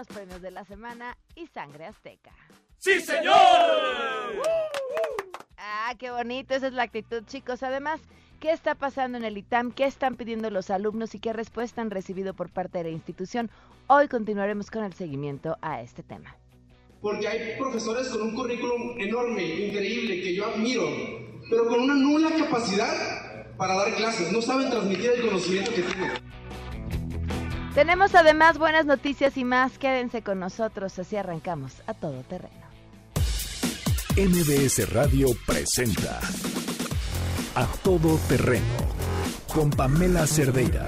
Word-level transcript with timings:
los 0.00 0.06
premios 0.06 0.40
de 0.40 0.50
la 0.50 0.64
semana 0.64 1.18
y 1.34 1.46
Sangre 1.48 1.84
Azteca. 1.84 2.30
¡Sí, 2.78 3.00
señor! 3.00 3.34
Ah, 5.58 5.94
qué 5.98 6.10
bonito, 6.10 6.54
esa 6.54 6.68
es 6.68 6.72
la 6.72 6.84
actitud, 6.84 7.22
chicos. 7.26 7.62
Además, 7.62 8.00
¿qué 8.40 8.50
está 8.50 8.74
pasando 8.74 9.18
en 9.18 9.24
el 9.24 9.36
ITAM? 9.36 9.72
¿Qué 9.72 9.84
están 9.84 10.16
pidiendo 10.16 10.48
los 10.48 10.70
alumnos 10.70 11.14
y 11.14 11.20
qué 11.20 11.34
respuesta 11.34 11.82
han 11.82 11.90
recibido 11.90 12.32
por 12.32 12.48
parte 12.48 12.78
de 12.78 12.84
la 12.84 12.90
institución? 12.90 13.50
Hoy 13.88 14.08
continuaremos 14.08 14.70
con 14.70 14.84
el 14.84 14.94
seguimiento 14.94 15.58
a 15.60 15.82
este 15.82 16.02
tema. 16.02 16.34
Porque 17.02 17.28
hay 17.28 17.58
profesores 17.58 18.08
con 18.08 18.22
un 18.22 18.34
currículum 18.34 18.98
enorme, 18.98 19.44
increíble, 19.44 20.22
que 20.22 20.34
yo 20.34 20.46
admiro, 20.46 20.88
pero 21.50 21.66
con 21.66 21.78
una 21.78 21.94
nula 21.94 22.30
capacidad 22.38 23.54
para 23.58 23.74
dar 23.74 23.94
clases. 23.96 24.32
No 24.32 24.40
saben 24.40 24.70
transmitir 24.70 25.10
el 25.10 25.26
conocimiento 25.26 25.74
que 25.74 25.82
tienen. 25.82 26.29
Tenemos 27.74 28.14
además 28.16 28.58
buenas 28.58 28.84
noticias 28.84 29.36
y 29.36 29.44
más. 29.44 29.78
Quédense 29.78 30.22
con 30.22 30.40
nosotros, 30.40 30.98
así 30.98 31.16
arrancamos 31.16 31.82
a 31.86 31.94
todo 31.94 32.22
terreno. 32.22 32.70
MBS 34.16 34.92
Radio 34.92 35.28
presenta 35.46 36.20
A 37.54 37.66
Todo 37.84 38.18
Terreno 38.28 38.64
con 39.54 39.70
Pamela 39.70 40.26
Cerdeira. 40.26 40.86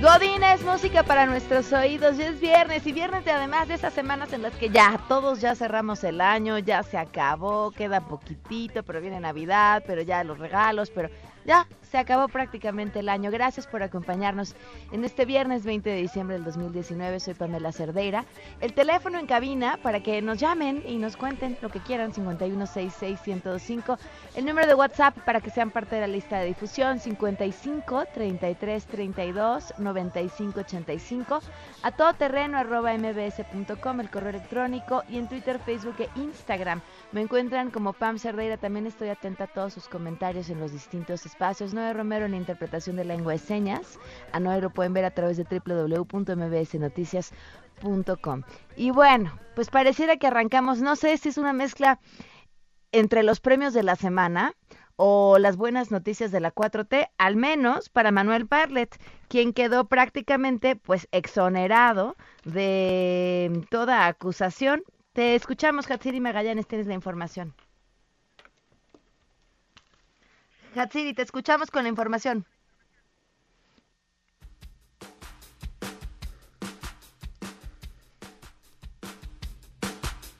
Godín 0.00 0.42
es 0.42 0.62
música 0.62 1.04
para 1.04 1.24
nuestros 1.24 1.72
oídos. 1.72 2.18
Ya 2.18 2.28
es 2.28 2.40
viernes 2.40 2.86
y 2.86 2.92
viernes 2.92 3.24
de 3.24 3.30
además 3.30 3.68
de 3.68 3.74
esas 3.74 3.94
semanas 3.94 4.32
en 4.32 4.42
las 4.42 4.52
que 4.54 4.68
ya 4.68 5.00
todos 5.08 5.40
ya 5.40 5.54
cerramos 5.54 6.02
el 6.02 6.20
año, 6.20 6.58
ya 6.58 6.82
se 6.82 6.98
acabó, 6.98 7.70
queda 7.70 8.00
poquitito, 8.00 8.82
pero 8.82 9.00
viene 9.00 9.20
Navidad, 9.20 9.84
pero 9.86 10.02
ya 10.02 10.24
los 10.24 10.38
regalos, 10.38 10.90
pero 10.90 11.10
ya 11.44 11.66
se 11.82 11.98
acabó 11.98 12.26
prácticamente 12.28 12.98
el 12.98 13.08
año. 13.08 13.30
Gracias 13.30 13.66
por 13.66 13.82
acompañarnos 13.82 14.56
en 14.90 15.04
este 15.04 15.24
viernes 15.24 15.64
20 15.64 15.88
de 15.90 15.96
diciembre 15.96 16.34
del 16.34 16.44
2019. 16.44 17.20
Soy 17.20 17.34
Pamela 17.34 17.70
Cerdeira. 17.70 18.24
El 18.60 18.72
teléfono 18.74 19.18
en 19.18 19.26
cabina 19.26 19.78
para 19.82 20.02
que 20.02 20.20
nos 20.20 20.38
llamen 20.38 20.82
y 20.86 20.96
nos 20.96 21.16
cuenten 21.16 21.56
lo 21.62 21.68
que 21.68 21.80
quieran, 21.80 22.12
5166125. 22.12 23.98
El 24.34 24.44
número 24.44 24.66
de 24.66 24.74
WhatsApp 24.74 25.16
para 25.24 25.40
que 25.40 25.50
sean 25.50 25.70
parte 25.70 25.94
de 25.94 26.00
la 26.00 26.08
lista 26.08 26.38
de 26.38 26.46
difusión, 26.46 26.98
55 26.98 28.06
33 28.12 28.86
32 28.86 29.74
95 29.78 30.60
85. 30.60 31.40
A 31.82 31.92
todoterreno 31.92 32.58
arroba 32.58 32.92
mbs.com, 32.96 34.00
el 34.00 34.10
correo 34.10 34.30
electrónico 34.30 35.04
y 35.08 35.18
en 35.18 35.28
Twitter, 35.28 35.60
Facebook 35.60 35.96
e 36.00 36.08
Instagram. 36.16 36.80
Me 37.14 37.20
encuentran 37.20 37.70
como 37.70 37.92
Pam 37.92 38.18
Cerdeira. 38.18 38.56
También 38.56 38.88
estoy 38.88 39.08
atenta 39.08 39.44
a 39.44 39.46
todos 39.46 39.72
sus 39.72 39.88
comentarios 39.88 40.50
en 40.50 40.58
los 40.58 40.72
distintos 40.72 41.24
espacios. 41.24 41.72
Noé 41.72 41.92
Romero 41.92 42.24
en 42.24 42.32
la 42.32 42.38
interpretación 42.38 42.96
de 42.96 43.04
lengua 43.04 43.34
de 43.34 43.38
señas. 43.38 44.00
A 44.32 44.40
Noé 44.40 44.60
lo 44.60 44.70
pueden 44.70 44.94
ver 44.94 45.04
a 45.04 45.12
través 45.12 45.36
de 45.36 45.44
www.mbsnoticias.com. 45.44 48.42
Y 48.76 48.90
bueno, 48.90 49.38
pues 49.54 49.70
pareciera 49.70 50.16
que 50.16 50.26
arrancamos, 50.26 50.80
no 50.80 50.96
sé 50.96 51.16
si 51.16 51.28
es 51.28 51.38
una 51.38 51.52
mezcla 51.52 52.00
entre 52.90 53.22
los 53.22 53.38
premios 53.38 53.74
de 53.74 53.84
la 53.84 53.94
semana 53.94 54.54
o 54.96 55.38
las 55.38 55.56
buenas 55.56 55.92
noticias 55.92 56.32
de 56.32 56.40
la 56.40 56.52
4T, 56.52 57.10
al 57.16 57.36
menos 57.36 57.90
para 57.90 58.10
Manuel 58.10 58.42
Barlet, 58.42 58.92
quien 59.28 59.52
quedó 59.52 59.84
prácticamente 59.84 60.74
pues 60.74 61.06
exonerado 61.12 62.16
de 62.44 63.64
toda 63.70 64.08
acusación. 64.08 64.82
Te 65.14 65.36
escuchamos, 65.36 65.88
Hatsiri 65.88 66.18
Magallanes, 66.18 66.66
tienes 66.66 66.88
la 66.88 66.94
información. 66.94 67.54
Hatsiri, 70.74 71.14
te 71.14 71.22
escuchamos 71.22 71.70
con 71.70 71.84
la 71.84 71.88
información. 71.88 72.44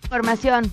Información. 0.03 0.73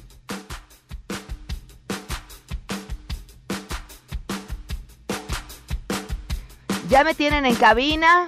Ya 6.90 7.04
me 7.04 7.14
tienen 7.14 7.46
en 7.46 7.56
cabina. 7.56 8.28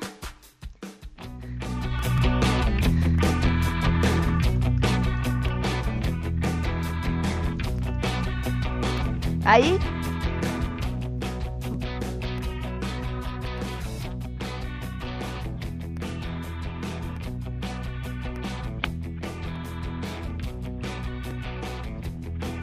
Ahí. 9.53 9.77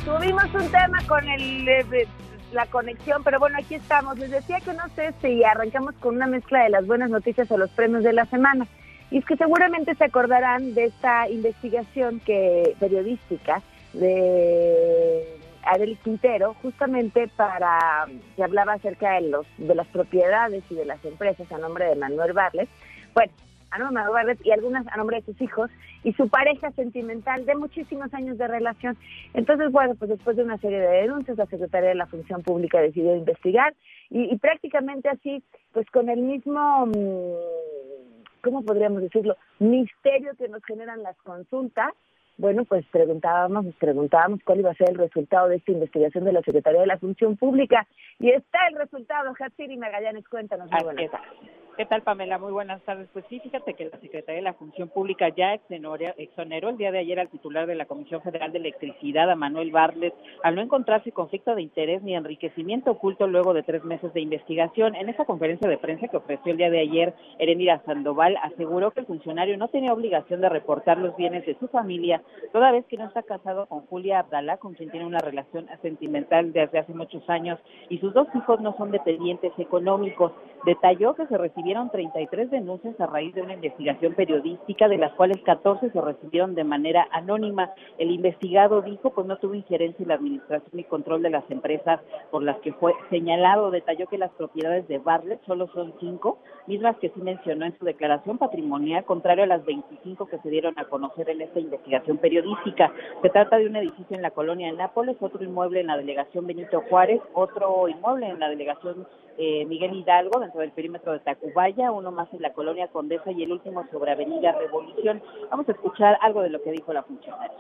Tuvimos 0.05 0.45
un 0.53 0.69
tema 0.73 0.99
con 1.07 1.29
el, 1.29 1.69
eh, 1.69 2.09
la 2.51 2.67
conexión, 2.67 3.23
pero 3.23 3.39
bueno, 3.39 3.57
aquí 3.61 3.77
estamos. 3.77 4.19
Les 4.19 4.33
decía 4.33 4.59
que 4.59 4.73
no 4.73 4.89
sé 4.97 5.15
si 5.23 5.45
arrancamos 5.45 5.95
con 6.01 6.17
una 6.17 6.27
mezcla 6.27 6.65
de 6.65 6.71
las 6.71 6.89
buenas 6.89 7.11
noticias 7.11 7.49
o 7.53 7.57
los 7.57 7.71
premios 7.71 8.03
de 8.03 8.15
la 8.15 8.25
semana. 8.25 8.67
Y 9.13 9.19
es 9.19 9.25
que 9.25 9.37
seguramente 9.37 9.95
se 9.95 10.07
acordarán 10.07 10.75
de 10.75 10.87
esta 10.87 11.29
investigación 11.29 12.19
que 12.19 12.75
periodística 12.81 13.63
de 13.93 15.40
Adel 15.71 15.99
Quintero, 16.03 16.55
justamente 16.63 17.29
para 17.37 18.07
que 18.35 18.43
hablaba 18.43 18.75
acerca 18.75 19.13
de 19.15 19.29
los 19.29 19.47
de 19.57 19.75
las 19.75 19.87
propiedades 19.89 20.65
y 20.69 20.75
de 20.75 20.85
las 20.85 21.05
empresas 21.05 21.51
a 21.53 21.59
nombre 21.59 21.87
de 21.87 21.95
Manuel 21.95 22.33
Barlet. 22.33 22.69
Bueno, 23.15 23.33
a 23.71 23.79
nombre 23.79 24.03
de 24.03 24.11
Barlet 24.11 24.47
y 24.47 24.51
algunas 24.51 24.87
a 24.89 24.97
nombre 24.97 25.19
de 25.19 25.27
sus 25.27 25.41
hijos 25.41 25.71
y 26.03 26.13
su 26.15 26.29
pareja 26.29 26.73
sentimental 26.73 27.47
de 27.47 27.55
muchísimos 27.55 28.13
años 28.15 28.37
de 28.37 28.49
relación. 28.49 28.97
Entonces, 29.33 29.71
bueno, 29.71 29.95
pues 29.95 30.11
después 30.11 30.37
de 30.37 30.43
una 30.43 30.59
serie 30.59 30.81
de 30.81 31.03
denuncias, 31.03 31.39
la 31.39 31.47
Secretaría 31.47 31.91
de 31.91 31.95
la 31.95 32.07
Función 32.07 32.43
Pública 32.43 32.81
decidió 32.81 33.15
investigar 33.15 33.75
y, 34.09 34.25
y 34.33 34.39
prácticamente 34.39 35.09
así, 35.09 35.43
pues 35.73 35.89
con 35.91 36.09
el 36.09 36.21
mismo, 36.21 36.87
mm, 36.87 38.43
¿cómo 38.43 38.63
podríamos 38.63 39.03
decirlo? 39.03 39.37
Misterio 39.61 40.33
que 40.37 40.49
nos 40.49 40.65
generan 40.65 41.03
las 41.05 41.17
consultas, 41.19 41.93
bueno, 42.41 42.65
pues 42.65 42.87
preguntábamos, 42.91 43.67
nos 43.67 43.75
preguntábamos 43.75 44.41
cuál 44.45 44.61
iba 44.61 44.71
a 44.71 44.75
ser 44.75 44.91
el 44.91 44.97
resultado 44.97 45.49
de 45.49 45.57
esta 45.57 45.73
investigación 45.73 46.25
de 46.25 46.33
la 46.33 46.41
Secretaría 46.41 46.81
de 46.81 46.87
la 46.87 46.99
Función 46.99 47.37
Pública. 47.37 47.87
Y 48.19 48.31
está 48.31 48.67
el 48.69 48.77
resultado. 48.77 49.35
Hatsiri 49.39 49.77
Magallanes, 49.77 50.27
cuéntanos. 50.27 50.71
Muy 50.71 50.83
buenas 50.83 51.11
tardes. 51.11 51.61
¿Qué 51.77 51.87
tal, 51.87 52.03
Pamela? 52.03 52.37
Muy 52.37 52.53
buenas 52.53 52.83
tardes. 52.83 53.09
Pues 53.11 53.25
sí, 53.31 53.41
fíjate 53.41 53.73
que 53.73 53.87
la 53.87 53.99
Secretaría 54.01 54.37
de 54.37 54.43
la 54.43 54.53
Función 54.53 54.91
Pública 54.91 55.31
ya 55.31 55.55
exoneró, 55.55 56.69
el 56.69 56.77
día 56.77 56.93
de 56.93 56.99
ayer 56.99 57.19
al 57.19 57.31
titular 57.31 57.67
de 57.67 57.75
la 57.75 57.87
Comisión 57.87 58.21
Federal 58.21 58.53
de 58.53 58.59
Electricidad, 58.59 59.31
a 59.31 59.35
Manuel 59.35 59.71
Barlet, 59.71 60.13
al 60.43 60.57
no 60.57 60.61
encontrarse 60.61 61.11
conflicto 61.11 61.55
de 61.55 61.63
interés 61.63 62.03
ni 62.03 62.15
enriquecimiento 62.15 62.91
oculto 62.91 63.27
luego 63.27 63.55
de 63.55 63.63
tres 63.63 63.83
meses 63.85 64.13
de 64.13 64.21
investigación. 64.21 64.95
En 64.95 65.09
esa 65.09 65.25
conferencia 65.25 65.71
de 65.71 65.79
prensa 65.79 66.09
que 66.09 66.19
ofreció 66.19 66.53
el 66.53 66.59
día 66.59 66.69
de 66.69 66.81
ayer, 66.81 67.15
Erenira 67.39 67.81
Sandoval 67.87 68.37
aseguró 68.43 68.91
que 68.91 69.01
el 69.01 69.07
funcionario 69.07 69.57
no 69.57 69.69
tenía 69.69 69.95
obligación 69.95 70.43
de 70.43 70.51
reportar 70.51 70.99
los 70.99 71.17
bienes 71.17 71.47
de 71.47 71.57
su 71.59 71.69
familia 71.69 72.21
toda 72.53 72.73
vez 72.73 72.85
que 72.87 72.97
no 72.97 73.07
está 73.07 73.23
casado 73.23 73.67
con 73.67 73.87
Julia 73.87 74.21
Abdalá, 74.21 74.57
con 74.57 74.75
quien 74.75 74.91
tiene 74.91 75.07
una 75.07 75.19
relación 75.19 75.67
sentimental 75.83 76.53
desde 76.53 76.79
hace 76.79 76.93
muchos 76.95 77.29
años, 77.29 77.59
y 77.89 77.99
sus 77.99 78.13
dos 78.13 78.29
hijos 78.35 78.61
no 78.61 78.77
son 78.77 78.91
dependientes 78.91 79.53
económicos. 79.59 80.33
Detalló 80.65 81.15
que 81.15 81.27
se 81.27 81.39
recibieron 81.39 81.91
33 81.91 82.51
denuncias 82.51 83.01
a 83.01 83.07
raíz 83.07 83.35
de 83.35 83.41
una 83.41 83.55
investigación 83.55 84.15
periodística, 84.15 84.89
de 84.89 84.99
las 84.99 85.13
cuales 85.15 85.39
14 85.43 85.91
se 85.91 86.01
recibieron 86.01 86.55
de 86.55 86.65
manera 86.65 87.09
anónima. 87.13 87.71
El 87.97 88.11
investigado 88.11 88.83
dijo 88.83 89.11
pues 89.11 89.27
no 89.27 89.39
tuvo 89.39 89.55
injerencia 89.55 90.03
en 90.03 90.09
la 90.09 90.17
administración 90.17 90.79
y 90.79 90.85
control 90.85 91.23
de 91.23 91.31
las 91.31 91.51
empresas 91.51 92.01
por 92.31 92.43
las 92.43 92.59
que 92.59 92.75
fue 92.75 92.93
señalado. 93.09 93.71
Detalló 93.71 94.07
que 94.07 94.19
las 94.19 94.31
propiedades 94.33 94.87
de 94.87 94.99
Bartlett 94.99 95.43
solo 95.47 95.67
son 95.69 95.95
cinco, 95.99 96.39
mismas 96.67 96.97
que 96.99 97.09
sí 97.09 97.21
mencionó 97.23 97.65
en 97.65 97.79
su 97.79 97.85
declaración 97.87 98.37
patrimonial, 98.37 99.05
contrario 99.05 99.45
a 99.45 99.47
las 99.47 99.65
25 99.65 100.27
que 100.27 100.39
se 100.39 100.51
dieron 100.51 100.79
a 100.79 100.85
conocer 100.85 101.31
en 101.31 101.41
esta 101.41 101.59
investigación 101.59 102.19
periodística. 102.19 102.93
Se 103.23 103.31
trata 103.31 103.57
de 103.57 103.67
un 103.67 103.77
edificio 103.77 104.15
en 104.15 104.23
la 104.23 104.31
colonia 104.31 104.71
de 104.71 104.77
Nápoles, 104.77 105.17
otro 105.21 105.43
inmueble 105.43 105.81
en 105.81 105.87
la 105.87 105.97
delegación 105.97 106.47
Benito 106.47 106.83
Juárez, 106.91 107.23
otro 107.33 107.89
inmueble 107.89 108.29
en 108.29 108.41
la 108.41 108.51
delegación 108.51 109.07
eh, 109.43 109.65
Miguel 109.65 109.95
Hidalgo, 109.95 110.39
dentro 110.39 110.61
del 110.61 110.71
perímetro 110.71 111.15
de 111.15 111.21
Tacubaya, 111.21 111.93
uno 111.93 112.13
más 112.13 112.31
en 112.35 112.43
la 112.43 112.53
colonia 112.53 112.89
Condesa 112.89 113.33
y 113.33 113.43
el 113.43 113.53
último 113.53 113.87
sobre 113.91 114.13
Avenida 114.13 114.53
Revolución. 114.53 115.23
Vamos 115.51 115.67
a 115.67 115.73
escuchar 115.73 116.19
algo 116.21 116.43
de 116.43 116.51
lo 116.51 116.63
que 116.63 116.73
dijo 116.73 116.93
la 116.93 117.03
funcionaria. 117.05 117.57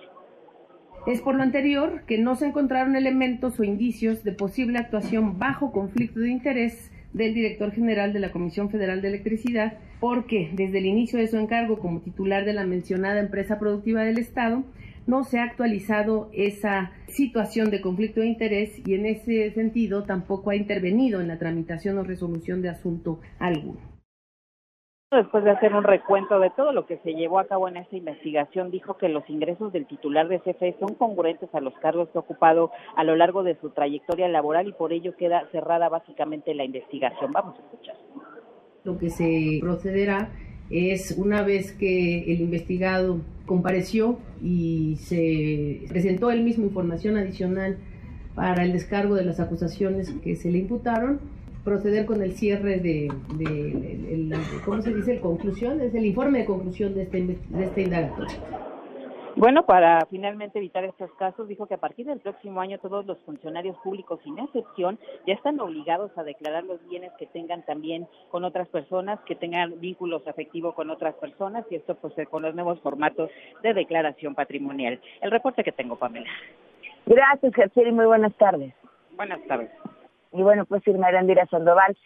Es 1.06 1.22
por 1.22 1.34
lo 1.34 1.42
anterior 1.42 2.04
que 2.04 2.18
no 2.18 2.34
se 2.34 2.48
encontraron 2.48 2.96
elementos 2.96 3.58
o 3.58 3.64
indicios 3.64 4.22
de 4.24 4.32
posible 4.32 4.78
actuación 4.78 5.38
bajo 5.38 5.72
conflicto 5.72 6.20
de 6.20 6.28
interés 6.28 6.92
del 7.14 7.32
director 7.32 7.72
general 7.72 8.12
de 8.12 8.20
la 8.20 8.30
Comisión 8.30 8.68
Federal 8.68 9.00
de 9.00 9.08
Electricidad, 9.08 9.78
porque 10.00 10.50
desde 10.52 10.80
el 10.80 10.84
inicio 10.84 11.18
de 11.18 11.28
su 11.28 11.38
encargo 11.38 11.78
como 11.78 12.00
titular 12.00 12.44
de 12.44 12.52
la 12.52 12.66
mencionada 12.66 13.20
empresa 13.20 13.58
productiva 13.58 14.02
del 14.02 14.18
Estado, 14.18 14.64
no 15.10 15.24
se 15.24 15.40
ha 15.40 15.44
actualizado 15.44 16.30
esa 16.32 16.92
situación 17.08 17.70
de 17.70 17.80
conflicto 17.80 18.20
de 18.20 18.28
interés 18.28 18.80
y 18.86 18.94
en 18.94 19.06
ese 19.06 19.50
sentido 19.50 20.04
tampoco 20.04 20.50
ha 20.50 20.56
intervenido 20.56 21.20
en 21.20 21.26
la 21.26 21.38
tramitación 21.38 21.98
o 21.98 22.04
resolución 22.04 22.62
de 22.62 22.68
asunto 22.68 23.18
alguno. 23.40 23.80
Después 25.10 25.42
de 25.42 25.50
hacer 25.50 25.74
un 25.74 25.82
recuento 25.82 26.38
de 26.38 26.50
todo 26.50 26.70
lo 26.70 26.86
que 26.86 26.98
se 26.98 27.14
llevó 27.14 27.40
a 27.40 27.48
cabo 27.48 27.66
en 27.66 27.76
esta 27.76 27.96
investigación, 27.96 28.70
dijo 28.70 28.96
que 28.96 29.08
los 29.08 29.28
ingresos 29.28 29.72
del 29.72 29.86
titular 29.86 30.28
de 30.28 30.38
CFE 30.38 30.76
son 30.78 30.94
congruentes 30.94 31.52
a 31.52 31.60
los 31.60 31.74
cargos 31.78 32.08
que 32.10 32.18
ha 32.18 32.20
ocupado 32.20 32.70
a 32.94 33.02
lo 33.02 33.16
largo 33.16 33.42
de 33.42 33.56
su 33.56 33.70
trayectoria 33.70 34.28
laboral 34.28 34.68
y 34.68 34.72
por 34.72 34.92
ello 34.92 35.16
queda 35.16 35.48
cerrada 35.50 35.88
básicamente 35.88 36.54
la 36.54 36.62
investigación. 36.62 37.32
Vamos 37.32 37.58
a 37.58 37.62
escuchar. 37.62 37.96
Lo 38.84 38.96
que 38.96 39.10
se 39.10 39.58
procederá 39.60 40.30
es 40.70 41.14
una 41.16 41.42
vez 41.42 41.72
que 41.72 42.32
el 42.32 42.40
investigado 42.40 43.20
compareció 43.44 44.18
y 44.42 44.96
se 45.00 45.82
presentó 45.88 46.30
él 46.30 46.44
mismo 46.44 46.64
información 46.64 47.16
adicional 47.16 47.76
para 48.34 48.64
el 48.64 48.72
descargo 48.72 49.16
de 49.16 49.24
las 49.24 49.40
acusaciones 49.40 50.10
que 50.22 50.36
se 50.36 50.50
le 50.52 50.58
imputaron, 50.58 51.18
proceder 51.64 52.06
con 52.06 52.22
el 52.22 52.32
cierre 52.32 52.78
de, 52.78 53.12
¿cómo 54.64 54.80
se 54.80 54.94
dice? 54.94 55.18
Conclusión, 55.18 55.80
es 55.80 55.94
el 55.94 56.06
informe 56.06 56.38
de 56.38 56.44
conclusión 56.44 56.94
de 56.94 57.02
este, 57.02 57.20
de 57.20 57.64
este 57.64 57.82
indagatorio. 57.82 58.69
Bueno, 59.36 59.64
para 59.64 60.04
finalmente 60.06 60.58
evitar 60.58 60.84
estos 60.84 61.10
casos, 61.12 61.46
dijo 61.46 61.66
que 61.66 61.74
a 61.74 61.78
partir 61.78 62.06
del 62.06 62.18
próximo 62.20 62.60
año 62.60 62.78
todos 62.78 63.06
los 63.06 63.18
funcionarios 63.24 63.76
públicos, 63.78 64.20
sin 64.24 64.38
excepción, 64.38 64.98
ya 65.26 65.34
están 65.34 65.60
obligados 65.60 66.10
a 66.18 66.24
declarar 66.24 66.64
los 66.64 66.84
bienes 66.88 67.12
que 67.18 67.26
tengan 67.26 67.62
también 67.64 68.08
con 68.30 68.44
otras 68.44 68.68
personas, 68.68 69.20
que 69.20 69.36
tengan 69.36 69.78
vínculos 69.80 70.26
afectivos 70.26 70.74
con 70.74 70.90
otras 70.90 71.14
personas, 71.14 71.64
y 71.70 71.76
esto 71.76 71.94
pues 71.94 72.14
con 72.28 72.42
los 72.42 72.54
nuevos 72.54 72.80
formatos 72.80 73.30
de 73.62 73.72
declaración 73.72 74.34
patrimonial. 74.34 75.00
El 75.20 75.30
reporte 75.30 75.62
que 75.62 75.72
tengo, 75.72 75.96
Pamela. 75.96 76.30
Gracias, 77.06 77.52
y 77.76 77.92
muy 77.92 78.06
buenas 78.06 78.34
tardes. 78.34 78.74
Buenas 79.16 79.40
tardes. 79.46 79.70
Y 80.32 80.42
bueno, 80.42 80.64
pues 80.64 80.86
Irma 80.86 81.08
Erendira 81.08 81.46
Sandoval 81.46 81.96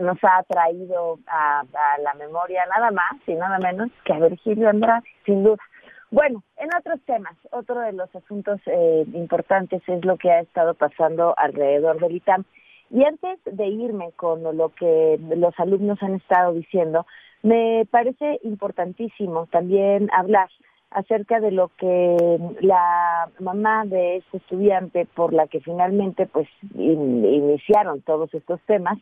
nos 0.00 0.18
ha 0.22 0.42
traído 0.44 1.18
a, 1.26 1.60
a, 1.60 1.98
la 2.00 2.14
memoria 2.14 2.64
nada 2.66 2.90
más 2.90 3.14
y 3.26 3.34
nada 3.34 3.58
menos 3.58 3.90
que 4.04 4.12
a 4.12 4.20
Virgilio 4.20 4.68
Andrade, 4.68 5.02
sin 5.24 5.42
duda. 5.42 5.62
Bueno, 6.10 6.42
en 6.56 6.70
otros 6.74 7.00
temas, 7.04 7.36
otro 7.50 7.80
de 7.80 7.92
los 7.92 8.14
asuntos 8.14 8.60
eh, 8.66 9.04
importantes 9.12 9.82
es 9.86 10.04
lo 10.04 10.16
que 10.16 10.30
ha 10.30 10.40
estado 10.40 10.74
pasando 10.74 11.34
alrededor 11.36 12.00
del 12.00 12.16
ITAM. 12.16 12.44
Y 12.90 13.04
antes 13.04 13.38
de 13.44 13.66
irme 13.66 14.12
con 14.12 14.42
lo 14.56 14.70
que 14.70 15.20
los 15.36 15.52
alumnos 15.58 16.02
han 16.02 16.14
estado 16.14 16.54
diciendo, 16.54 17.06
me 17.42 17.86
parece 17.90 18.40
importantísimo 18.42 19.46
también 19.46 20.08
hablar 20.12 20.48
acerca 20.90 21.40
de 21.40 21.50
lo 21.50 21.68
que 21.76 22.16
la 22.60 23.28
mamá 23.38 23.84
de 23.84 24.16
este 24.16 24.38
estudiante 24.38 25.06
por 25.14 25.34
la 25.34 25.46
que 25.46 25.60
finalmente 25.60 26.26
pues 26.26 26.48
iniciaron 26.74 28.00
todos 28.00 28.32
estos 28.32 28.58
temas 28.62 28.96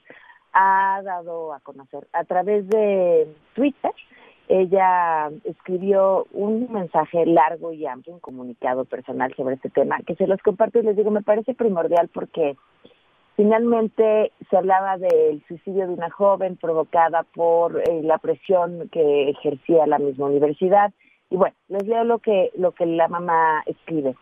ha 0.52 1.00
dado 1.04 1.52
a 1.52 1.60
conocer 1.60 2.08
a 2.12 2.24
través 2.24 2.68
de 2.68 3.28
Twitter 3.54 3.92
ella 4.48 5.30
escribió 5.44 6.26
un 6.32 6.72
mensaje 6.72 7.26
largo 7.26 7.72
y 7.72 7.86
amplio, 7.86 8.14
un 8.14 8.20
comunicado 8.20 8.84
personal 8.84 9.34
sobre 9.36 9.56
este 9.56 9.70
tema, 9.70 9.98
que 10.06 10.14
se 10.14 10.26
los 10.26 10.40
comparto 10.42 10.78
y 10.78 10.82
les 10.82 10.96
digo, 10.96 11.10
me 11.10 11.22
parece 11.22 11.54
primordial 11.54 12.08
porque 12.12 12.56
finalmente 13.36 14.32
se 14.48 14.56
hablaba 14.56 14.98
del 14.98 15.42
suicidio 15.46 15.86
de 15.86 15.94
una 15.94 16.10
joven 16.10 16.56
provocada 16.56 17.24
por 17.34 17.80
eh, 17.88 18.02
la 18.02 18.18
presión 18.18 18.88
que 18.90 19.30
ejercía 19.30 19.86
la 19.86 19.98
misma 19.98 20.26
universidad. 20.26 20.92
Y 21.28 21.36
bueno, 21.36 21.56
les 21.68 21.86
leo 21.86 22.04
lo 22.04 22.20
que, 22.20 22.52
lo 22.56 22.72
que 22.72 22.86
la 22.86 23.08
mamá 23.08 23.62
escribe. 23.66 24.14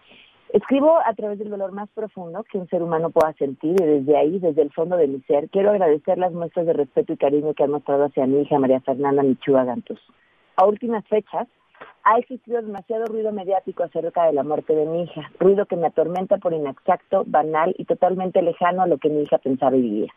Escribo 0.51 0.99
a 1.05 1.15
través 1.15 1.39
del 1.39 1.51
dolor 1.51 1.73
más 1.73 1.89
profundo 1.91 2.45
que 2.45 2.59
un 2.59 2.69
ser 2.69 2.83
humano 2.83 3.11
pueda 3.11 3.33
sentir 3.35 3.75
y 3.81 3.85
desde 3.85 4.17
ahí, 4.17 4.39
desde 4.39 4.63
el 4.63 4.73
fondo 4.73 4.97
de 4.97 5.09
mi 5.09 5.21
ser, 5.23 5.49
quiero 5.51 5.71
agradecer 5.71 6.19
las 6.19 6.33
muestras 6.33 6.67
de 6.67 6.73
respeto 6.73 7.13
y 7.13 7.17
cariño 7.17 7.55
que 7.55 7.65
han 7.65 7.73
mostrado 7.73 8.05
hacia 8.05 8.27
mi 8.27 8.43
hija 8.43 8.59
María 8.59 8.81
Fernanda 8.81 9.23
Michua 9.23 9.65
Gantus. 9.65 10.01
A 10.57 10.67
últimas 10.67 11.05
fechas, 11.09 11.49
ha 12.05 12.19
existido 12.19 12.61
demasiado 12.63 13.07
ruido 13.07 13.33
mediático 13.33 13.83
acerca 13.83 14.27
de 14.27 14.35
la 14.35 14.43
muerte 14.43 14.75
de 14.75 14.87
mi 14.87 15.05
hija, 15.05 15.31
ruido 15.41 15.67
que 15.67 15.77
me 15.77 15.87
atormenta 15.87 16.37
por 16.37 16.53
inexacto, 16.53 17.25
banal 17.27 17.75
y 17.79 17.85
totalmente 17.87 18.43
lejano 18.43 18.83
a 18.83 18.87
lo 18.87 18.99
que 18.99 19.09
mi 19.09 19.23
hija 19.23 19.39
pensaba 19.39 19.77
y 19.77 19.83
vivía. 19.83 20.13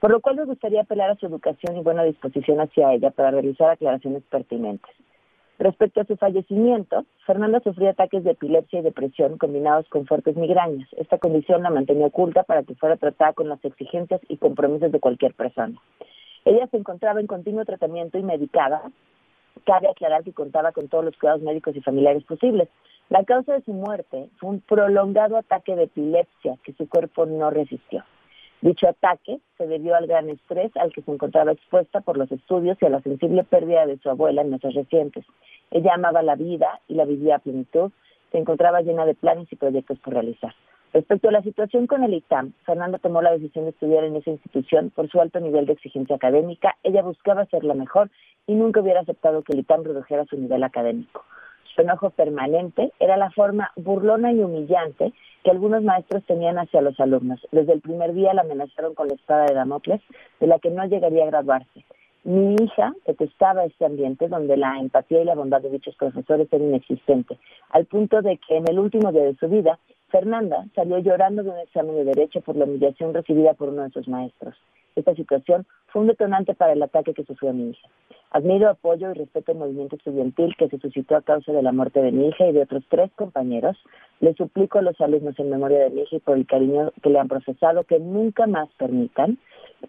Por 0.00 0.10
lo 0.10 0.20
cual 0.20 0.36
me 0.36 0.44
gustaría 0.44 0.82
apelar 0.82 1.10
a 1.10 1.16
su 1.16 1.26
educación 1.26 1.76
y 1.76 1.82
buena 1.82 2.04
disposición 2.04 2.60
hacia 2.60 2.92
ella 2.92 3.10
para 3.10 3.30
realizar 3.30 3.70
aclaraciones 3.70 4.22
pertinentes. 4.24 4.90
Respecto 5.58 6.02
a 6.02 6.04
su 6.04 6.16
fallecimiento, 6.16 7.06
Fernanda 7.24 7.60
sufría 7.60 7.90
ataques 7.90 8.24
de 8.24 8.32
epilepsia 8.32 8.80
y 8.80 8.82
depresión 8.82 9.38
combinados 9.38 9.88
con 9.88 10.06
fuertes 10.06 10.36
migrañas. 10.36 10.86
Esta 10.98 11.16
condición 11.16 11.62
la 11.62 11.70
mantenía 11.70 12.08
oculta 12.08 12.42
para 12.42 12.62
que 12.62 12.74
fuera 12.74 12.96
tratada 12.96 13.32
con 13.32 13.48
las 13.48 13.64
exigencias 13.64 14.20
y 14.28 14.36
compromisos 14.36 14.92
de 14.92 15.00
cualquier 15.00 15.32
persona. 15.32 15.80
Ella 16.44 16.66
se 16.66 16.76
encontraba 16.76 17.20
en 17.20 17.26
continuo 17.26 17.64
tratamiento 17.64 18.18
y 18.18 18.22
medicada. 18.22 18.82
Cabe 19.64 19.88
aclarar 19.88 20.24
que 20.24 20.34
contaba 20.34 20.72
con 20.72 20.88
todos 20.88 21.06
los 21.06 21.16
cuidados 21.16 21.40
médicos 21.40 21.74
y 21.74 21.80
familiares 21.80 22.22
posibles. 22.24 22.68
La 23.08 23.24
causa 23.24 23.54
de 23.54 23.62
su 23.62 23.72
muerte 23.72 24.28
fue 24.36 24.50
un 24.50 24.60
prolongado 24.60 25.38
ataque 25.38 25.74
de 25.74 25.84
epilepsia 25.84 26.56
que 26.64 26.74
su 26.74 26.86
cuerpo 26.86 27.24
no 27.24 27.50
resistió. 27.50 28.04
Dicho 28.62 28.88
ataque 28.88 29.38
se 29.58 29.66
debió 29.66 29.94
al 29.94 30.06
gran 30.06 30.30
estrés 30.30 30.74
al 30.76 30.92
que 30.92 31.02
se 31.02 31.10
encontraba 31.10 31.52
expuesta 31.52 32.00
por 32.00 32.16
los 32.16 32.30
estudios 32.32 32.78
y 32.80 32.86
a 32.86 32.90
la 32.90 33.02
sensible 33.02 33.44
pérdida 33.44 33.86
de 33.86 33.98
su 33.98 34.08
abuela 34.08 34.42
en 34.42 34.50
meses 34.50 34.74
recientes. 34.74 35.24
Ella 35.70 35.94
amaba 35.94 36.22
la 36.22 36.36
vida 36.36 36.80
y 36.88 36.94
la 36.94 37.04
vivía 37.04 37.36
a 37.36 37.40
plenitud, 37.40 37.92
se 38.32 38.38
encontraba 38.38 38.80
llena 38.80 39.04
de 39.04 39.14
planes 39.14 39.52
y 39.52 39.56
proyectos 39.56 39.98
por 39.98 40.14
realizar. 40.14 40.54
Respecto 40.92 41.28
a 41.28 41.32
la 41.32 41.42
situación 41.42 41.86
con 41.86 42.04
el 42.04 42.14
ITAM, 42.14 42.52
Fernanda 42.64 42.98
tomó 42.98 43.20
la 43.20 43.32
decisión 43.32 43.64
de 43.64 43.72
estudiar 43.72 44.04
en 44.04 44.16
esa 44.16 44.30
institución 44.30 44.90
por 44.90 45.10
su 45.10 45.20
alto 45.20 45.40
nivel 45.40 45.66
de 45.66 45.74
exigencia 45.74 46.16
académica. 46.16 46.76
Ella 46.82 47.02
buscaba 47.02 47.44
ser 47.46 47.64
la 47.64 47.74
mejor 47.74 48.10
y 48.46 48.54
nunca 48.54 48.80
hubiera 48.80 49.00
aceptado 49.00 49.42
que 49.42 49.52
el 49.52 49.58
ITAM 49.58 49.84
redujera 49.84 50.24
su 50.24 50.38
nivel 50.38 50.62
académico. 50.62 51.24
Su 51.76 51.82
enojo 51.82 52.08
permanente 52.10 52.92
era 52.98 53.18
la 53.18 53.30
forma 53.30 53.70
burlona 53.76 54.32
y 54.32 54.40
humillante 54.40 55.12
que 55.44 55.50
algunos 55.50 55.82
maestros 55.82 56.24
tenían 56.24 56.58
hacia 56.58 56.80
los 56.80 56.98
alumnos. 56.98 57.46
Desde 57.52 57.74
el 57.74 57.82
primer 57.82 58.14
día 58.14 58.32
la 58.32 58.40
amenazaron 58.40 58.94
con 58.94 59.08
la 59.08 59.14
espada 59.14 59.44
de 59.44 59.54
Damocles, 59.54 60.00
de 60.40 60.46
la 60.46 60.58
que 60.58 60.70
no 60.70 60.86
llegaría 60.86 61.24
a 61.24 61.26
graduarse. 61.26 61.84
Mi 62.24 62.56
hija 62.56 62.94
detestaba 63.06 63.64
este 63.66 63.84
ambiente 63.84 64.26
donde 64.26 64.56
la 64.56 64.78
empatía 64.80 65.20
y 65.20 65.24
la 65.26 65.36
bondad 65.36 65.60
de 65.60 65.70
dichos 65.70 65.94
profesores 65.96 66.48
era 66.50 66.64
inexistente, 66.64 67.38
al 67.70 67.84
punto 67.84 68.22
de 68.22 68.38
que 68.38 68.56
en 68.56 68.68
el 68.68 68.78
último 68.78 69.12
día 69.12 69.22
de 69.22 69.36
su 69.36 69.46
vida, 69.48 69.78
Fernanda 70.16 70.64
salió 70.74 70.98
llorando 70.98 71.42
de 71.42 71.50
un 71.50 71.58
examen 71.58 71.94
de 71.94 72.04
derecho 72.04 72.40
por 72.40 72.56
la 72.56 72.64
humillación 72.64 73.12
recibida 73.12 73.52
por 73.52 73.68
uno 73.68 73.82
de 73.82 73.90
sus 73.90 74.08
maestros. 74.08 74.54
Esta 74.94 75.14
situación 75.14 75.66
fue 75.88 76.00
un 76.00 76.08
detonante 76.08 76.54
para 76.54 76.72
el 76.72 76.82
ataque 76.82 77.12
que 77.12 77.24
sufrió 77.24 77.52
mi 77.52 77.68
hija. 77.68 77.86
Admiro, 78.30 78.70
apoyo 78.70 79.10
y 79.10 79.12
respeto 79.12 79.52
el 79.52 79.58
movimiento 79.58 79.96
estudiantil 79.96 80.56
que 80.56 80.68
se 80.70 80.78
suscitó 80.78 81.16
a 81.16 81.20
causa 81.20 81.52
de 81.52 81.62
la 81.62 81.70
muerte 81.70 82.00
de 82.00 82.12
mi 82.12 82.28
hija 82.28 82.46
y 82.46 82.52
de 82.54 82.62
otros 82.62 82.82
tres 82.88 83.10
compañeros. 83.14 83.76
Le 84.20 84.32
suplico 84.32 84.78
a 84.78 84.82
los 84.82 84.98
alumnos 85.02 85.38
en 85.38 85.50
memoria 85.50 85.80
de 85.80 85.90
mi 85.90 86.00
hija 86.00 86.16
y 86.16 86.20
por 86.20 86.38
el 86.38 86.46
cariño 86.46 86.92
que 87.02 87.10
le 87.10 87.18
han 87.18 87.28
procesado 87.28 87.84
que 87.84 87.98
nunca 87.98 88.46
más 88.46 88.70
permitan 88.78 89.36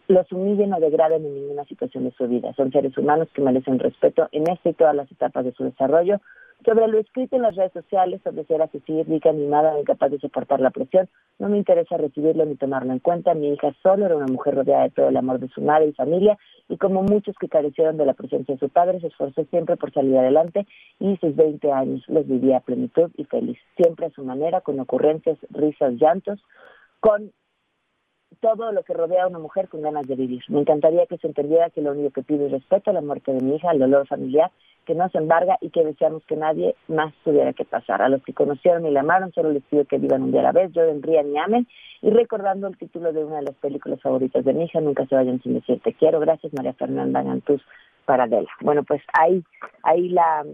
los 0.10 0.30
humillen 0.34 0.74
o 0.74 0.82
degraden 0.82 1.26
en 1.26 1.36
ninguna 1.36 1.64
situación 1.64 2.04
de 2.04 2.12
su 2.12 2.28
vida. 2.28 2.54
Son 2.56 2.70
seres 2.74 2.98
humanos 2.98 3.30
que 3.34 3.42
merecen 3.42 3.80
respeto 3.80 4.28
en 4.34 4.50
esta 4.50 4.68
y 4.68 4.74
todas 4.74 4.94
las 4.94 5.10
etapas 5.10 5.46
de 5.46 5.54
su 5.54 5.64
desarrollo. 5.64 6.20
Sobre 6.68 6.86
lo 6.90 7.00
escrito 7.00 7.38
en 7.38 7.44
las 7.44 7.56
redes 7.56 7.72
sociales 7.72 8.20
sobre 8.26 8.44
ser 8.44 8.62
asesina, 8.62 9.04
rica, 9.04 9.32
incapaz 9.32 10.12
de 10.12 10.20
soportar 10.20 10.60
la 10.60 10.70
presión, 10.70 11.08
no 11.40 11.48
me 11.48 11.58
interesa 11.58 11.96
recibirlo 11.96 12.44
ni 12.44 12.58
tomarlo 12.58 12.92
en 12.92 13.00
cuenta. 13.00 13.34
Mi 13.34 13.54
hija 13.54 13.74
solo 13.82 14.06
era 14.06 14.18
una 14.18 14.26
mujer 14.26 14.56
rodeada 14.56 14.84
de 14.84 14.90
todo 14.90 15.08
el 15.08 15.16
amor 15.16 15.40
de 15.40 15.48
su 15.48 15.62
madre 15.62 15.88
y 15.88 15.94
familia 15.94 16.38
y 16.68 16.76
como 16.76 17.04
muchos 17.04 17.38
que 17.40 17.48
carecieron 17.48 17.96
de 17.96 18.06
la 18.06 18.16
presencia 18.16 18.54
de 18.54 18.60
su 18.60 18.68
padre, 18.68 19.00
se 19.00 19.08
esforzó 19.08 19.46
siempre 19.46 19.78
por 19.78 19.94
salir 19.94 20.18
adelante 20.18 20.68
y 21.00 21.16
sus 21.22 21.38
20 21.38 21.72
años 21.72 22.04
los 22.10 22.28
vivía 22.28 22.58
a 22.58 22.60
plenitud 22.60 23.12
y 23.16 23.24
feliz, 23.24 23.58
siempre 23.78 24.08
a 24.08 24.10
su 24.10 24.26
manera, 24.26 24.60
con 24.60 24.78
ocurrencias, 24.78 25.38
risas, 25.52 25.94
llantos, 25.94 26.44
con 27.00 27.32
todo 28.40 28.72
lo 28.72 28.84
que 28.84 28.94
rodea 28.94 29.24
a 29.24 29.28
una 29.28 29.40
mujer 29.40 29.68
con 29.68 29.82
ganas 29.82 30.08
de 30.08 30.16
vivir. 30.16 30.44
Me 30.50 30.62
encantaría 30.62 31.06
que 31.06 31.18
se 31.18 31.28
entendiera 31.28 31.70
que 31.70 31.82
lo 31.82 31.92
único 31.92 32.12
que 32.12 32.24
pido 32.24 32.46
es 32.46 32.52
respeto 32.52 32.92
a 32.92 32.94
la 32.94 33.02
muerte 33.02 33.34
de 33.34 33.42
mi 33.42 33.56
hija, 33.56 33.70
al 33.70 33.80
dolor 33.80 34.08
familiar, 34.08 34.52
que 34.86 34.96
no 34.96 35.10
se 35.10 35.18
embarga 35.18 35.58
y 35.60 35.70
que 35.70 35.84
deseamos 35.84 36.24
que 36.26 36.38
nadie 36.38 36.76
más 36.88 37.14
tuviera 37.24 37.54
que 37.54 37.66
pasar. 37.66 38.02
A 38.02 38.10
los 38.10 38.24
que 38.24 38.34
conocieron 38.34 38.86
y 38.86 38.92
la 38.92 39.02
amaron, 39.02 39.34
solo 39.34 39.52
les 39.52 39.64
pido 39.64 39.86
que 39.86 39.98
vivan 39.98 40.24
un 40.24 40.32
día 40.32 40.40
a 40.40 40.44
la 40.44 40.52
vez, 40.54 40.72
lloren, 40.72 41.04
rían 41.04 41.30
y 41.30 41.38
amen. 41.38 41.68
Y 42.02 42.10
recordando 42.10 42.68
el 42.68 42.78
título 42.78 43.12
de 43.12 43.26
una 43.26 43.38
de 43.38 43.44
las 43.44 43.56
películas 43.56 44.02
favoritas 44.02 44.46
de 44.46 44.54
mi 44.54 44.64
hija, 44.64 44.80
Nunca 44.80 45.06
se 45.08 45.16
vayan 45.16 45.42
sin 45.42 45.56
decir 45.56 45.82
te 45.82 45.94
quiero. 45.94 46.20
Gracias, 46.20 46.54
María 46.54 46.74
Fernanda 46.74 47.22
Gantús 47.22 47.62
Paradela. 48.06 48.50
Bueno, 48.62 48.84
pues 48.84 49.02
ahí, 49.14 49.44
ahí 49.84 50.10
la 50.10 50.46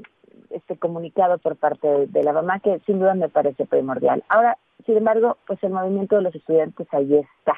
este 0.49 0.77
comunicado 0.77 1.37
por 1.37 1.55
parte 1.55 2.07
de 2.07 2.23
la 2.23 2.33
mamá 2.33 2.59
que 2.59 2.79
sin 2.85 2.99
duda 2.99 3.13
me 3.15 3.29
parece 3.29 3.65
primordial. 3.65 4.23
Ahora, 4.29 4.57
sin 4.85 4.97
embargo, 4.97 5.37
pues 5.47 5.61
el 5.63 5.71
movimiento 5.71 6.15
de 6.15 6.23
los 6.23 6.35
estudiantes 6.35 6.87
ahí 6.91 7.15
está 7.15 7.53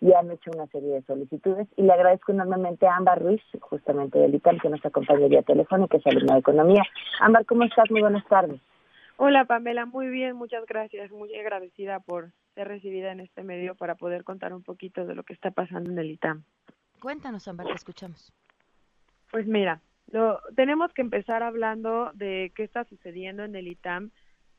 y 0.00 0.12
han 0.12 0.30
hecho 0.30 0.50
una 0.54 0.66
serie 0.68 0.94
de 0.94 1.02
solicitudes 1.02 1.68
y 1.76 1.82
le 1.82 1.92
agradezco 1.92 2.32
enormemente 2.32 2.86
a 2.86 2.96
Ámbar 2.96 3.22
Ruiz, 3.22 3.42
justamente 3.60 4.18
del 4.18 4.34
ITAM, 4.34 4.58
que 4.58 4.70
nos 4.70 4.84
acompaña 4.84 5.28
vía 5.28 5.42
telefónica, 5.42 5.90
que 5.90 5.96
es 5.98 6.06
alumna 6.06 6.34
de 6.34 6.40
Economía. 6.40 6.82
Ámbar, 7.20 7.44
¿cómo 7.44 7.64
estás? 7.64 7.90
Muy 7.90 8.00
buenas 8.00 8.26
tardes. 8.26 8.60
Hola 9.16 9.44
Pamela, 9.44 9.84
muy 9.84 10.08
bien, 10.08 10.34
muchas 10.36 10.64
gracias, 10.64 11.10
muy 11.10 11.34
agradecida 11.36 12.00
por 12.00 12.32
ser 12.54 12.68
recibida 12.68 13.12
en 13.12 13.20
este 13.20 13.42
medio 13.42 13.74
para 13.74 13.94
poder 13.94 14.24
contar 14.24 14.54
un 14.54 14.62
poquito 14.62 15.04
de 15.04 15.14
lo 15.14 15.24
que 15.24 15.34
está 15.34 15.50
pasando 15.50 15.90
en 15.90 15.98
el 15.98 16.10
ITAM. 16.12 16.44
Cuéntanos, 17.02 17.46
Ámbar, 17.46 17.66
te 17.66 17.74
escuchamos. 17.74 18.32
Pues 19.30 19.46
mira, 19.46 19.82
lo, 20.10 20.40
tenemos 20.56 20.92
que 20.94 21.02
empezar 21.02 21.42
hablando 21.42 22.10
de 22.14 22.50
qué 22.56 22.62
está 22.62 22.84
sucediendo 22.84 23.44
en 23.44 23.54
el 23.54 23.68
ITAM, 23.68 24.10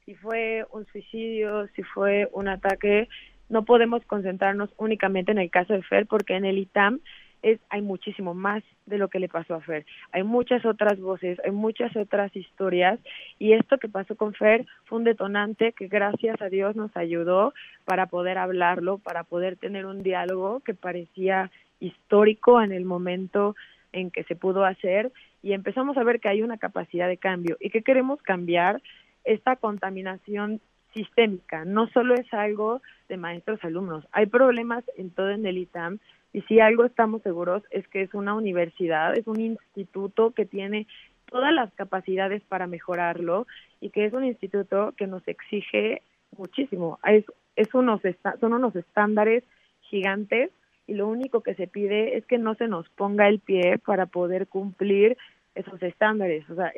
si 0.06 0.16
fue 0.16 0.66
un 0.72 0.86
suicidio, 0.86 1.68
si 1.70 1.82
fue 1.82 2.30
un 2.32 2.48
ataque 2.48 3.10
no 3.52 3.66
podemos 3.66 4.04
concentrarnos 4.06 4.70
únicamente 4.78 5.32
en 5.32 5.38
el 5.38 5.52
caso 5.52 5.74
de 5.74 5.84
Fer 5.84 6.08
porque 6.08 6.36
en 6.36 6.46
el 6.46 6.58
ITAM 6.58 7.02
es, 7.42 7.60
hay 7.70 7.82
muchísimo 7.82 8.34
más 8.34 8.64
de 8.86 8.98
lo 8.98 9.10
que 9.10 9.20
le 9.20 9.28
pasó 9.28 9.56
a 9.56 9.62
Fer. 9.62 9.86
Hay 10.14 10.24
muchas 10.24 10.66
otras 10.66 11.00
voces, 11.00 11.38
hay 11.44 11.52
muchas 11.52 11.96
otras 11.98 12.34
historias 12.34 12.98
y 13.40 13.52
esto 13.52 13.78
que 13.78 13.90
pasó 13.90 14.16
con 14.16 14.34
Fer 14.34 14.66
fue 14.86 15.00
un 15.00 15.04
detonante 15.04 15.74
que 15.74 15.88
gracias 15.88 16.42
a 16.42 16.48
Dios 16.50 16.78
nos 16.78 16.96
ayudó 16.96 17.54
para 17.84 18.06
poder 18.06 18.38
hablarlo, 18.38 19.00
para 19.00 19.26
poder 19.26 19.58
tener 19.58 19.86
un 19.86 20.02
diálogo 20.02 20.62
que 20.62 20.74
parecía 20.74 21.52
histórico 21.82 22.62
en 22.62 22.72
el 22.72 22.86
momento 22.86 23.56
en 23.92 24.12
que 24.12 24.24
se 24.24 24.38
pudo 24.38 24.64
hacer 24.64 25.12
y 25.44 25.52
empezamos 25.52 25.98
a 25.98 26.04
ver 26.04 26.22
que 26.22 26.30
hay 26.30 26.42
una 26.42 26.58
capacidad 26.58 27.10
de 27.10 27.18
cambio 27.18 27.58
y 27.60 27.70
que 27.70 27.82
queremos 27.82 28.22
cambiar 28.22 28.82
esta 29.26 29.58
contaminación 29.58 30.62
sistémica, 30.94 31.66
no 31.66 31.88
solo 31.88 32.16
es 32.16 32.34
algo 32.34 32.82
de 33.10 33.18
maestros 33.18 33.64
alumnos, 33.64 34.06
hay 34.12 34.26
problemas 34.26 34.84
en 34.98 35.10
todo 35.12 35.30
en 35.30 35.46
el 35.46 35.58
ITAM 35.58 36.00
y 36.34 36.42
si 36.44 36.60
algo 36.60 36.86
estamos 36.86 37.22
seguros 37.24 37.64
es 37.72 37.88
que 37.90 38.02
es 38.02 38.14
una 38.14 38.34
universidad, 38.36 39.18
es 39.18 39.28
un 39.28 39.42
instituto 39.42 40.32
que 40.32 40.46
tiene 40.46 40.88
todas 41.26 41.54
las 41.54 41.74
capacidades 41.74 42.42
para 42.44 42.68
mejorarlo 42.68 43.48
y 43.80 43.90
que 43.90 44.06
es 44.06 44.14
un 44.14 44.26
instituto 44.26 44.94
que 44.98 45.08
nos 45.08 45.26
exige 45.28 46.02
muchísimo. 46.38 47.00
Es, 47.06 47.26
es 47.56 47.74
unos 47.74 48.02
son 48.40 48.54
unos 48.54 48.76
estándares 48.76 49.44
gigantes 49.82 50.52
y 50.88 50.94
lo 50.94 51.08
único 51.08 51.42
que 51.42 51.56
se 51.56 51.68
pide 51.68 52.18
es 52.18 52.26
que 52.26 52.38
no 52.38 52.56
se 52.56 52.68
nos 52.68 52.88
ponga 52.90 53.28
el 53.28 53.40
pie 53.40 53.78
para 53.78 54.06
poder 54.06 54.48
cumplir 54.48 55.18
esos 55.56 55.82
estándares. 55.84 56.50
O 56.50 56.56
sea, 56.56 56.74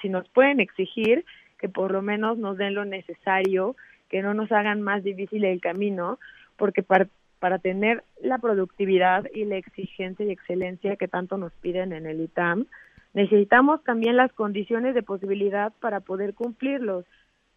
si 0.00 0.08
nos 0.08 0.28
pueden 0.30 0.60
exigir, 0.60 1.24
que 1.58 1.68
por 1.68 1.92
lo 1.92 2.02
menos 2.02 2.38
nos 2.38 2.56
den 2.56 2.74
lo 2.74 2.84
necesario, 2.84 3.76
que 4.08 4.22
no 4.22 4.34
nos 4.34 4.50
hagan 4.52 4.82
más 4.82 5.02
difícil 5.02 5.44
el 5.44 5.60
camino, 5.60 6.18
porque 6.56 6.82
para, 6.82 7.08
para 7.38 7.58
tener 7.58 8.04
la 8.20 8.38
productividad 8.38 9.24
y 9.34 9.44
la 9.44 9.56
exigencia 9.56 10.24
y 10.24 10.30
excelencia 10.30 10.96
que 10.96 11.08
tanto 11.08 11.36
nos 11.36 11.52
piden 11.54 11.92
en 11.92 12.06
el 12.06 12.20
ITAM, 12.20 12.66
necesitamos 13.12 13.82
también 13.84 14.16
las 14.16 14.32
condiciones 14.32 14.94
de 14.94 15.02
posibilidad 15.02 15.72
para 15.80 16.00
poder 16.00 16.34
cumplirlos. 16.34 17.04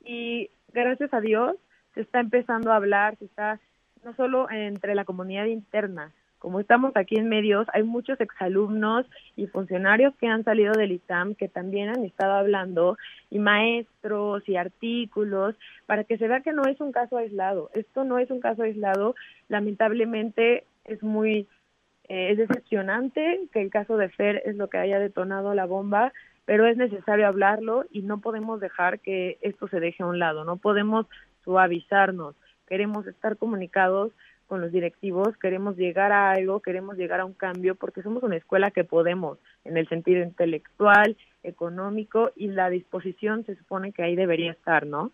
Y 0.03 0.49
gracias 0.73 1.13
a 1.13 1.21
Dios 1.21 1.55
se 1.93 2.01
está 2.01 2.19
empezando 2.19 2.71
a 2.71 2.75
hablar, 2.75 3.17
se 3.17 3.25
está 3.25 3.59
no 4.03 4.15
solo 4.15 4.49
entre 4.49 4.95
la 4.95 5.03
comunidad 5.05 5.45
interna, 5.45 6.11
como 6.39 6.59
estamos 6.59 6.95
aquí 6.95 7.15
en 7.15 7.29
medios, 7.29 7.67
hay 7.73 7.83
muchos 7.83 8.19
exalumnos 8.21 9.05
y 9.35 9.47
funcionarios 9.47 10.15
que 10.17 10.27
han 10.27 10.43
salido 10.43 10.73
del 10.73 10.91
ITAM 10.91 11.35
que 11.35 11.47
también 11.49 11.89
han 11.89 12.03
estado 12.05 12.33
hablando, 12.33 12.97
y 13.29 13.39
maestros 13.39 14.47
y 14.47 14.55
artículos, 14.55 15.55
para 15.85 16.03
que 16.03 16.17
se 16.17 16.27
vea 16.27 16.41
que 16.41 16.53
no 16.53 16.63
es 16.63 16.79
un 16.79 16.91
caso 16.91 17.17
aislado. 17.17 17.69
Esto 17.73 18.03
no 18.03 18.19
es 18.19 18.29
un 18.29 18.39
caso 18.39 18.63
aislado. 18.63 19.15
Lamentablemente 19.49 20.65
es 20.85 21.01
muy, 21.03 21.47
eh, 22.07 22.31
es 22.31 22.37
decepcionante 22.37 23.41
que 23.51 23.61
el 23.61 23.69
caso 23.69 23.97
de 23.97 24.09
Fer 24.09 24.41
es 24.45 24.55
lo 24.55 24.69
que 24.69 24.77
haya 24.77 24.99
detonado 24.99 25.53
la 25.53 25.65
bomba, 25.65 26.13
pero 26.45 26.65
es 26.65 26.77
necesario 26.77 27.27
hablarlo 27.27 27.85
y 27.91 28.03
no 28.03 28.21
podemos 28.21 28.61
dejar 28.61 28.99
que 28.99 29.37
esto 29.41 29.67
se 29.67 29.81
deje 29.81 30.03
a 30.03 30.07
un 30.07 30.19
lado, 30.19 30.45
no 30.45 30.57
podemos 30.57 31.05
suavizarnos. 31.43 32.35
Queremos 32.67 33.07
estar 33.07 33.37
comunicados 33.37 34.11
con 34.47 34.61
los 34.61 34.71
directivos, 34.71 35.37
queremos 35.37 35.77
llegar 35.77 36.11
a 36.11 36.31
algo, 36.31 36.61
queremos 36.61 36.97
llegar 36.97 37.19
a 37.19 37.25
un 37.25 37.33
cambio, 37.33 37.75
porque 37.75 38.01
somos 38.01 38.23
una 38.23 38.37
escuela 38.37 38.71
que 38.71 38.83
podemos, 38.83 39.37
en 39.65 39.77
el 39.77 39.87
sentido 39.87 40.23
intelectual, 40.23 41.17
económico, 41.43 42.31
y 42.35 42.47
la 42.47 42.69
disposición 42.69 43.45
se 43.45 43.55
supone 43.55 43.91
que 43.91 44.03
ahí 44.03 44.15
debería 44.15 44.51
estar, 44.51 44.85
¿no? 44.85 45.11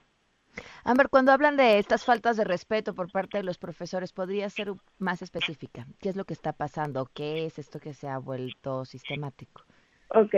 Amber, 0.85 1.09
cuando 1.09 1.31
hablan 1.31 1.57
de 1.57 1.79
estas 1.79 2.05
faltas 2.05 2.37
de 2.37 2.43
respeto 2.43 2.93
por 2.93 3.11
parte 3.11 3.39
de 3.39 3.43
los 3.43 3.57
profesores, 3.57 4.13
¿podría 4.13 4.49
ser 4.49 4.71
más 4.99 5.21
específica? 5.21 5.85
¿Qué 5.99 6.09
es 6.09 6.15
lo 6.15 6.25
que 6.25 6.33
está 6.33 6.53
pasando? 6.53 7.09
¿Qué 7.13 7.45
es 7.45 7.57
esto 7.57 7.79
que 7.79 7.93
se 7.93 8.07
ha 8.07 8.19
vuelto 8.19 8.85
sistemático? 8.85 9.63
Ok, 10.09 10.35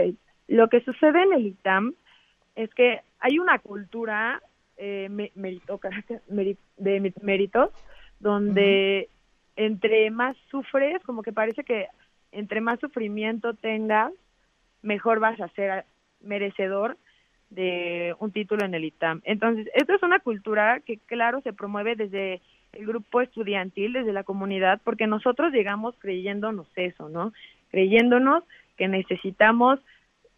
lo 0.48 0.70
que 0.70 0.82
sucede 0.82 1.22
en 1.24 1.34
el 1.34 1.48
ITAM 1.48 1.96
es 2.56 2.74
que 2.74 3.02
hay 3.20 3.40
una 3.40 3.60
cultura 3.60 4.42
eh, 4.78 5.10
de 6.78 7.14
méritos 7.22 7.72
donde 8.26 9.08
entre 9.56 10.10
más 10.10 10.36
sufres, 10.50 11.00
como 11.04 11.22
que 11.22 11.32
parece 11.32 11.64
que 11.64 11.88
entre 12.32 12.60
más 12.60 12.80
sufrimiento 12.80 13.54
tengas, 13.54 14.12
mejor 14.82 15.20
vas 15.20 15.40
a 15.40 15.48
ser 15.50 15.86
merecedor 16.22 16.98
de 17.52 18.16
un 18.20 18.32
título 18.32 18.66
en 18.66 18.74
el 18.74 18.84
ITAM. 18.84 19.22
Entonces, 19.26 19.70
esto 19.76 19.94
es 19.94 20.02
una 20.02 20.20
cultura 20.20 20.80
que, 20.80 20.98
claro, 20.98 21.42
se 21.42 21.54
promueve 21.54 21.96
desde 21.96 22.42
el 22.74 22.88
grupo 22.88 23.22
estudiantil, 23.22 23.94
desde 23.94 24.12
la 24.12 24.24
comunidad, 24.24 24.82
porque 24.84 25.06
nosotros 25.06 25.54
llegamos 25.54 25.94
creyéndonos 26.00 26.68
eso, 26.76 27.10
¿no? 27.10 27.32
Creyéndonos 27.70 28.44
que 28.76 28.88
necesitamos 28.88 29.80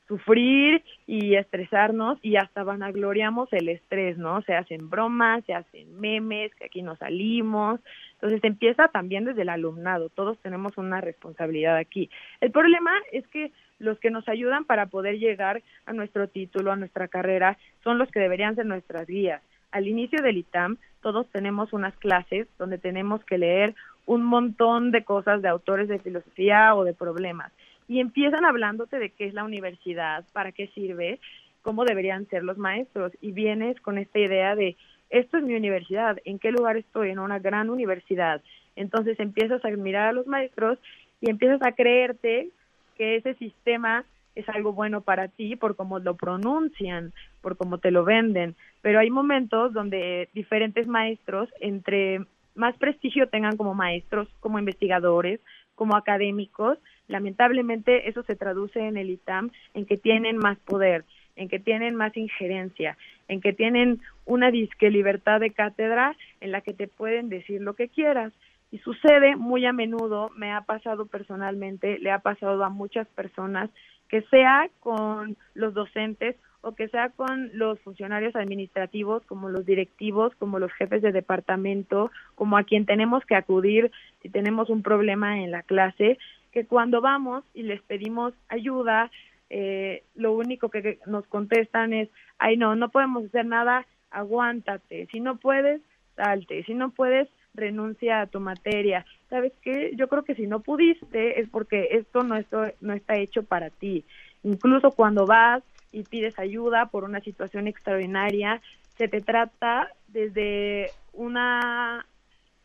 sufrir 0.08 0.84
y 1.06 1.36
estresarnos 1.36 2.18
y 2.22 2.38
hasta 2.38 2.64
vanagloriamos 2.64 3.52
el 3.52 3.70
estrés, 3.70 4.18
¿no? 4.18 4.42
Se 4.44 4.54
hacen 4.54 4.90
bromas, 4.90 5.44
se 5.46 5.54
hacen 5.54 6.00
memes, 6.00 6.54
que 6.56 6.66
aquí 6.66 6.82
nos 6.82 6.98
salimos. 7.00 7.80
Entonces 8.14 8.44
empieza 8.44 8.88
también 8.88 9.26
desde 9.26 9.44
el 9.44 9.50
alumnado, 9.50 10.10
todos 10.10 10.38
tenemos 10.40 10.78
una 10.78 11.02
responsabilidad 11.02 11.78
aquí. 11.78 12.10
El 12.42 12.52
problema 12.52 12.92
es 13.12 13.28
que 13.28 13.52
los 13.80 14.00
que 14.00 14.10
nos 14.10 14.28
ayudan 14.28 14.66
para 14.66 14.88
poder 14.88 15.20
llegar 15.20 15.62
a 15.86 15.94
nuestro 15.94 16.28
título, 16.28 16.72
a 16.72 16.78
nuestra 16.78 17.08
carrera, 17.08 17.58
son 17.84 18.00
los 18.00 18.10
que 18.10 18.20
deberían 18.20 18.56
ser 18.56 18.66
nuestras 18.66 19.06
guías. 19.08 19.42
Al 19.72 19.88
inicio 19.88 20.22
del 20.24 20.38
ITAM, 20.38 20.78
todos 21.02 21.28
tenemos 21.30 21.74
unas 21.74 21.96
clases 21.98 22.48
donde 22.58 22.78
tenemos 22.80 23.24
que 23.26 23.38
leer 23.38 23.76
un 24.06 24.24
montón 24.24 24.92
de 24.92 25.04
cosas 25.04 25.42
de 25.42 25.50
autores 25.50 25.90
de 25.90 26.00
filosofía 26.00 26.74
o 26.74 26.86
de 26.86 26.94
problemas 26.94 27.52
y 27.88 28.00
empiezan 28.00 28.46
hablándote 28.46 29.00
de 29.00 29.12
qué 29.12 29.26
es 29.26 29.34
la 29.34 29.44
universidad, 29.44 30.26
para 30.34 30.52
qué 30.52 30.68
sirve, 30.68 31.20
cómo 31.62 31.86
deberían 31.86 32.28
ser 32.28 32.44
los 32.44 32.58
maestros 32.58 33.12
y 33.22 33.32
vienes 33.32 33.80
con 33.82 33.98
esta 33.98 34.20
idea 34.20 34.56
de 34.56 34.76
esto 35.10 35.38
es 35.38 35.44
mi 35.44 35.56
universidad, 35.56 36.18
en 36.26 36.38
qué 36.38 36.52
lugar 36.52 36.78
estoy, 36.78 37.12
en 37.12 37.20
una 37.20 37.40
gran 37.40 37.70
universidad. 37.70 38.42
Entonces 38.76 39.20
empiezas 39.20 39.64
a 39.64 39.70
admirar 39.70 40.08
a 40.08 40.14
los 40.14 40.28
maestros 40.28 40.80
y 41.22 41.30
empiezas 41.30 41.62
a 41.64 41.72
creerte 41.72 42.50
que 42.98 43.16
ese 43.16 43.36
sistema 43.36 44.04
es 44.36 44.48
algo 44.50 44.74
bueno 44.74 45.02
para 45.02 45.30
ti 45.30 45.56
por 45.56 45.76
cómo 45.76 46.00
lo 46.00 46.16
pronuncian, 46.16 47.14
por 47.42 47.58
cómo 47.58 47.80
te 47.80 47.92
lo 47.92 48.04
venden. 48.04 48.56
Pero 48.82 49.00
hay 49.00 49.10
momentos 49.10 49.74
donde 49.74 50.30
diferentes 50.34 50.88
maestros, 50.88 51.50
entre 51.60 52.26
más 52.54 52.76
prestigio 52.78 53.30
tengan 53.30 53.58
como 53.58 53.74
maestros, 53.74 54.28
como 54.40 54.60
investigadores, 54.60 55.40
como 55.78 55.96
académicos, 55.96 56.80
lamentablemente 57.08 58.10
eso 58.10 58.24
se 58.24 58.36
traduce 58.36 58.80
en 58.80 58.98
el 58.98 59.12
ITAM 59.12 59.52
en 59.76 59.86
que 59.86 59.96
tienen 59.98 60.38
más 60.38 60.58
poder. 60.58 61.06
en 61.40 61.50
que 61.50 61.60
tienen 61.60 61.94
más 61.96 62.18
injerencia, 62.18 62.98
en 63.28 63.42
que 63.42 63.54
tienen 63.54 64.02
una 64.26 64.50
disque 64.50 64.90
libertad 64.90 65.40
de 65.40 65.52
cátedra 65.52 66.16
en 66.42 66.52
la 66.52 66.62
que 66.62 66.74
te 66.74 66.88
pueden 66.88 67.30
decir 67.30 67.62
lo 67.62 67.76
que 67.76 67.90
quieras. 67.90 68.34
Y 68.72 68.80
sucede 68.80 69.36
muy 69.36 69.64
a 69.68 69.72
menudo, 69.72 70.32
me 70.36 70.52
ha 70.52 70.62
pasado 70.62 71.06
personalmente, 71.06 72.00
le 72.00 72.10
ha 72.10 72.20
pasado 72.20 72.64
a 72.64 72.70
muchas 72.70 73.08
personas, 73.10 73.70
que 74.10 74.24
sea 74.32 74.68
con 74.80 75.38
los 75.54 75.76
docentes 75.76 76.36
o 76.62 76.74
que 76.74 76.88
sea 76.90 77.10
con 77.10 77.50
los 77.54 77.80
funcionarios 77.82 78.36
administrativos, 78.36 79.24
como 79.26 79.50
los 79.50 79.66
directivos, 79.66 80.36
como 80.36 80.60
los 80.60 80.72
jefes 80.74 81.02
de 81.02 81.12
departamento, 81.12 82.12
como 82.36 82.58
a 82.58 82.64
quien 82.64 82.86
tenemos 82.86 83.26
que 83.26 83.36
acudir 83.36 83.92
si 84.22 84.30
tenemos 84.30 84.70
un 84.70 84.82
problema 84.82 85.40
en 85.42 85.52
la 85.52 85.64
clase, 85.64 86.18
que 86.52 86.66
cuando 86.66 87.02
vamos 87.02 87.44
y 87.54 87.64
les 87.64 87.82
pedimos 87.84 88.34
ayuda, 88.50 89.12
eh, 89.50 90.04
lo 90.16 90.34
único 90.34 90.70
que 90.70 91.00
nos 91.06 91.26
contestan 91.28 91.94
es, 91.94 92.10
ay 92.38 92.58
no, 92.58 92.76
no 92.76 92.90
podemos 92.90 93.26
hacer 93.26 93.46
nada, 93.46 93.86
aguántate, 94.12 95.08
si 95.12 95.20
no 95.20 95.38
puedes, 95.38 95.82
salte, 96.16 96.64
si 96.64 96.74
no 96.74 96.90
puedes, 96.90 97.30
renuncia 97.54 98.22
a 98.22 98.28
tu 98.28 98.40
materia. 98.40 99.06
¿Sabes 99.30 99.52
qué? 99.62 99.92
Yo 99.96 100.08
creo 100.08 100.24
que 100.24 100.36
si 100.36 100.48
no 100.48 100.62
pudiste 100.62 101.42
es 101.42 101.50
porque 101.50 101.90
esto 101.92 102.24
no, 102.24 102.36
esto 102.36 102.64
no 102.82 102.94
está 102.94 103.16
hecho 103.16 103.44
para 103.44 103.70
ti. 103.70 104.06
Incluso 104.44 104.92
cuando 104.92 105.26
vas 105.26 105.64
y 105.98 106.04
pides 106.04 106.38
ayuda 106.38 106.90
por 106.92 107.04
una 107.04 107.22
situación 107.22 107.68
extraordinaria, 107.68 108.62
se 108.98 109.08
te 109.08 109.20
trata 109.20 109.92
desde 110.08 110.92
una 111.12 112.06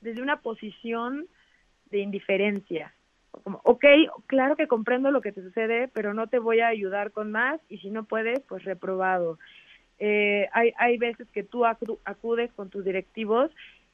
desde 0.02 0.20
una 0.20 0.40
posición 0.40 1.26
de 1.90 1.98
indiferencia. 2.00 2.92
Como, 3.30 3.60
ok, 3.64 3.84
claro 4.26 4.56
que 4.56 4.66
comprendo 4.66 5.10
lo 5.10 5.22
que 5.22 5.32
te 5.32 5.40
sucede, 5.40 5.88
pero 5.88 6.12
no 6.12 6.26
te 6.26 6.38
voy 6.38 6.60
a 6.60 6.66
ayudar 6.66 7.12
con 7.12 7.30
más 7.30 7.60
y 7.70 7.78
si 7.78 7.88
no 7.88 8.04
puedes, 8.04 8.40
pues 8.40 8.64
reprobado. 8.64 9.38
Eh, 9.98 10.48
hay, 10.52 10.72
hay 10.76 10.98
veces 10.98 11.26
que 11.30 11.42
tú 11.42 11.64
acudes 11.64 12.52
con 12.52 12.68
tus 12.68 12.84
directivos 12.84 13.50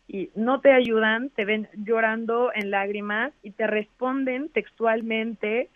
y 0.08 0.30
no 0.34 0.60
te 0.60 0.72
ayudan, 0.72 1.30
te 1.30 1.44
ven 1.44 1.68
llorando 1.74 2.50
en 2.54 2.70
lágrimas 2.70 3.32
y 3.42 3.52
te 3.52 3.66
responden 3.68 4.48
textualmente, 4.48 5.68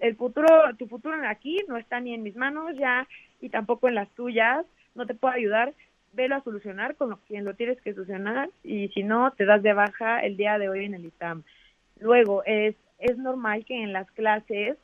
el 0.00 0.16
futuro, 0.16 0.48
tu 0.78 0.86
futuro 0.86 1.16
aquí 1.26 1.58
no 1.68 1.76
está 1.76 2.00
ni 2.00 2.14
en 2.14 2.22
mis 2.22 2.36
manos 2.36 2.76
ya 2.76 3.06
y 3.40 3.48
tampoco 3.48 3.88
en 3.88 3.94
las 3.94 4.08
tuyas, 4.10 4.64
no 4.94 5.06
te 5.06 5.14
puedo 5.14 5.34
ayudar, 5.34 5.74
velo 6.12 6.36
a 6.36 6.42
solucionar 6.42 6.96
con 6.96 7.16
quien 7.26 7.44
lo 7.44 7.54
tienes 7.54 7.80
que 7.82 7.92
solucionar 7.94 8.48
y 8.64 8.88
si 8.88 9.02
no, 9.02 9.32
te 9.32 9.44
das 9.44 9.62
de 9.62 9.72
baja 9.72 10.20
el 10.20 10.36
día 10.36 10.58
de 10.58 10.68
hoy 10.68 10.84
en 10.84 10.94
el 10.94 11.04
ITAM. 11.04 11.42
Luego, 12.00 12.42
es, 12.44 12.74
es 12.98 13.18
normal 13.18 13.64
que 13.64 13.82
en 13.82 13.92
las 13.92 14.10
clases 14.12 14.76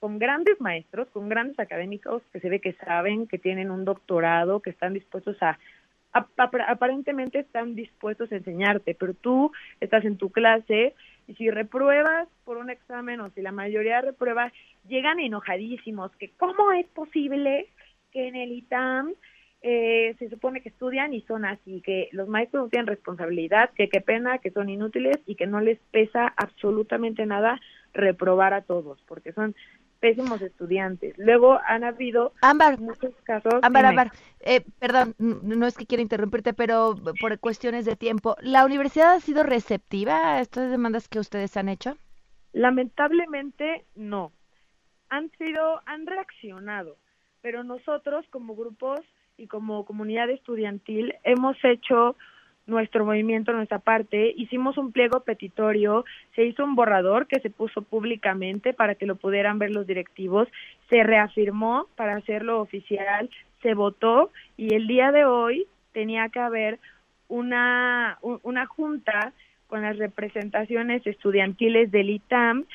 con 0.00 0.18
grandes 0.18 0.60
maestros, 0.60 1.08
con 1.08 1.28
grandes 1.28 1.58
académicos 1.58 2.22
que 2.32 2.40
se 2.40 2.48
ve 2.48 2.60
que 2.60 2.74
saben, 2.74 3.26
que 3.26 3.38
tienen 3.38 3.70
un 3.70 3.84
doctorado, 3.84 4.60
que 4.60 4.70
están 4.70 4.94
dispuestos 4.94 5.36
a, 5.42 5.58
aparentemente 6.12 7.40
están 7.40 7.74
dispuestos 7.74 8.30
a 8.32 8.36
enseñarte, 8.36 8.94
pero 8.94 9.14
tú 9.14 9.52
estás 9.80 10.04
en 10.04 10.16
tu 10.16 10.30
clase 10.30 10.94
y 11.28 11.34
si 11.34 11.50
repruebas 11.50 12.26
por 12.44 12.56
un 12.56 12.70
examen 12.70 13.20
o 13.20 13.30
si 13.30 13.42
la 13.42 13.52
mayoría 13.52 14.00
reprueba, 14.00 14.50
llegan 14.88 15.20
enojadísimos, 15.20 16.10
que 16.16 16.30
cómo 16.30 16.72
es 16.72 16.86
posible 16.88 17.68
que 18.10 18.28
en 18.28 18.34
el 18.34 18.50
ITAM 18.50 19.12
eh, 19.60 20.16
se 20.18 20.30
supone 20.30 20.62
que 20.62 20.70
estudian 20.70 21.12
y 21.12 21.20
son 21.22 21.44
así, 21.44 21.82
que 21.82 22.08
los 22.12 22.28
maestros 22.28 22.64
no 22.64 22.68
tienen 22.70 22.86
responsabilidad, 22.86 23.70
que 23.74 23.90
qué 23.90 24.00
pena, 24.00 24.38
que 24.38 24.50
son 24.50 24.70
inútiles 24.70 25.18
y 25.26 25.34
que 25.34 25.46
no 25.46 25.60
les 25.60 25.78
pesa 25.90 26.32
absolutamente 26.36 27.26
nada 27.26 27.60
reprobar 27.92 28.54
a 28.54 28.62
todos, 28.62 29.02
porque 29.06 29.32
son 29.32 29.54
pésimos 30.00 30.40
estudiantes. 30.42 31.16
Luego 31.18 31.58
han 31.66 31.84
habido 31.84 32.32
muchos 32.78 33.14
casos. 33.24 33.54
Ámbar, 33.62 33.86
Ámbar, 33.86 34.12
eh, 34.40 34.64
perdón, 34.78 35.14
no 35.18 35.66
es 35.66 35.76
que 35.76 35.86
quiera 35.86 36.02
interrumpirte, 36.02 36.54
pero 36.54 36.94
por 37.20 37.38
cuestiones 37.38 37.84
de 37.84 37.96
tiempo, 37.96 38.36
¿la 38.40 38.64
universidad 38.64 39.14
ha 39.14 39.20
sido 39.20 39.42
receptiva 39.42 40.34
a 40.34 40.40
estas 40.40 40.70
demandas 40.70 41.08
que 41.08 41.18
ustedes 41.18 41.56
han 41.56 41.68
hecho? 41.68 41.96
Lamentablemente 42.52 43.84
no. 43.94 44.32
Han 45.10 45.30
sido, 45.38 45.80
han 45.86 46.06
reaccionado, 46.06 46.96
pero 47.40 47.64
nosotros 47.64 48.26
como 48.30 48.54
grupos 48.56 49.00
y 49.36 49.46
como 49.46 49.84
comunidad 49.84 50.28
estudiantil 50.30 51.14
hemos 51.24 51.56
hecho 51.64 52.16
nuestro 52.68 53.04
movimiento, 53.04 53.52
nuestra 53.52 53.78
parte, 53.78 54.32
hicimos 54.36 54.78
un 54.78 54.92
pliego 54.92 55.20
petitorio, 55.20 56.04
se 56.36 56.44
hizo 56.44 56.62
un 56.62 56.76
borrador 56.76 57.26
que 57.26 57.40
se 57.40 57.50
puso 57.50 57.82
públicamente 57.82 58.74
para 58.74 58.94
que 58.94 59.06
lo 59.06 59.16
pudieran 59.16 59.58
ver 59.58 59.70
los 59.70 59.86
directivos, 59.86 60.48
se 60.88 61.02
reafirmó 61.02 61.86
para 61.96 62.16
hacerlo 62.16 62.60
oficial, 62.60 63.30
se 63.62 63.74
votó 63.74 64.30
y 64.56 64.74
el 64.74 64.86
día 64.86 65.10
de 65.10 65.24
hoy 65.24 65.66
tenía 65.92 66.28
que 66.28 66.40
haber 66.40 66.78
una, 67.28 68.18
una 68.22 68.66
junta 68.66 69.32
con 69.66 69.82
las 69.82 69.96
representaciones 69.96 71.06
estudiantiles 71.06 71.90
del 71.90 72.10
ITAM 72.10 72.66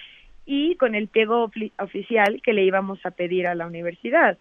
y 0.45 0.75
con 0.75 0.95
el 0.95 1.07
pliego 1.07 1.49
oficial 1.79 2.41
que 2.41 2.53
le 2.53 2.63
íbamos 2.63 3.05
a 3.05 3.11
pedir 3.11 3.47
a 3.47 3.55
la 3.55 3.67
universidad. 3.67 4.37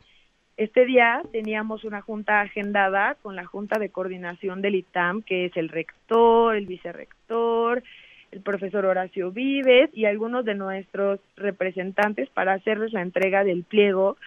Este 0.62 0.87
día 0.87 1.22
teníamos 1.33 1.83
una 1.83 2.03
junta 2.03 2.40
agendada 2.40 3.16
con 3.20 3.35
la 3.35 3.44
Junta 3.44 3.81
de 3.81 3.88
Coordinación 3.88 4.62
del 4.62 4.77
ITAM, 4.77 5.22
que 5.22 5.46
es 5.46 5.57
el 5.57 5.68
rector, 5.68 6.55
el 6.55 6.66
vicerrector, 6.66 7.83
el 8.31 8.42
profesor 8.42 8.85
Horacio 8.85 9.33
Vives 9.33 9.90
y 9.92 10.05
algunos 10.05 10.44
de 10.44 10.55
nuestros 10.55 11.18
representantes 11.35 12.31
para 12.31 12.53
hacerles 12.53 12.92
la 12.92 13.03
entrega 13.03 13.42
del 13.42 13.64
pliego 13.64 14.18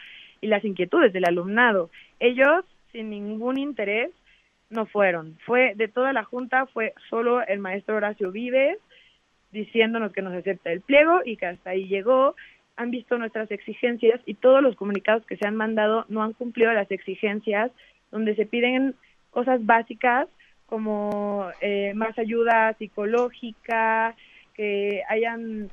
y 0.41 0.48
las 0.48 0.65
inquietudes 0.65 1.13
del 1.13 1.24
alumnado. 1.24 1.89
Ellos, 2.19 2.65
sin 2.91 3.12
ningún 3.12 3.58
interés, 3.58 4.12
no 4.69 4.88
fueron. 4.88 5.38
Fue 5.45 5.74
de 5.76 5.88
toda 5.88 6.12
la 6.12 6.26
junta, 6.26 6.65
fue 6.65 6.93
solo 7.10 7.48
el 7.48 7.60
maestro 7.60 7.95
Horacio 7.95 8.34
Vives 8.34 8.78
diciéndonos 9.54 10.12
que 10.12 10.21
nos 10.21 10.34
acepta 10.34 10.69
el 10.69 10.82
pliego 10.82 11.21
y 11.24 11.38
que 11.38 11.45
hasta 11.45 11.69
ahí 11.69 11.88
llegó 11.88 12.36
han 12.77 12.91
visto 12.91 13.17
nuestras 13.17 13.49
exigencias 13.51 14.21
y 14.25 14.35
todos 14.35 14.61
los 14.61 14.75
comunicados 14.75 15.25
que 15.25 15.38
se 15.38 15.47
han 15.47 15.55
mandado 15.55 16.05
no 16.09 16.23
han 16.23 16.33
cumplido 16.33 16.71
las 16.73 16.91
exigencias 16.91 17.71
donde 18.11 18.35
se 18.35 18.45
piden 18.45 18.95
cosas 19.31 19.65
básicas 19.65 20.27
como 20.65 21.47
eh, 21.61 21.93
más 21.93 22.17
ayuda 22.17 22.73
psicológica, 22.73 24.15
que 24.53 25.03
hayan 25.09 25.69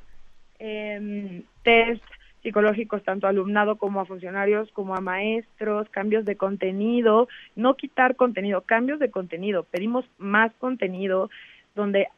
eh, 0.59 1.43
test 1.63 2.03
psicológicos 2.43 3.03
tanto 3.03 3.25
a 3.25 3.29
alumnado 3.29 3.77
como 3.77 4.01
a 4.01 4.05
funcionarios 4.05 4.69
como 4.73 4.95
a 4.95 5.01
maestros, 5.01 5.89
cambios 5.89 6.25
de 6.25 6.35
contenido, 6.35 7.29
no 7.55 7.75
quitar 7.75 8.17
contenido, 8.17 8.61
cambios 8.61 8.99
de 8.99 9.09
contenido, 9.09 9.63
pedimos 9.63 10.05
más 10.17 10.51
contenido 10.59 11.29
donde 11.73 12.09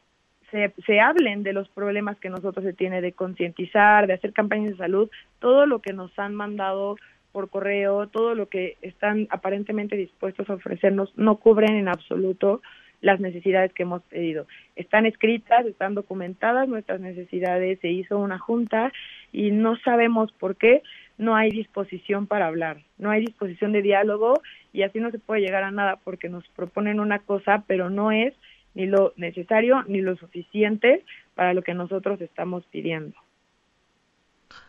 se, 0.50 0.72
se 0.86 1.00
hablen 1.00 1.42
de 1.42 1.52
los 1.52 1.68
problemas 1.68 2.18
que 2.18 2.30
nosotros 2.30 2.64
se 2.64 2.72
tiene 2.72 3.00
de 3.00 3.12
concientizar, 3.12 4.06
de 4.06 4.14
hacer 4.14 4.32
campañas 4.32 4.72
de 4.72 4.76
salud, 4.76 5.10
todo 5.38 5.66
lo 5.66 5.80
que 5.80 5.92
nos 5.92 6.16
han 6.18 6.34
mandado 6.34 6.96
por 7.32 7.50
correo, 7.50 8.06
todo 8.06 8.34
lo 8.34 8.48
que 8.48 8.76
están 8.80 9.28
aparentemente 9.30 9.94
dispuestos 9.96 10.48
a 10.48 10.54
ofrecernos 10.54 11.12
no 11.16 11.36
cubren 11.36 11.76
en 11.76 11.88
absoluto 11.88 12.62
las 13.02 13.20
necesidades 13.20 13.72
que 13.72 13.82
hemos 13.82 14.02
pedido. 14.04 14.46
Están 14.74 15.06
escritas, 15.06 15.66
están 15.66 15.94
documentadas 15.94 16.68
nuestras 16.68 17.00
necesidades, 17.00 17.78
se 17.80 17.88
hizo 17.88 18.18
una 18.18 18.38
junta 18.38 18.90
y 19.32 19.50
no 19.50 19.76
sabemos 19.76 20.32
por 20.32 20.56
qué 20.56 20.82
no 21.18 21.36
hay 21.36 21.50
disposición 21.50 22.26
para 22.26 22.46
hablar, 22.46 22.78
no 22.98 23.10
hay 23.10 23.20
disposición 23.20 23.72
de 23.72 23.82
diálogo 23.82 24.40
y 24.72 24.82
así 24.82 25.00
no 25.00 25.10
se 25.10 25.18
puede 25.18 25.42
llegar 25.42 25.62
a 25.62 25.70
nada 25.70 25.96
porque 26.02 26.28
nos 26.28 26.46
proponen 26.48 27.00
una 27.00 27.18
cosa, 27.18 27.64
pero 27.66 27.90
no 27.90 28.12
es 28.12 28.34
ni 28.76 28.86
lo 28.86 29.14
necesario 29.16 29.82
ni 29.88 30.02
lo 30.02 30.16
suficiente 30.16 31.02
para 31.34 31.54
lo 31.54 31.62
que 31.62 31.72
nosotros 31.72 32.20
estamos 32.20 32.64
pidiendo. 32.66 33.16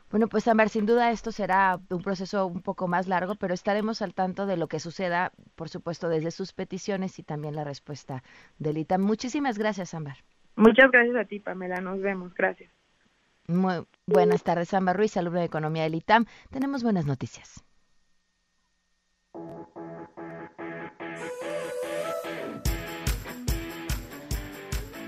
Bueno, 0.09 0.29
pues 0.29 0.47
Amar, 0.47 0.69
sin 0.69 0.85
duda 0.85 1.11
esto 1.11 1.33
será 1.33 1.77
un 1.89 2.01
proceso 2.01 2.47
un 2.47 2.61
poco 2.61 2.87
más 2.87 3.09
largo, 3.09 3.35
pero 3.35 3.53
estaremos 3.53 4.01
al 4.01 4.13
tanto 4.13 4.45
de 4.45 4.55
lo 4.55 4.67
que 4.67 4.79
suceda, 4.79 5.33
por 5.55 5.67
supuesto, 5.67 6.07
desde 6.07 6.31
sus 6.31 6.53
peticiones 6.53 7.19
y 7.19 7.23
también 7.23 7.53
la 7.53 7.65
respuesta 7.65 8.23
del 8.57 8.77
ITAM. 8.77 9.01
Muchísimas 9.01 9.57
gracias, 9.57 9.93
Ambar. 9.93 10.15
Muchas 10.55 10.89
gracias 10.89 11.15
a 11.17 11.25
ti, 11.25 11.41
Pamela. 11.41 11.81
Nos 11.81 12.01
vemos. 12.01 12.33
Gracias. 12.33 12.71
Muy 13.47 13.85
buenas 14.05 14.43
tardes, 14.43 14.73
Ambar 14.73 14.95
Ruiz, 14.95 15.17
alumno 15.17 15.39
de 15.39 15.45
Economía 15.45 15.83
del 15.83 15.95
ITAM. 15.95 16.25
Tenemos 16.49 16.81
buenas 16.81 17.05
noticias. 17.05 17.65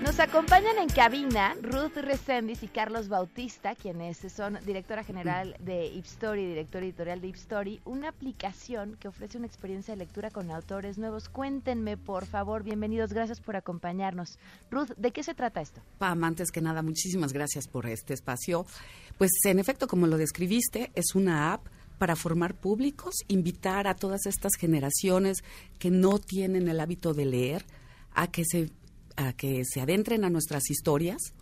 Nos 0.02 0.18
acompañan 0.18 0.78
en 0.78 0.88
cabina 0.88 1.54
Ruth 1.60 1.96
Resendiz 1.96 2.62
y 2.62 2.68
Carlos 2.68 3.08
Bautista, 3.08 3.74
quienes 3.74 4.16
son 4.34 4.58
directora 4.64 5.04
general 5.04 5.54
de 5.60 5.88
Ipstory, 5.88 6.46
director 6.46 6.82
editorial 6.82 7.20
de 7.20 7.28
Ipstory, 7.28 7.80
una 7.84 8.08
aplicación 8.08 8.96
que 8.98 9.08
ofrece 9.08 9.36
una 9.36 9.46
experiencia 9.46 9.92
de 9.92 9.98
lectura 9.98 10.30
con 10.30 10.50
autores 10.50 10.96
nuevos. 10.96 11.28
Cuéntenme, 11.28 11.98
por 11.98 12.24
favor, 12.24 12.62
bienvenidos, 12.62 13.12
gracias 13.12 13.42
por 13.42 13.56
acompañarnos. 13.56 14.38
Ruth, 14.70 14.88
¿de 14.96 15.10
qué 15.10 15.22
se 15.22 15.34
trata 15.34 15.60
esto? 15.60 15.82
Pam, 15.98 16.24
antes 16.24 16.50
que 16.50 16.62
nada, 16.62 16.80
muchísimas 16.80 17.34
gracias 17.34 17.68
por 17.68 17.86
este 17.86 18.14
espacio. 18.14 18.64
Pues 19.18 19.30
en 19.44 19.58
efecto, 19.58 19.86
como 19.86 20.06
lo 20.06 20.16
describiste, 20.16 20.92
es 20.94 21.14
una 21.14 21.52
app 21.52 21.66
para 21.98 22.16
formar 22.16 22.54
públicos, 22.54 23.16
invitar 23.28 23.86
a 23.86 23.94
todas 23.94 24.24
estas 24.24 24.52
generaciones 24.58 25.44
que 25.78 25.90
no 25.90 26.18
tienen 26.18 26.68
el 26.68 26.80
hábito 26.80 27.12
de 27.12 27.26
leer 27.26 27.66
a 28.12 28.28
que 28.28 28.44
se, 28.44 28.70
a 29.20 29.32
que 29.34 29.64
se 29.64 29.80
adentren 29.80 30.24
a 30.24 30.30
nuestras 30.30 30.70
historias. 30.70 31.34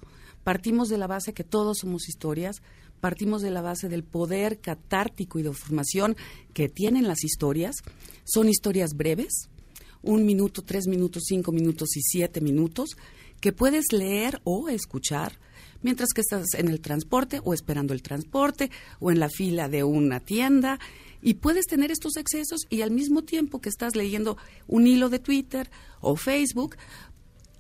Partimos 0.43 0.89
de 0.89 0.99
la 0.99 1.07
base 1.07 1.33
que 1.33 1.45
todos 1.45 1.79
somos 1.79 2.09
historias, 2.09 2.63
partimos 3.01 3.43
de 3.43 3.51
la 3.51 3.63
base 3.63 3.89
del 3.89 4.03
poder 4.03 4.59
catártico 4.59 5.39
y 5.39 5.43
de 5.43 5.53
formación 5.53 6.17
que 6.53 6.69
tienen 6.69 7.07
las 7.07 7.23
historias. 7.23 7.77
Son 8.25 8.49
historias 8.49 8.95
breves, 8.95 9.49
un 10.03 10.27
minuto, 10.27 10.63
tres 10.63 10.87
minutos, 10.87 11.25
cinco 11.27 11.53
minutos 11.53 11.97
y 11.97 12.03
siete 12.03 12.41
minutos, 12.41 12.97
que 13.41 13.53
puedes 13.53 13.93
leer 13.93 14.41
o 14.45 14.69
escuchar 14.69 15.39
mientras 15.81 16.09
que 16.13 16.23
estás 16.23 16.55
en 16.55 16.69
el 16.69 16.81
transporte 16.81 17.41
o 17.45 17.55
esperando 17.55 17.95
el 17.95 18.03
transporte 18.03 18.71
o 18.99 19.13
en 19.13 19.21
la 19.21 19.29
fila 19.29 19.69
de 19.69 19.85
una 19.85 20.19
tienda 20.21 20.79
y 21.21 21.35
puedes 21.35 21.67
tener 21.67 21.91
estos 21.91 22.17
accesos 22.17 22.61
y 22.71 22.83
al 22.83 22.91
mismo 22.91 23.23
tiempo 23.23 23.61
que 23.61 23.69
estás 23.69 23.97
leyendo 23.97 24.37
un 24.67 24.87
hilo 24.87 25.09
de 25.09 25.19
Twitter 25.19 25.71
o 26.01 26.17
Facebook, 26.17 26.77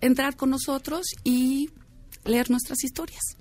entrar 0.00 0.37
con 0.37 0.50
nosotros 0.50 1.06
y 1.24 1.70
leer 2.24 2.50
nuestras 2.50 2.84
historias. 2.84 3.38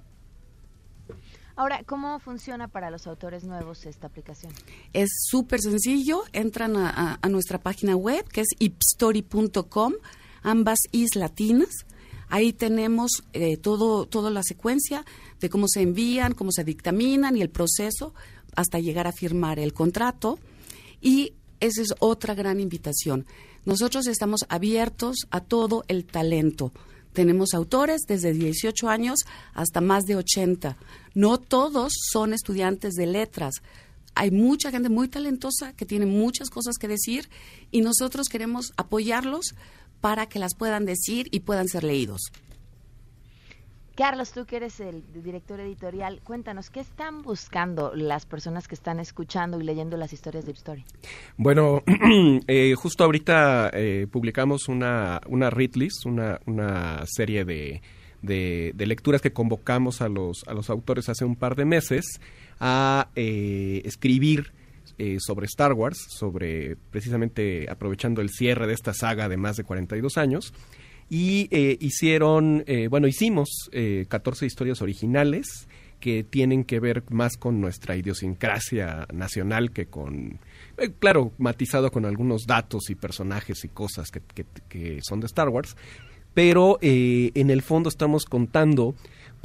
Ahora, 1.58 1.84
¿cómo 1.86 2.20
funciona 2.20 2.67
para 2.67 2.91
los 2.91 3.08
autores 3.08 3.43
nuevos 3.43 3.88
esta 3.88 4.06
aplicación? 4.06 4.54
Es 4.93 5.10
súper 5.28 5.60
sencillo, 5.60 6.24
entran 6.32 6.76
a, 6.78 7.20
nuestra 7.30 7.60
página 7.60 7.96
web 7.96 8.28
que 8.30 8.41
es 8.41 8.48
ipstory.com, 8.60 9.93
ambas 10.43 10.78
is 10.91 11.15
latinas. 11.15 11.88
Ahí 12.30 12.54
tenemos 12.54 13.24
eh, 13.34 13.58
todo, 13.58 14.06
toda 14.06 14.30
la 14.30 14.43
secuencia 14.43 15.04
de 15.39 15.50
cómo 15.50 15.67
se 15.67 15.82
envían, 15.82 16.36
cómo 16.36 16.52
se 16.52 16.63
dictaminan 16.63 17.36
y 17.36 17.41
el 17.41 17.50
proceso 17.50 18.13
hasta 18.56 18.80
llegar 18.80 19.08
a 19.08 19.12
firmar 19.12 19.58
el 19.58 19.74
contrato. 19.74 20.38
Y 21.02 21.34
esa 21.60 21.82
es 21.82 21.96
otra 21.98 22.36
gran 22.36 22.60
invitación. 22.60 23.26
Nosotros 23.67 24.08
estamos 24.08 24.45
abiertos 24.49 25.27
a 25.30 25.41
todo 25.41 25.84
el 25.88 26.06
talento 26.06 26.71
tenemos 27.17 27.56
autores 27.56 28.01
desde 28.08 28.32
18 28.32 28.89
años 28.89 29.21
hasta 29.56 29.82
más 29.82 30.03
de 30.03 30.15
80. 30.15 30.77
No 31.15 31.39
todos 31.39 31.91
son 32.12 32.32
estudiantes 32.32 32.93
de 32.93 33.08
letras. 33.08 33.56
Hay 34.13 34.30
mucha 34.30 34.69
gente 34.69 34.89
muy 34.89 35.08
talentosa 35.08 35.73
que 35.73 35.88
tiene 35.88 36.06
muchas 36.06 36.51
cosas 36.51 36.77
que 36.77 36.88
decir 36.88 37.27
y 37.71 37.82
nosotros 37.82 38.27
queremos 38.30 38.71
apoyarlos 38.77 39.56
para 39.99 40.27
que 40.27 40.38
las 40.38 40.53
puedan 40.53 40.86
decir 40.86 41.27
y 41.32 41.39
puedan 41.39 41.67
ser 41.67 41.84
leídos. 41.84 42.21
Carlos, 43.98 44.32
tú 44.32 44.46
que 44.46 44.58
eres 44.58 44.80
el 44.80 45.04
director 45.12 45.60
editorial, 45.60 46.22
cuéntanos, 46.24 46.70
¿qué 46.70 46.82
están 46.82 47.24
buscando 47.24 47.96
las 47.96 48.28
personas 48.28 48.68
que 48.68 48.76
están 48.76 49.00
escuchando 49.00 49.60
y 49.60 49.64
leyendo 49.64 49.98
las 49.98 50.14
historias 50.14 50.46
de 50.46 50.52
Story? 50.52 50.86
Bueno, 51.36 51.82
eh, 52.48 52.76
justo 52.78 53.04
ahorita 53.04 53.72
eh, 53.74 54.06
publicamos 54.06 54.68
una, 54.68 55.20
una 55.26 55.50
read 55.50 55.74
list, 55.74 56.06
una, 56.06 56.40
una 56.46 57.02
serie 57.08 57.44
de, 57.44 57.82
de, 58.22 58.86
lecturas 58.86 59.20
que 59.20 59.34
convocamos 59.34 60.00
a 60.02 60.10
los, 60.10 60.44
a 60.46 60.54
los 60.54 60.70
autores 60.70 61.10
hace 61.10 61.26
un 61.26 61.36
par 61.36 61.56
de 61.56 61.66
meses 61.66 62.06
a 62.60 63.10
eh, 63.16 63.82
escribir 63.84 64.54
sobre 65.20 65.46
Star 65.46 65.74
Wars, 65.74 65.98
sobre 66.10 66.76
precisamente 66.92 67.68
aprovechando 67.70 68.22
el 68.22 68.30
cierre 68.30 68.66
de 68.66 68.74
esta 68.74 68.94
saga 68.94 69.30
de 69.30 69.38
más 69.38 69.56
de 69.56 69.64
42 69.64 70.18
años 70.18 70.54
y 71.10 71.48
eh, 71.52 71.78
hicieron, 71.80 72.63
eh, 72.67 72.88
bueno, 72.89 73.08
hicimos 73.08 73.70
eh, 73.72 74.06
14 74.10 74.46
historias 74.46 74.82
originales 74.82 75.67
que 76.00 76.24
tienen 76.24 76.63
que 76.63 76.80
ver 76.80 77.04
más 77.10 77.38
con 77.38 77.60
nuestra 77.60 77.96
idiosincrasia 77.96 79.08
nacional 79.13 79.72
que 79.72 79.88
con, 79.88 80.39
eh, 80.78 80.91
claro, 81.00 81.32
matizado 81.38 81.91
con 81.91 82.06
algunos 82.06 82.46
datos 82.46 82.89
y 82.89 82.96
personajes 82.96 83.63
y 83.63 83.70
cosas 83.70 84.12
que, 84.12 84.22
que 84.67 85.00
son 85.02 85.22
de 85.22 85.28
Star 85.28 85.50
Wars, 85.50 85.76
pero 86.34 86.78
en 86.82 87.50
el 87.50 87.63
fondo 87.63 87.89
estamos 87.89 88.26
contando 88.26 88.93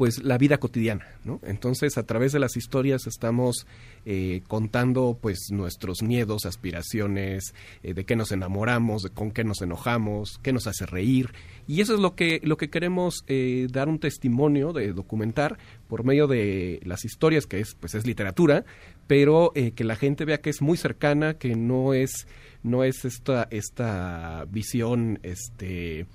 pues 0.02 0.24
la 0.24 0.36
vida 0.36 0.58
cotidiana. 0.58 1.06
Entonces 1.44 1.96
a 1.96 2.02
través 2.02 2.32
de 2.32 2.40
las 2.40 2.56
historias 2.56 3.06
estamos 3.06 3.68
eh, 4.04 4.42
contando 4.48 5.16
pues 5.20 5.50
nuestros 5.52 6.02
miedos, 6.02 6.44
aspiraciones, 6.44 7.54
eh, 7.84 7.94
de 7.94 8.04
qué 8.04 8.16
nos 8.16 8.32
enamoramos, 8.32 9.04
de 9.04 9.10
con 9.10 9.30
qué 9.30 9.44
nos 9.44 9.62
enojamos, 9.62 10.40
qué 10.42 10.52
nos 10.52 10.66
hace 10.66 10.86
reír 10.86 11.30
y 11.68 11.82
eso 11.82 11.94
es 11.94 12.00
lo 12.00 12.16
que 12.16 12.40
lo 12.42 12.56
que 12.56 12.68
queremos 12.68 13.22
eh, 13.28 13.68
dar 13.70 13.88
un 13.88 14.00
testimonio 14.00 14.72
de 14.72 14.92
documentar 14.92 15.56
por 15.86 16.02
medio 16.02 16.26
de 16.26 16.80
las 16.82 17.04
historias 17.04 17.46
que 17.46 17.60
es 17.60 17.76
pues 17.76 17.94
es 17.94 18.04
literatura, 18.04 18.64
pero 19.06 19.52
que 19.52 19.84
la 19.84 19.94
gente 19.94 20.24
vea 20.24 20.40
que 20.40 20.50
es 20.50 20.62
muy 20.62 20.76
cercana, 20.76 21.34
que 21.34 21.54
no 21.54 21.94
es 21.94 22.26
no 22.64 22.82
es 22.82 23.04
esta 23.04 23.46
esta 23.52 24.46
visión 24.50 25.20
este 25.22 26.08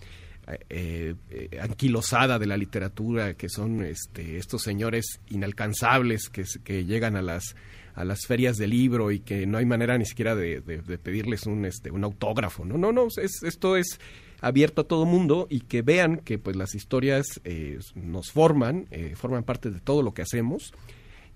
eh, 0.70 1.16
eh, 1.30 1.60
anquilosada 1.62 2.40
de 2.40 2.46
la 2.46 2.56
literatura, 2.56 3.34
que 3.34 3.50
son 3.50 3.84
este, 3.84 4.38
estos 4.38 4.62
señores 4.62 5.20
inalcanzables 5.30 6.30
que, 6.30 6.46
que 6.64 6.86
llegan 6.86 7.18
a 7.18 7.22
las 7.22 8.26
ferias 8.28 8.58
de 8.58 8.68
libro 8.68 9.12
y 9.12 9.20
que 9.20 9.46
no 9.46 9.58
hay 9.58 9.66
manera 9.66 9.98
ni 9.98 10.06
siquiera 10.06 10.36
de, 10.36 10.62
pedirles 11.04 11.46
un 11.48 11.66
este 11.66 11.92
un 11.92 12.04
autógrafo 12.04 12.64
no 12.64 12.78
no 12.78 12.92
no 12.92 13.08
es, 13.08 13.44
esto 13.44 13.76
es 13.76 14.00
abierto 14.40 14.82
a 14.82 14.88
todo 14.88 15.06
mundo 15.06 15.48
y 15.50 15.62
que 15.62 15.82
vean 15.82 16.18
que 16.18 16.38
pues 16.38 16.56
las 16.56 16.76
historias 16.76 17.26
eh, 17.44 17.80
nos 17.96 18.32
forman 18.32 18.88
eh, 18.92 19.16
forman 19.16 19.44
parte 19.44 19.72
de 19.72 19.80
todo 19.80 20.04
lo 20.04 20.14
que 20.14 20.22
hacemos 20.22 20.74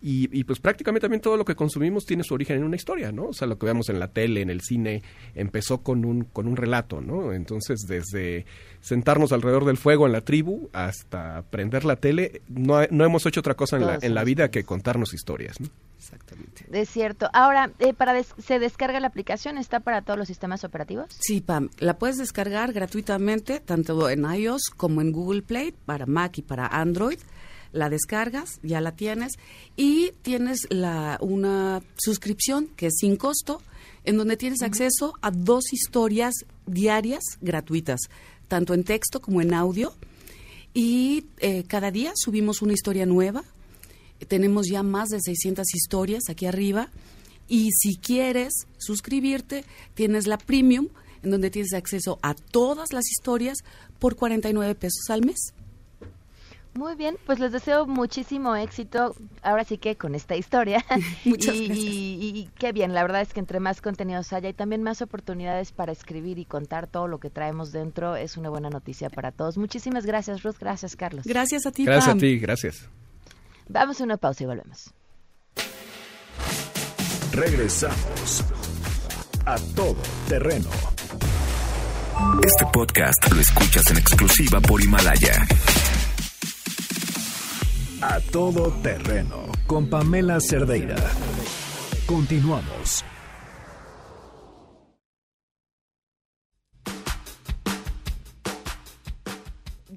y, 0.04 0.44
pues 0.46 0.60
prácticamente 0.60 1.06
también 1.06 1.22
todo 1.22 1.38
lo 1.38 1.46
que 1.46 1.56
consumimos 1.56 2.06
tiene 2.06 2.24
su 2.24 2.34
origen 2.34 2.58
en 2.58 2.64
una 2.64 2.76
historia, 2.76 3.12
¿no? 3.12 3.28
O 3.28 3.34
sea, 3.34 3.48
lo 3.48 3.60
que 3.60 3.68
vemos 3.68 3.88
en 3.90 4.00
la 4.00 4.08
tele, 4.08 4.42
en 4.42 4.50
el 4.50 4.62
cine, 4.62 5.04
empezó 5.36 5.84
con 5.84 6.06
un, 6.06 6.24
con 6.24 6.48
un 6.48 6.56
relato, 6.56 7.02
¿no? 7.02 7.34
Entonces, 7.34 7.86
desde 7.88 8.46
sentarnos 8.80 9.32
alrededor 9.32 9.66
del 9.66 9.78
fuego 9.78 10.08
en 10.08 10.14
la 10.14 10.22
tribu 10.22 10.70
hasta 10.74 11.44
prender 11.52 11.86
la 11.86 11.98
tele, 11.98 12.42
no, 12.48 12.80
no 12.90 13.06
hemos 13.06 13.26
hecho 13.28 13.42
otra 13.42 13.54
cosa 13.54 13.78
en 13.78 13.86
la, 13.86 14.00
en 14.02 14.16
la 14.16 14.24
vida 14.24 14.50
que 14.50 14.64
contarnos 14.64 15.14
historias, 15.14 15.60
¿no? 15.60 15.68
Exactamente. 15.98 16.66
Es 16.72 16.90
cierto. 16.90 17.30
Ahora, 17.32 17.72
eh, 17.78 17.94
para 17.94 18.24
¿se 18.24 18.58
descarga 18.58 19.00
la 19.00 19.08
aplicación? 19.08 19.60
¿Está 19.60 19.82
para 19.82 20.02
todos 20.02 20.18
los 20.18 20.28
sistemas 20.28 20.64
operativos? 20.64 21.06
Sí, 21.20 21.42
Pam. 21.42 21.70
La 21.78 22.00
puedes 22.00 22.18
descargar 22.18 22.74
gratuitamente, 22.74 23.60
tanto 23.60 24.10
en 24.10 24.26
iOS 24.26 24.72
como 24.76 25.02
en 25.02 25.12
Google 25.12 25.44
Play, 25.44 25.76
para 25.86 26.08
Mac 26.08 26.40
y 26.40 26.42
para 26.42 26.66
Android 26.66 27.20
la 27.72 27.90
descargas, 27.90 28.60
ya 28.64 28.82
la 28.82 28.96
tienes 28.96 29.34
y 29.76 30.12
tienes 30.22 30.68
la, 30.70 31.18
una 31.22 31.82
suscripción 31.98 32.68
que 32.76 32.88
es 32.88 32.96
sin 32.98 33.16
costo, 33.16 33.62
en 34.04 34.18
donde 34.18 34.38
tienes 34.38 34.62
acceso 34.62 35.14
a 35.22 35.32
dos 35.32 35.74
historias 35.74 36.34
diarias 36.66 37.24
gratuitas, 37.42 38.02
tanto 38.48 38.74
en 38.74 38.84
texto 38.84 39.22
como 39.22 39.42
en 39.42 39.54
audio. 39.54 39.94
Y 40.74 41.26
eh, 41.40 41.64
cada 41.68 41.92
día 41.92 42.14
subimos 42.16 42.62
una 42.62 42.74
historia 42.74 43.06
nueva. 43.06 43.44
Tenemos 44.28 44.68
ya 44.68 44.84
más 44.84 45.10
de 45.10 45.20
600 45.20 45.74
historias 45.74 46.24
aquí 46.30 46.46
arriba. 46.46 46.90
Y 47.48 47.72
si 47.72 47.98
quieres 47.98 48.54
suscribirte, 48.78 49.66
tienes 49.94 50.26
la 50.28 50.38
premium, 50.38 50.88
en 51.24 51.32
donde 51.32 51.50
tienes 51.50 51.74
acceso 51.74 52.18
a 52.22 52.34
todas 52.34 52.94
las 52.94 53.10
historias 53.12 53.58
por 54.00 54.16
49 54.16 54.76
pesos 54.76 55.10
al 55.10 55.26
mes. 55.26 55.54
Muy 56.74 56.96
bien, 56.96 57.18
pues 57.26 57.40
les 57.40 57.52
deseo 57.52 57.86
muchísimo 57.86 58.56
éxito, 58.56 59.14
ahora 59.42 59.66
sí 59.66 59.78
que 59.78 59.98
con 59.98 60.16
esta 60.16 60.38
historia. 60.38 60.84
Muchas 61.26 61.56
y, 61.56 61.66
gracias. 61.68 61.86
Y, 61.86 62.50
qué 62.58 62.72
bien, 62.72 62.94
la 62.94 63.02
verdad 63.02 63.22
es 63.22 63.34
que 63.34 63.42
entre 63.42 63.60
más 63.60 63.82
contenidos 63.82 64.32
haya 64.32 64.50
y 64.50 64.54
también 64.54 64.82
más 64.82 65.02
oportunidades 65.02 65.74
para 65.74 65.92
escribir 65.92 66.40
y 66.40 66.46
contar 66.46 66.88
todo 66.88 67.08
lo 67.08 67.20
que 67.20 67.30
traemos 67.30 67.74
dentro, 67.74 68.16
es 68.16 68.38
una 68.38 68.50
buena 68.50 68.70
noticia 68.70 69.10
para 69.10 69.32
todos. 69.32 69.58
Muchísimas 69.58 70.06
gracias, 70.06 70.44
Ruth. 70.44 70.56
Gracias, 70.60 70.96
Carlos. 70.96 71.26
Gracias 71.26 71.66
a 71.66 71.72
ti, 71.72 71.84
Gracias 71.84 72.16
a 72.16 72.18
ti, 72.18 72.40
gracias. 72.40 72.90
Vamos 73.68 74.00
a 74.00 74.04
una 74.06 74.18
pausa 74.18 74.44
y 74.44 74.48
volvemos. 74.48 74.94
Regresamos 77.34 78.44
a 79.46 79.56
todo 79.76 79.98
terreno. 80.28 80.70
Este 82.44 82.66
podcast 82.72 83.32
lo 83.34 83.42
escuchas 83.42 83.90
en 83.92 83.98
exclusiva 83.98 84.60
por 84.62 84.82
Himalaya. 84.82 85.48
A 88.04 88.20
todo 88.20 88.72
terreno 88.82 89.46
con 89.68 89.88
Pamela 89.88 90.40
Cerdeira. 90.40 90.96
Continuamos. 92.08 93.06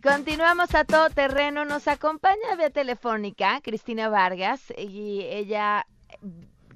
Continuamos 0.03 0.75
a 0.75 0.85
todo 0.85 1.09
terreno. 1.09 1.65
Nos 1.65 1.89
acompaña 1.89 2.57
vía 2.59 2.69
telefónica 2.69 3.63
Cristina 3.63 4.11
Vargas 4.11 4.61
y 4.77 5.23
ella 5.23 5.87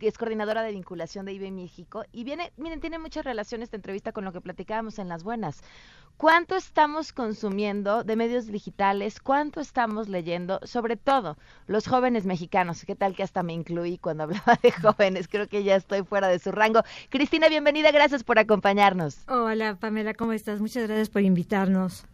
es 0.07 0.19
coordinadora 0.19 0.63
de 0.63 0.73
vinculación 0.73 1.27
de 1.27 1.33
IBE 1.33 1.51
México. 1.51 2.05
Y 2.13 2.25
viene, 2.25 2.53
miren, 2.57 2.81
tiene 2.81 2.99
mucha 2.99 3.23
relación 3.23 3.63
esta 3.63 3.77
entrevista 3.77 4.13
con 4.13 4.25
lo 4.25 4.33
que 4.33 4.41
platicábamos 4.41 4.99
en 4.99 5.09
las 5.09 5.25
buenas. 5.25 5.63
¿Cuánto 6.17 6.57
estamos 6.57 7.13
consumiendo 7.13 8.03
de 8.05 8.17
medios 8.17 8.47
digitales? 8.47 9.21
¿Cuánto 9.21 9.61
estamos 9.61 10.09
leyendo? 10.09 10.61
Sobre 10.65 10.97
todo 10.97 11.37
los 11.67 11.87
jóvenes 11.87 12.27
mexicanos. 12.27 12.85
¿Qué 12.85 12.97
tal 12.97 13.15
que 13.15 13.23
hasta 13.23 13.43
me 13.43 13.53
incluí 13.53 13.99
cuando 13.99 14.23
hablaba 14.25 14.59
de 14.63 14.73
jóvenes? 14.73 15.29
Creo 15.29 15.49
que 15.49 15.65
ya 15.65 15.77
estoy 15.77 16.03
fuera 16.03 16.29
de 16.29 16.39
su 16.39 16.53
rango. 16.53 16.83
Cristina, 17.09 17.49
bienvenida. 17.49 17.93
Gracias 17.93 18.25
por 18.25 18.39
acompañarnos. 18.39 19.19
Hola, 19.29 19.77
Pamela, 19.77 20.15
¿cómo 20.15 20.33
estás? 20.33 20.61
Muchas 20.61 20.87
gracias 20.87 21.09
por 21.09 21.23
invitarnos. 21.23 22.05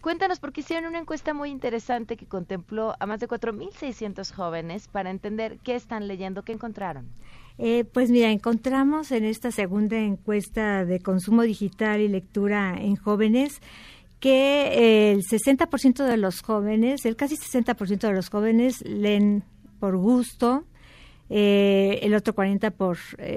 Cuéntanos, 0.00 0.40
porque 0.40 0.62
hicieron 0.62 0.88
una 0.88 0.98
encuesta 0.98 1.34
muy 1.34 1.50
interesante 1.50 2.16
que 2.16 2.24
contempló 2.24 2.94
a 2.98 3.06
más 3.06 3.20
de 3.20 3.28
4.600 3.28 4.32
jóvenes 4.32 4.88
para 4.88 5.10
entender 5.10 5.58
qué 5.62 5.74
están 5.74 6.08
leyendo, 6.08 6.42
qué 6.42 6.52
encontraron. 6.52 7.06
Eh, 7.58 7.84
pues 7.84 8.10
mira, 8.10 8.30
encontramos 8.30 9.12
en 9.12 9.24
esta 9.24 9.52
segunda 9.52 9.98
encuesta 9.98 10.86
de 10.86 11.00
consumo 11.00 11.42
digital 11.42 12.00
y 12.00 12.08
lectura 12.08 12.74
en 12.80 12.96
jóvenes 12.96 13.60
que 14.20 14.68
eh, 14.68 15.12
el 15.12 15.22
60% 15.22 16.04
de 16.04 16.16
los 16.16 16.40
jóvenes, 16.40 17.04
el 17.04 17.16
casi 17.16 17.36
60% 17.36 17.98
de 18.00 18.12
los 18.14 18.30
jóvenes 18.30 18.82
leen 18.86 19.44
por 19.78 19.98
gusto, 19.98 20.64
eh, 21.28 21.98
el 22.02 22.14
otro 22.14 22.34
40% 22.34 22.70
por, 22.70 22.96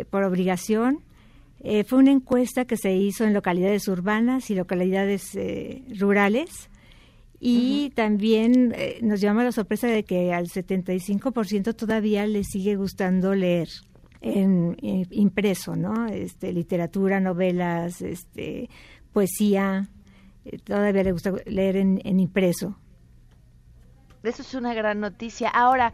por 0.10 0.24
obligación. 0.24 1.00
Fue 1.88 2.00
una 2.00 2.12
encuesta 2.12 2.66
que 2.66 2.76
se 2.76 2.94
hizo 2.94 3.24
en 3.24 3.34
localidades 3.34 3.88
urbanas 3.88 4.50
y 4.50 4.56
localidades 4.56 5.38
rurales 5.98 6.70
y 7.40 7.92
también 7.92 8.76
nos 9.02 9.22
llama 9.22 9.44
la 9.46 9.52
sorpresa 9.52 9.88
de 9.88 10.04
que 10.04 10.34
al 10.34 10.48
75% 10.48 11.76
todavía 11.76 12.28
le 12.28 12.44
sigue 12.44 12.76
gustando 12.76 13.34
leer 13.34 13.70
en, 14.24 14.78
impreso, 15.12 15.76
¿no? 15.76 16.08
Este, 16.08 16.52
literatura, 16.54 17.20
novelas, 17.20 18.02
este, 18.02 18.70
poesía, 19.12 19.90
eh, 20.46 20.58
todavía 20.60 21.04
le 21.04 21.12
gusta 21.12 21.34
leer 21.46 21.78
en, 21.78 22.20
impreso. 22.20 22.78
Eso 24.24 24.42
es 24.42 24.54
una 24.54 24.74
gran 24.74 25.02
noticia. 25.02 25.50
Ahora, 25.50 25.94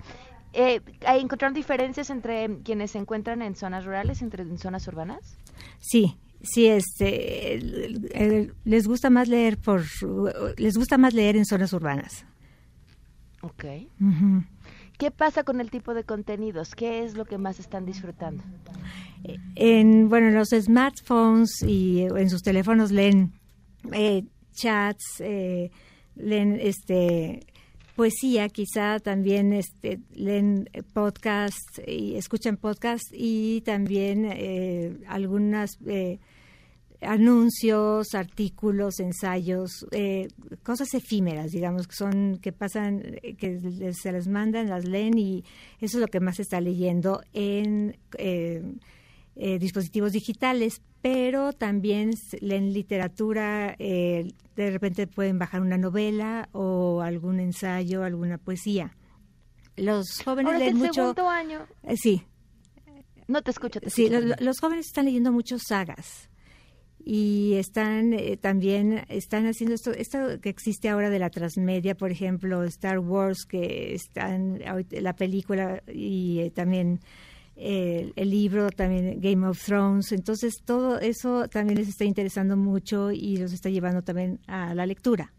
eh, 0.54 0.82
¿encontraron 1.02 1.56
diferencias 1.56 2.12
entre 2.12 2.60
quienes 2.64 2.92
se 2.92 3.00
encuentran 3.00 3.42
en 3.42 3.56
zonas 3.56 3.86
rurales 3.86 4.22
y 4.22 4.26
entre 4.26 4.44
en 4.44 4.60
zonas 4.60 4.88
urbanas? 4.88 5.38
Sí, 5.80 6.18
sí, 6.42 6.68
este, 6.68 7.60
les 8.64 8.88
gusta 8.88 9.10
más 9.10 9.28
leer 9.28 9.58
por, 9.58 9.84
les 10.58 10.76
gusta 10.76 10.98
más 10.98 11.14
leer 11.14 11.36
en 11.38 11.46
zonas 11.46 11.74
urbanas. 11.74 12.26
Ok. 13.42 13.66
¿Qué 14.98 15.12
pasa 15.12 15.44
con 15.44 15.62
el 15.62 15.72
tipo 15.72 15.94
de 15.94 16.04
contenidos? 16.04 16.76
¿Qué 16.76 17.04
es 17.06 17.16
lo 17.16 17.24
que 17.24 17.38
más 17.38 17.60
están 17.60 17.86
disfrutando? 17.86 18.44
En, 19.56 20.10
bueno, 20.10 20.28
en 20.28 20.36
los 20.36 20.50
smartphones 20.50 21.64
y 21.64 22.02
en 22.02 22.30
sus 22.30 22.42
teléfonos 22.42 22.92
leen 22.92 23.32
eh, 23.94 24.26
chats, 24.52 25.22
eh, 25.22 25.72
leen 26.16 26.60
este 26.62 27.46
poesía, 28.00 28.48
quizá 28.48 29.00
también 29.02 29.52
este, 29.52 30.00
leen 30.14 30.70
podcasts 30.94 31.82
y 31.86 32.16
escuchan 32.16 32.56
podcasts 32.56 33.10
y 33.12 33.60
también 33.66 34.24
eh, 34.24 35.00
algunas 35.06 35.78
anuncios, 37.02 38.16
artículos, 38.16 39.02
ensayos, 39.02 39.86
eh, 39.92 40.30
cosas 40.64 40.94
efímeras, 40.94 41.52
digamos, 41.52 41.88
que 41.88 41.96
son 41.96 42.40
que 42.42 42.54
pasan, 42.54 43.02
que 43.38 43.92
se 43.92 44.12
les 44.14 44.30
mandan, 44.30 44.70
las 44.70 44.86
leen 44.86 45.18
y 45.18 45.44
eso 45.82 45.98
es 45.98 46.02
lo 46.02 46.08
que 46.08 46.22
más 46.22 46.38
se 46.38 46.44
está 46.44 46.62
leyendo 46.62 47.22
en 47.34 47.98
eh, 49.36 49.56
eh, 49.56 49.60
dispositivos 49.60 50.12
digitales, 50.12 50.82
pero 51.02 51.54
también 51.54 52.12
leen 52.42 52.74
literatura, 52.74 53.76
de 53.78 54.34
repente 54.56 55.08
pueden 55.08 55.40
bajar 55.40 55.62
una 55.62 55.78
novela 55.78 56.50
o 56.52 57.02
algún 57.02 57.40
ensayo, 57.40 58.04
alguna 58.04 58.38
poesía. 58.38 58.96
Los 59.78 60.22
jóvenes 60.24 60.60
leen 60.60 60.78
mucho. 60.78 60.94
segundo 60.94 61.30
año. 61.30 61.66
sí. 61.96 62.24
No 63.28 63.44
te 63.44 63.52
escucho. 63.52 63.80
sí, 63.88 64.10
los 64.10 64.60
jóvenes 64.60 64.88
están 64.88 65.06
leyendo 65.06 65.32
muchos 65.32 65.62
sagas 65.68 66.30
y 67.04 67.54
están 67.56 68.14
eh, 68.14 68.38
también 68.38 69.06
están 69.08 69.48
haciendo 69.48 69.76
esto 69.76 69.92
esto 69.92 70.40
que 70.42 70.50
existe 70.50 70.90
ahora 70.90 71.10
de 71.10 71.20
la 71.20 71.30
transmedia 71.30 71.96
por 71.96 72.12
ejemplo 72.12 72.64
Star 72.66 73.00
Wars 73.00 73.46
que 73.48 73.94
están 73.94 74.60
la 74.92 75.16
película 75.16 75.82
y 75.88 76.40
eh, 76.40 76.52
también 76.52 77.00
el 77.62 78.30
libro 78.30 78.70
también 78.70 79.20
Game 79.20 79.46
of 79.46 79.62
Thrones 79.64 80.12
entonces 80.12 80.62
todo 80.64 81.00
eso 81.00 81.48
también 81.50 81.78
les 81.78 81.90
está 81.90 82.06
interesando 82.06 82.56
mucho 82.56 83.12
y 83.12 83.38
los 83.38 83.52
está 83.52 83.70
llevando 83.70 84.02
también 84.02 84.40
a 84.48 84.74
la 84.74 84.86
lectura 84.86 85.34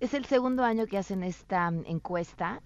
es 0.00 0.14
el 0.14 0.26
segundo 0.26 0.62
año 0.64 0.86
que 0.86 0.98
hacen 0.98 1.22
esta 1.22 1.70
mm, 1.70 1.84
encuesta 1.86 2.62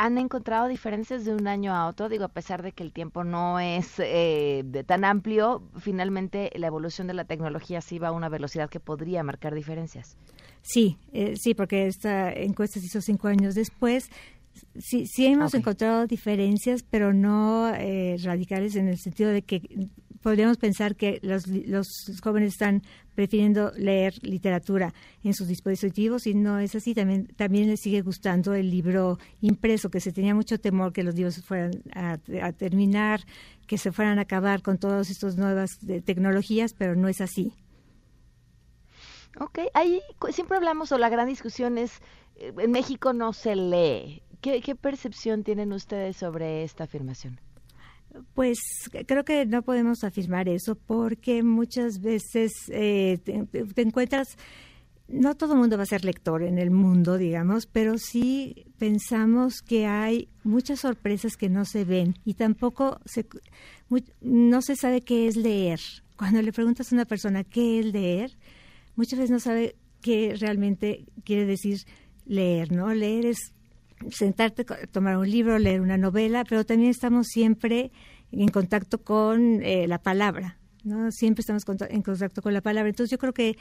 han 0.00 0.16
encontrado 0.16 0.66
diferencias 0.66 1.26
de 1.26 1.34
un 1.34 1.46
año 1.46 1.74
a 1.74 1.86
otro, 1.86 2.08
digo, 2.08 2.24
a 2.24 2.28
pesar 2.28 2.62
de 2.62 2.72
que 2.72 2.82
el 2.82 2.90
tiempo 2.90 3.22
no 3.22 3.60
es 3.60 3.98
eh, 3.98 4.62
de 4.64 4.82
tan 4.82 5.04
amplio, 5.04 5.62
finalmente 5.76 6.50
la 6.54 6.68
evolución 6.68 7.06
de 7.06 7.12
la 7.12 7.26
tecnología 7.26 7.82
sí 7.82 7.98
va 7.98 8.08
a 8.08 8.12
una 8.12 8.30
velocidad 8.30 8.70
que 8.70 8.80
podría 8.80 9.22
marcar 9.22 9.54
diferencias. 9.54 10.16
Sí, 10.62 10.96
eh, 11.12 11.34
sí, 11.36 11.52
porque 11.52 11.86
esta 11.86 12.32
encuesta 12.32 12.80
se 12.80 12.86
hizo 12.86 13.02
cinco 13.02 13.28
años 13.28 13.54
después. 13.54 14.08
Sí, 14.78 15.06
sí 15.06 15.26
hemos 15.26 15.54
encontrado 15.54 16.06
diferencias, 16.06 16.82
pero 16.82 17.12
no 17.12 17.72
eh, 17.74 18.16
radicales 18.22 18.76
en 18.76 18.88
el 18.88 18.98
sentido 18.98 19.30
de 19.30 19.42
que 19.42 19.88
podríamos 20.22 20.58
pensar 20.58 20.96
que 20.96 21.18
los, 21.22 21.46
los 21.46 21.88
jóvenes 22.22 22.52
están 22.52 22.82
prefiriendo 23.14 23.72
leer 23.76 24.14
literatura 24.22 24.94
en 25.22 25.34
sus 25.34 25.48
dispositivos 25.48 26.26
y 26.26 26.34
no 26.34 26.58
es 26.58 26.74
así. 26.74 26.94
También, 26.94 27.26
también 27.36 27.68
les 27.68 27.80
sigue 27.80 28.02
gustando 28.02 28.54
el 28.54 28.70
libro 28.70 29.18
impreso, 29.40 29.90
que 29.90 30.00
se 30.00 30.12
tenía 30.12 30.34
mucho 30.34 30.58
temor 30.58 30.92
que 30.92 31.02
los 31.02 31.14
libros 31.14 31.42
fueran 31.44 31.82
a, 31.94 32.18
terminar, 32.52 33.20
que 33.66 33.78
se 33.78 33.92
fueran 33.92 34.18
a 34.18 34.22
acabar 34.22 34.62
con 34.62 34.78
todas 34.78 35.10
estas 35.10 35.36
nuevas 35.36 35.78
tecnologías, 36.04 36.74
pero 36.74 36.94
no 36.94 37.08
es 37.08 37.20
así. 37.20 37.52
Ok, 39.38 39.60
ahí 39.74 40.00
siempre 40.30 40.56
hablamos 40.56 40.90
o 40.92 40.98
la 40.98 41.08
gran 41.08 41.28
discusión 41.28 41.78
es, 41.78 42.00
eh, 42.36 42.52
en 42.58 42.72
México 42.72 43.12
no 43.12 43.32
se 43.32 43.54
lee. 43.54 44.22
¿Qué 44.40 44.74
percepción 44.74 45.44
tienen 45.44 45.72
ustedes 45.72 46.16
sobre 46.16 46.64
esta 46.64 46.84
afirmación? 46.84 47.38
Pues 48.34 48.58
creo 49.06 49.24
que 49.24 49.46
no 49.46 49.62
podemos 49.62 50.02
afirmar 50.02 50.48
eso 50.48 50.74
porque 50.74 51.42
muchas 51.42 52.00
veces 52.00 52.52
eh, 52.68 53.18
te, 53.22 53.82
encuentras, 53.82 54.36
no 55.08 55.36
todo 55.36 55.52
el 55.52 55.60
mundo 55.60 55.76
va 55.76 55.84
a 55.84 55.86
ser 55.86 56.04
lector 56.04 56.42
en 56.42 56.58
el 56.58 56.70
mundo, 56.70 57.18
digamos, 57.18 57.66
pero 57.66 57.98
sí 57.98 58.66
pensamos 58.78 59.62
que 59.62 59.86
hay 59.86 60.28
muchas 60.42 60.80
sorpresas 60.80 61.36
que 61.36 61.48
no 61.48 61.64
se 61.64 61.84
ven 61.84 62.16
y 62.24 62.34
tampoco 62.34 62.98
se, 63.04 63.26
no 64.20 64.62
se 64.62 64.74
sabe 64.74 65.02
qué 65.02 65.28
es 65.28 65.36
leer. 65.36 65.80
Cuando 66.16 66.42
le 66.42 66.52
preguntas 66.52 66.90
a 66.90 66.94
una 66.94 67.04
persona 67.04 67.44
qué 67.44 67.78
es 67.78 67.86
leer, 67.86 68.36
muchas 68.96 69.18
veces 69.18 69.30
no 69.30 69.40
sabe 69.40 69.76
qué 70.00 70.34
realmente 70.38 71.04
quiere 71.24 71.46
decir 71.46 71.78
leer, 72.24 72.72
¿no? 72.72 72.92
Leer 72.92 73.26
es 73.26 73.52
sentarte, 74.10 74.64
tomar 74.90 75.16
un 75.18 75.30
libro, 75.30 75.58
leer 75.58 75.80
una 75.80 75.98
novela, 75.98 76.44
pero 76.44 76.64
también 76.64 76.90
estamos 76.90 77.26
siempre 77.28 77.90
en 78.32 78.48
contacto 78.48 78.98
con 78.98 79.62
eh, 79.62 79.86
la 79.86 79.98
palabra, 79.98 80.58
¿no? 80.84 81.10
Siempre 81.10 81.40
estamos 81.40 81.64
en 81.88 82.02
contacto 82.02 82.42
con 82.42 82.54
la 82.54 82.62
palabra. 82.62 82.88
Entonces 82.88 83.10
yo 83.10 83.18
creo 83.18 83.32
que 83.32 83.56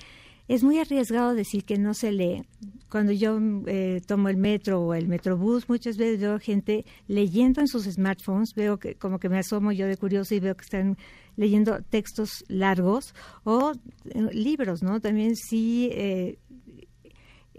es 0.47 0.63
muy 0.63 0.79
arriesgado 0.79 1.35
decir 1.35 1.63
que 1.63 1.77
no 1.77 1.93
se 1.93 2.11
lee. 2.11 2.43
Cuando 2.89 3.11
yo 3.11 3.39
eh, 3.67 4.01
tomo 4.07 4.29
el 4.29 4.37
metro 4.37 4.81
o 4.81 4.93
el 4.93 5.07
metrobús, 5.07 5.69
muchas 5.69 5.97
veces 5.97 6.19
veo 6.19 6.39
gente 6.39 6.85
leyendo 7.07 7.61
en 7.61 7.67
sus 7.67 7.83
smartphones, 7.83 8.53
veo 8.55 8.79
que 8.79 8.95
como 8.95 9.19
que 9.19 9.29
me 9.29 9.37
asomo 9.37 9.71
yo 9.71 9.85
de 9.87 9.97
curioso 9.97 10.33
y 10.33 10.39
veo 10.39 10.55
que 10.55 10.63
están 10.63 10.97
leyendo 11.35 11.81
textos 11.83 12.43
largos 12.47 13.13
o 13.43 13.73
eh, 14.05 14.27
libros, 14.33 14.81
¿no? 14.81 14.99
También 14.99 15.35
sí, 15.35 15.91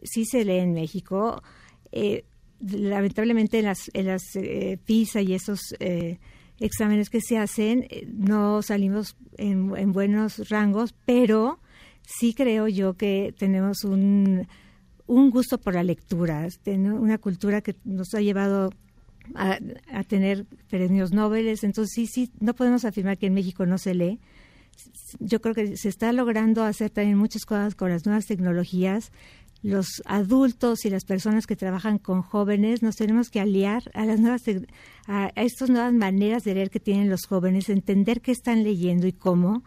sí 0.02 0.24
se 0.24 0.44
lee 0.44 0.58
en 0.58 0.72
México. 0.72 1.42
Eh, 1.92 2.24
lamentablemente 2.60 3.58
en 3.58 3.64
las, 3.66 3.90
las 3.94 4.22
eh, 4.36 4.78
PISA 4.84 5.22
y 5.22 5.34
esos 5.34 5.74
eh, 5.80 6.18
exámenes 6.58 7.10
que 7.10 7.20
se 7.20 7.38
hacen 7.38 7.86
eh, 7.88 8.06
no 8.12 8.62
salimos 8.62 9.16
en, 9.38 9.76
en, 9.76 9.92
buenos 9.92 10.48
rangos, 10.50 10.94
pero 11.04 11.58
sí 12.06 12.34
creo 12.34 12.68
yo 12.68 12.94
que 12.94 13.34
tenemos 13.38 13.84
un, 13.84 14.46
un 15.06 15.30
gusto 15.30 15.58
por 15.58 15.74
la 15.74 15.82
lectura, 15.82 16.46
una 16.66 17.18
cultura 17.18 17.62
que 17.62 17.76
nos 17.84 18.14
ha 18.14 18.20
llevado 18.20 18.70
a, 19.34 19.58
a 19.92 20.04
tener 20.04 20.44
premios 20.68 21.12
Nobel, 21.12 21.46
entonces 21.48 21.90
sí, 21.94 22.06
sí, 22.06 22.30
no 22.40 22.54
podemos 22.54 22.84
afirmar 22.84 23.18
que 23.18 23.26
en 23.26 23.34
México 23.34 23.64
no 23.66 23.78
se 23.78 23.94
lee. 23.94 24.18
Yo 25.18 25.40
creo 25.40 25.54
que 25.54 25.76
se 25.76 25.88
está 25.88 26.12
logrando 26.12 26.64
hacer 26.64 26.90
también 26.90 27.18
muchas 27.18 27.44
cosas 27.44 27.74
con 27.74 27.90
las 27.90 28.06
nuevas 28.06 28.26
tecnologías 28.26 29.12
los 29.62 30.02
adultos 30.06 30.84
y 30.84 30.90
las 30.90 31.04
personas 31.04 31.46
que 31.46 31.56
trabajan 31.56 31.98
con 31.98 32.22
jóvenes 32.22 32.82
nos 32.82 32.96
tenemos 32.96 33.30
que 33.30 33.40
aliar 33.40 33.82
a 33.94 34.06
las 34.06 34.18
nuevas 34.18 34.42
a, 35.06 35.30
estas 35.36 35.70
nuevas 35.70 35.92
maneras 35.92 36.44
de 36.44 36.54
leer 36.54 36.70
que 36.70 36.80
tienen 36.80 37.10
los 37.10 37.26
jóvenes, 37.26 37.68
entender 37.68 38.20
qué 38.20 38.32
están 38.32 38.62
leyendo 38.62 39.06
y 39.06 39.12
cómo 39.12 39.62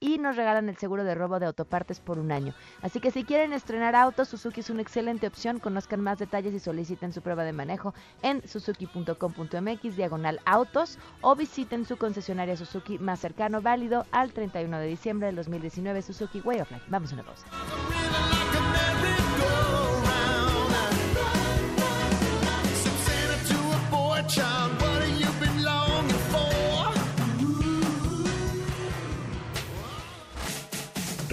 y 0.00 0.18
nos 0.18 0.36
regalan 0.36 0.68
el 0.68 0.76
seguro 0.76 1.04
de 1.04 1.14
robo 1.14 1.38
de 1.38 1.46
autopartes 1.46 2.00
por 2.00 2.18
un 2.18 2.32
año. 2.32 2.54
Así 2.82 3.00
que 3.00 3.10
si 3.10 3.24
quieren 3.24 3.52
estrenar 3.52 3.94
autos, 3.94 4.28
Suzuki 4.28 4.60
es 4.60 4.70
una 4.70 4.82
excelente 4.82 5.26
opción. 5.26 5.60
Conozcan 5.60 6.00
más 6.00 6.18
detalles 6.18 6.54
y 6.54 6.60
soliciten 6.60 7.12
su 7.12 7.22
prueba 7.22 7.44
de 7.44 7.52
manejo 7.52 7.94
en 8.22 8.46
suzuki.com.mx 8.46 9.96
diagonal 9.96 10.40
autos 10.44 10.98
o 11.20 11.34
visiten 11.34 11.84
su 11.86 11.96
concesionaria 11.96 12.56
Suzuki 12.56 12.98
más 12.98 13.20
cercano 13.20 13.62
válido 13.62 14.06
al 14.10 14.32
31 14.32 14.78
de 14.78 14.86
diciembre 14.86 15.26
del 15.26 15.36
2019 15.36 16.02
Suzuki 16.02 16.40
Way 16.40 16.60
of 16.60 16.70
Life. 16.70 16.84
Vamos 16.88 17.12
a 17.12 17.14
una 17.14 17.24
pausa. 17.24 17.46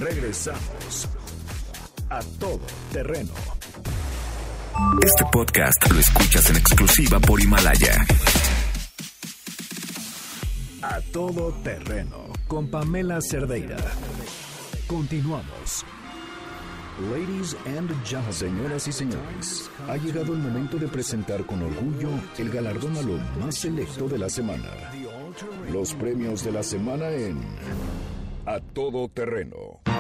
Regresamos 0.02 1.08
a 2.10 2.22
todo 2.40 2.60
terreno. 2.92 3.34
Este 5.06 5.24
podcast 5.32 5.92
lo 5.92 6.00
escuchas 6.00 6.50
en 6.50 6.56
exclusiva 6.56 7.20
por 7.20 7.40
Himalaya. 7.40 8.04
A 10.82 11.00
todo 11.14 11.52
terreno 11.64 12.34
con 12.48 12.68
Pamela 12.72 13.20
Cerdeira. 13.22 13.78
Continuamos. 14.88 15.86
Ladies 17.12 17.56
and 17.68 17.92
gentlemen, 18.04 18.34
señoras 18.34 18.88
y 18.88 18.92
señores, 18.92 19.70
ha 19.88 19.98
llegado 19.98 20.34
el 20.34 20.40
momento 20.40 20.78
de 20.78 20.88
presentar 20.88 21.46
con 21.46 21.62
orgullo 21.62 22.10
el 22.40 22.50
galardón 22.50 22.98
a 22.98 23.04
lo 23.04 23.18
más 23.40 23.54
selecto 23.54 24.10
de 24.10 24.18
la 24.18 24.30
semana. 24.30 24.68
Los 25.72 25.94
premios 25.94 26.44
de 26.44 26.52
la 26.54 26.64
semana 26.64 27.08
en 27.12 27.40
A 28.48 28.60
Todo 28.60 29.08
Terreno. 29.08 29.91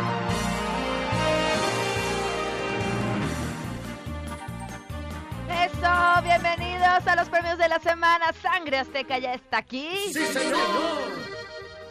Bienvenidos 6.23 7.07
a 7.07 7.15
los 7.15 7.29
premios 7.29 7.57
de 7.57 7.67
la 7.67 7.79
semana. 7.79 8.31
Sangre 8.41 8.77
Azteca 8.79 9.17
ya 9.17 9.33
está 9.33 9.57
aquí. 9.57 9.89
Sí, 10.11 10.25
señor. 10.25 11.31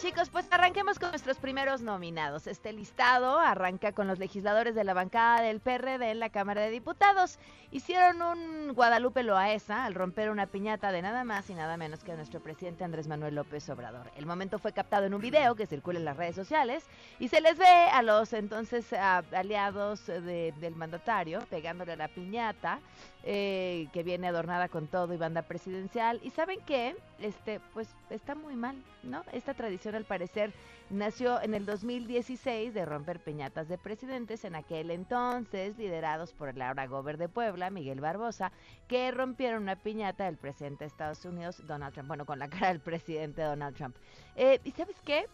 Chicos, 0.01 0.31
pues 0.31 0.47
arranquemos 0.51 0.99
con 0.99 1.11
nuestros 1.11 1.37
primeros 1.37 1.83
nominados. 1.83 2.47
Este 2.47 2.73
listado 2.73 3.39
arranca 3.39 3.93
con 3.93 4.07
los 4.07 4.19
legisladores 4.19 4.75
de 4.75 4.83
la 4.83 4.95
bancada 4.95 5.43
del 5.43 5.61
PRD 5.61 6.11
en 6.11 6.21
la 6.21 6.31
Cámara 6.31 6.63
de 6.63 6.71
Diputados. 6.71 7.39
Hicieron 7.71 8.23
un 8.23 8.73
Guadalupe 8.73 9.23
Loaesa 9.23 9.85
al 9.85 9.95
romper 9.95 10.31
una 10.31 10.47
piñata 10.47 10.91
de 10.91 11.03
nada 11.03 11.25
más 11.25 11.51
y 11.51 11.55
nada 11.55 11.77
menos 11.77 12.03
que 12.03 12.15
nuestro 12.15 12.41
presidente 12.41 12.83
Andrés 12.83 13.09
Manuel 13.09 13.35
López 13.35 13.69
Obrador. 13.69 14.11
El 14.17 14.25
momento 14.25 14.59
fue 14.59 14.73
captado 14.73 15.05
en 15.05 15.13
un 15.13 15.21
video 15.21 15.55
que 15.55 15.67
circula 15.67 15.99
en 15.99 16.07
las 16.07 16.17
redes 16.17 16.35
sociales 16.35 16.83
y 17.19 17.29
se 17.29 17.43
les 17.43 17.59
ve 17.59 17.67
a 17.67 18.01
los 18.01 18.33
entonces 18.33 18.91
aliados 18.95 20.07
del 20.07 20.75
mandatario 20.77 21.41
pegándole 21.51 21.93
a 21.93 21.97
la 21.97 22.09
piñata. 22.09 22.81
Eh, 23.23 23.89
que 23.93 24.03
viene 24.03 24.29
adornada 24.29 24.71
con 24.71 24.87
todo 24.87 25.13
y 25.13 25.19
banda 25.19 25.43
presidencial. 25.43 26.21
Y 26.23 26.31
saben 26.31 26.59
que, 26.63 26.97
este, 27.19 27.61
pues 27.75 27.95
está 28.09 28.35
muy 28.35 28.55
mal, 28.55 28.83
¿no? 29.03 29.23
Esta 29.33 29.53
tradición 29.53 29.95
al 29.95 30.07
parecer 30.07 30.55
nació 30.89 31.39
en 31.43 31.53
el 31.53 31.67
2016 31.67 32.73
de 32.73 32.85
romper 32.87 33.21
peñatas 33.21 33.69
de 33.69 33.77
presidentes 33.77 34.47
en 34.47 34.55
aquel 34.55 34.91
entonces, 34.91 35.77
liderados 35.77 36.33
por 36.33 36.49
el 36.49 36.63
ahora 36.63 36.87
gober 36.87 37.19
de 37.19 37.29
Puebla, 37.29 37.69
Miguel 37.69 38.01
Barbosa, 38.01 38.53
que 38.89 39.11
rompieron 39.11 39.65
una 39.65 39.77
piñata 39.77 40.25
del 40.25 40.39
presidente 40.39 40.85
de 40.85 40.89
Estados 40.89 41.23
Unidos, 41.27 41.63
Donald 41.67 41.93
Trump, 41.93 42.09
bueno, 42.09 42.25
con 42.25 42.39
la 42.39 42.49
cara 42.49 42.69
del 42.69 42.81
presidente 42.81 43.43
Donald 43.43 43.77
Trump. 43.77 43.97
Eh, 44.35 44.61
¿Y 44.65 44.71
sabes 44.71 44.97
qué? 45.05 45.27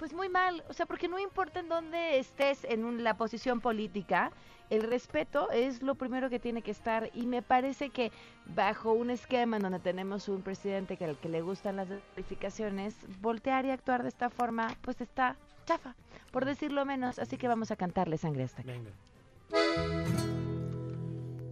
Pues 0.00 0.14
muy 0.14 0.30
mal, 0.30 0.64
o 0.70 0.72
sea, 0.72 0.86
porque 0.86 1.08
no 1.08 1.18
importa 1.18 1.60
en 1.60 1.68
dónde 1.68 2.18
estés 2.18 2.64
en 2.64 3.04
la 3.04 3.18
posición 3.18 3.60
política, 3.60 4.32
el 4.70 4.82
respeto 4.84 5.50
es 5.50 5.82
lo 5.82 5.94
primero 5.94 6.30
que 6.30 6.38
tiene 6.38 6.62
que 6.62 6.70
estar. 6.70 7.10
Y 7.12 7.26
me 7.26 7.42
parece 7.42 7.90
que 7.90 8.10
bajo 8.46 8.92
un 8.92 9.10
esquema 9.10 9.58
en 9.58 9.62
donde 9.62 9.78
tenemos 9.78 10.30
un 10.30 10.40
presidente 10.40 10.96
que 10.96 11.04
al 11.04 11.18
que 11.18 11.28
le 11.28 11.42
gustan 11.42 11.76
las 11.76 11.90
verificaciones, 12.16 12.96
voltear 13.20 13.66
y 13.66 13.72
actuar 13.72 14.02
de 14.02 14.08
esta 14.08 14.30
forma, 14.30 14.74
pues 14.80 15.02
está 15.02 15.36
chafa, 15.66 15.94
por 16.32 16.46
decirlo 16.46 16.86
menos, 16.86 17.18
así 17.18 17.36
que 17.36 17.46
vamos 17.46 17.70
a 17.70 17.76
cantarle 17.76 18.16
sangre 18.16 18.44
hasta 18.44 18.62
acá. 18.62 18.72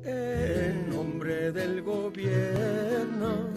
En 0.05 0.89
nombre 0.89 1.53
del 1.53 1.83
gobierno 1.83 3.51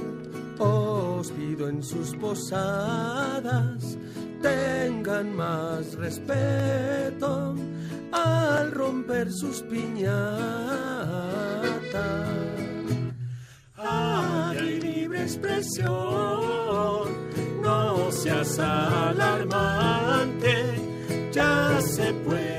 os 0.60 1.32
pido 1.32 1.70
en 1.70 1.82
sus 1.82 2.14
posadas 2.18 3.98
tengan 4.42 5.36
más 5.36 5.94
respeto 5.96 7.56
al 8.12 8.72
romper 8.72 9.32
sus 9.32 9.62
piñatas. 9.64 10.12
Hay 13.78 14.80
libre 14.82 15.24
expresión, 15.24 15.90
no 17.62 18.12
seas 18.12 18.60
alarmante, 18.60 19.76
ya 21.32 21.80
se 21.82 22.14
pueden 22.14 22.51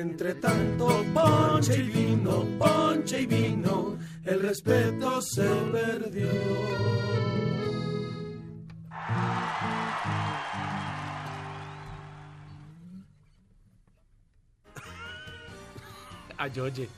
Entre 0.00 0.34
tanto, 0.36 0.86
ponche 1.12 1.76
y 1.76 1.82
vino, 1.82 2.46
ponche 2.58 3.20
y 3.20 3.26
vino, 3.26 3.98
el 4.24 4.40
respeto 4.40 5.20
se 5.20 5.46
perdió. 5.70 6.26
Ayoye. 16.38 16.88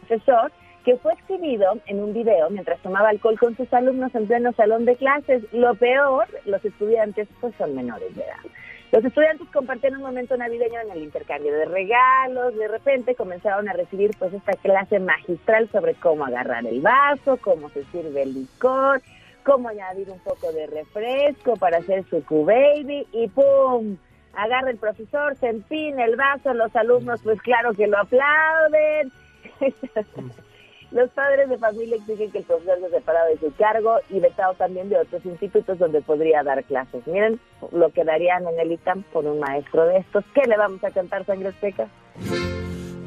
profesor 0.00 0.52
que 0.84 0.96
fue 0.98 1.14
exhibido 1.14 1.80
en 1.86 2.00
un 2.02 2.12
video 2.12 2.50
mientras 2.50 2.78
tomaba 2.82 3.08
alcohol 3.08 3.38
con 3.38 3.56
sus 3.56 3.72
alumnos 3.72 4.14
en 4.14 4.26
pleno 4.26 4.52
salón 4.52 4.84
de 4.84 4.94
clases. 4.96 5.42
Lo 5.54 5.74
peor, 5.74 6.26
los 6.44 6.62
estudiantes 6.62 7.26
pues 7.40 7.54
son 7.56 7.74
menores 7.74 8.14
de 8.14 8.22
edad. 8.24 8.44
Los 8.92 9.04
estudiantes 9.04 9.48
compartieron 9.52 9.98
un 9.98 10.06
momento 10.06 10.36
navideño 10.36 10.80
en 10.80 10.90
el 10.92 11.02
intercambio 11.02 11.52
de 11.52 11.64
regalos. 11.64 12.56
De 12.56 12.68
repente 12.68 13.14
comenzaron 13.14 13.68
a 13.68 13.72
recibir 13.72 14.12
pues 14.18 14.32
esta 14.32 14.52
clase 14.52 15.00
magistral 15.00 15.68
sobre 15.70 15.94
cómo 15.94 16.24
agarrar 16.24 16.64
el 16.66 16.80
vaso, 16.80 17.36
cómo 17.38 17.68
se 17.70 17.84
sirve 17.86 18.22
el 18.22 18.34
licor, 18.34 19.02
cómo 19.44 19.68
añadir 19.68 20.08
un 20.10 20.20
poco 20.20 20.52
de 20.52 20.66
refresco 20.68 21.56
para 21.56 21.78
hacer 21.78 22.04
su 22.08 22.24
Q-Baby 22.24 23.06
y 23.12 23.28
¡pum! 23.28 23.96
Agarra 24.34 24.70
el 24.70 24.76
profesor, 24.76 25.34
se 25.36 25.48
empina 25.48 26.04
el 26.04 26.14
vaso, 26.14 26.54
los 26.54 26.74
alumnos 26.76 27.20
pues 27.22 27.40
claro 27.42 27.72
que 27.72 27.86
lo 27.86 27.98
aplauden. 27.98 29.10
Los 30.92 31.10
padres 31.10 31.48
de 31.48 31.58
familia 31.58 31.96
exigen 31.96 32.30
que 32.30 32.38
el 32.38 32.44
profesor 32.44 32.78
se 32.80 32.90
separado 32.90 33.28
de 33.28 33.38
su 33.38 33.52
cargo 33.56 33.96
y 34.08 34.20
vetado 34.20 34.54
también 34.54 34.88
de 34.88 34.98
otros 34.98 35.24
institutos 35.26 35.78
donde 35.78 36.00
podría 36.00 36.42
dar 36.42 36.62
clases. 36.64 37.06
Miren 37.06 37.40
lo 37.72 37.90
que 37.90 38.04
darían 38.04 38.46
en 38.46 38.60
el 38.60 38.72
ITAM 38.72 39.02
por 39.12 39.26
un 39.26 39.40
maestro 39.40 39.86
de 39.86 39.98
estos. 39.98 40.24
¿Qué 40.34 40.42
le 40.48 40.56
vamos 40.56 40.82
a 40.84 40.90
cantar, 40.90 41.26
Sangre 41.26 41.48
Azteca? 41.48 41.88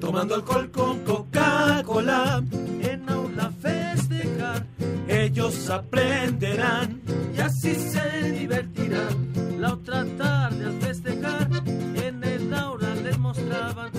Tomando 0.02 0.36
alcohol 0.36 0.70
con 0.72 1.04
Coca-Cola, 1.04 2.42
en 2.82 3.10
aula 3.10 3.52
festejar, 3.62 4.66
ellos 5.08 5.70
aprenderán 5.70 7.02
y 7.36 7.40
así 7.40 7.76
se 7.76 8.32
divertirán. 8.32 9.60
La 9.60 9.74
otra 9.74 10.06
tarde 10.18 10.66
al 10.66 10.80
festejar, 10.82 11.48
en 11.96 12.24
el 12.24 12.54
aula 12.54 12.96
les 12.96 13.18
mostraban 13.18 13.92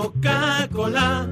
Coca-Cola. 0.00 1.28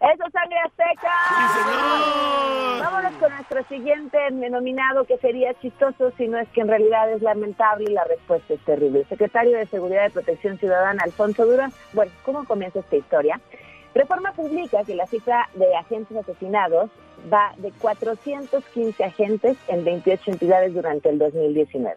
¡Eso, 0.00 0.24
Sangre 0.32 0.58
Azteca! 0.66 1.12
¡Sí, 1.28 1.58
señor! 1.58 2.80
Vámonos 2.80 3.12
con 3.20 3.32
nuestro 3.32 3.62
siguiente 3.64 4.18
nominado 4.32 5.04
que 5.04 5.18
sería 5.18 5.54
chistoso, 5.60 6.10
si 6.16 6.26
no 6.26 6.38
es 6.38 6.48
que 6.48 6.62
en 6.62 6.68
realidad 6.68 7.12
es 7.12 7.22
lamentable 7.22 7.84
y 7.88 7.92
la 7.92 8.02
respuesta 8.04 8.54
es 8.54 8.60
terrible. 8.64 9.00
El 9.00 9.08
secretario 9.08 9.56
de 9.56 9.66
Seguridad 9.66 10.08
y 10.08 10.12
Protección 10.12 10.58
Ciudadana, 10.58 11.00
Alfonso 11.04 11.46
Durán. 11.46 11.72
Bueno, 11.92 12.10
¿cómo 12.24 12.44
comienza 12.44 12.80
esta 12.80 12.96
historia? 12.96 13.40
Reforma 13.94 14.32
publica 14.32 14.82
que 14.84 14.96
la 14.96 15.06
cifra 15.06 15.48
de 15.54 15.76
agentes 15.76 16.16
asesinados 16.16 16.90
va 17.32 17.52
de 17.58 17.70
415 17.70 19.04
agentes 19.04 19.56
en 19.68 19.84
28 19.84 20.32
entidades 20.32 20.74
durante 20.74 21.08
el 21.08 21.18
2019. 21.18 21.96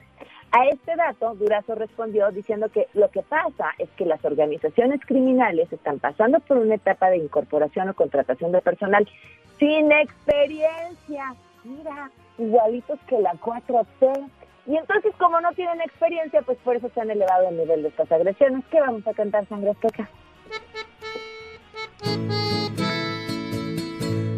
A 0.54 0.66
este 0.66 0.95
dato, 0.97 1.34
Durazo 1.36 1.76
respondió 1.76 2.30
diciendo 2.32 2.70
que 2.70 2.88
lo 2.93 3.10
que 3.10 3.22
pasa 3.22 3.70
es 3.78 3.89
que 3.91 4.06
las 4.06 4.24
organizaciones 4.26 4.99
criminales 5.06 5.72
están 5.72 5.99
pasando 5.99 6.41
por 6.41 6.58
una 6.58 6.76
etapa 6.76 7.10
de 7.10 7.18
incorporación 7.18 7.88
o 7.88 7.93
contratación 7.93 8.52
de 8.52 8.62
personal 8.62 9.08
sin 9.58 9.91
experiencia. 9.93 11.36
Mira, 11.64 12.12
igualitos 12.38 12.99
que 13.08 13.20
la 13.20 13.34
4T. 13.34 14.30
Y 14.68 14.76
entonces, 14.76 15.14
como 15.18 15.39
no 15.39 15.54
tienen 15.54 15.80
experiencia, 15.82 16.41
pues 16.41 16.58
por 16.60 16.76
eso 16.76 16.89
se 16.93 16.99
han 16.99 17.10
elevado 17.10 17.47
el 17.47 17.58
nivel 17.58 17.84
de 17.84 17.89
estas 17.89 18.12
agresiones. 18.12 18.66
¿Qué 18.70 18.80
vamos 18.82 19.08
a 19.08 19.14
cantar, 19.14 19.45
Sangre 19.47 19.72
Azteca? 19.72 20.10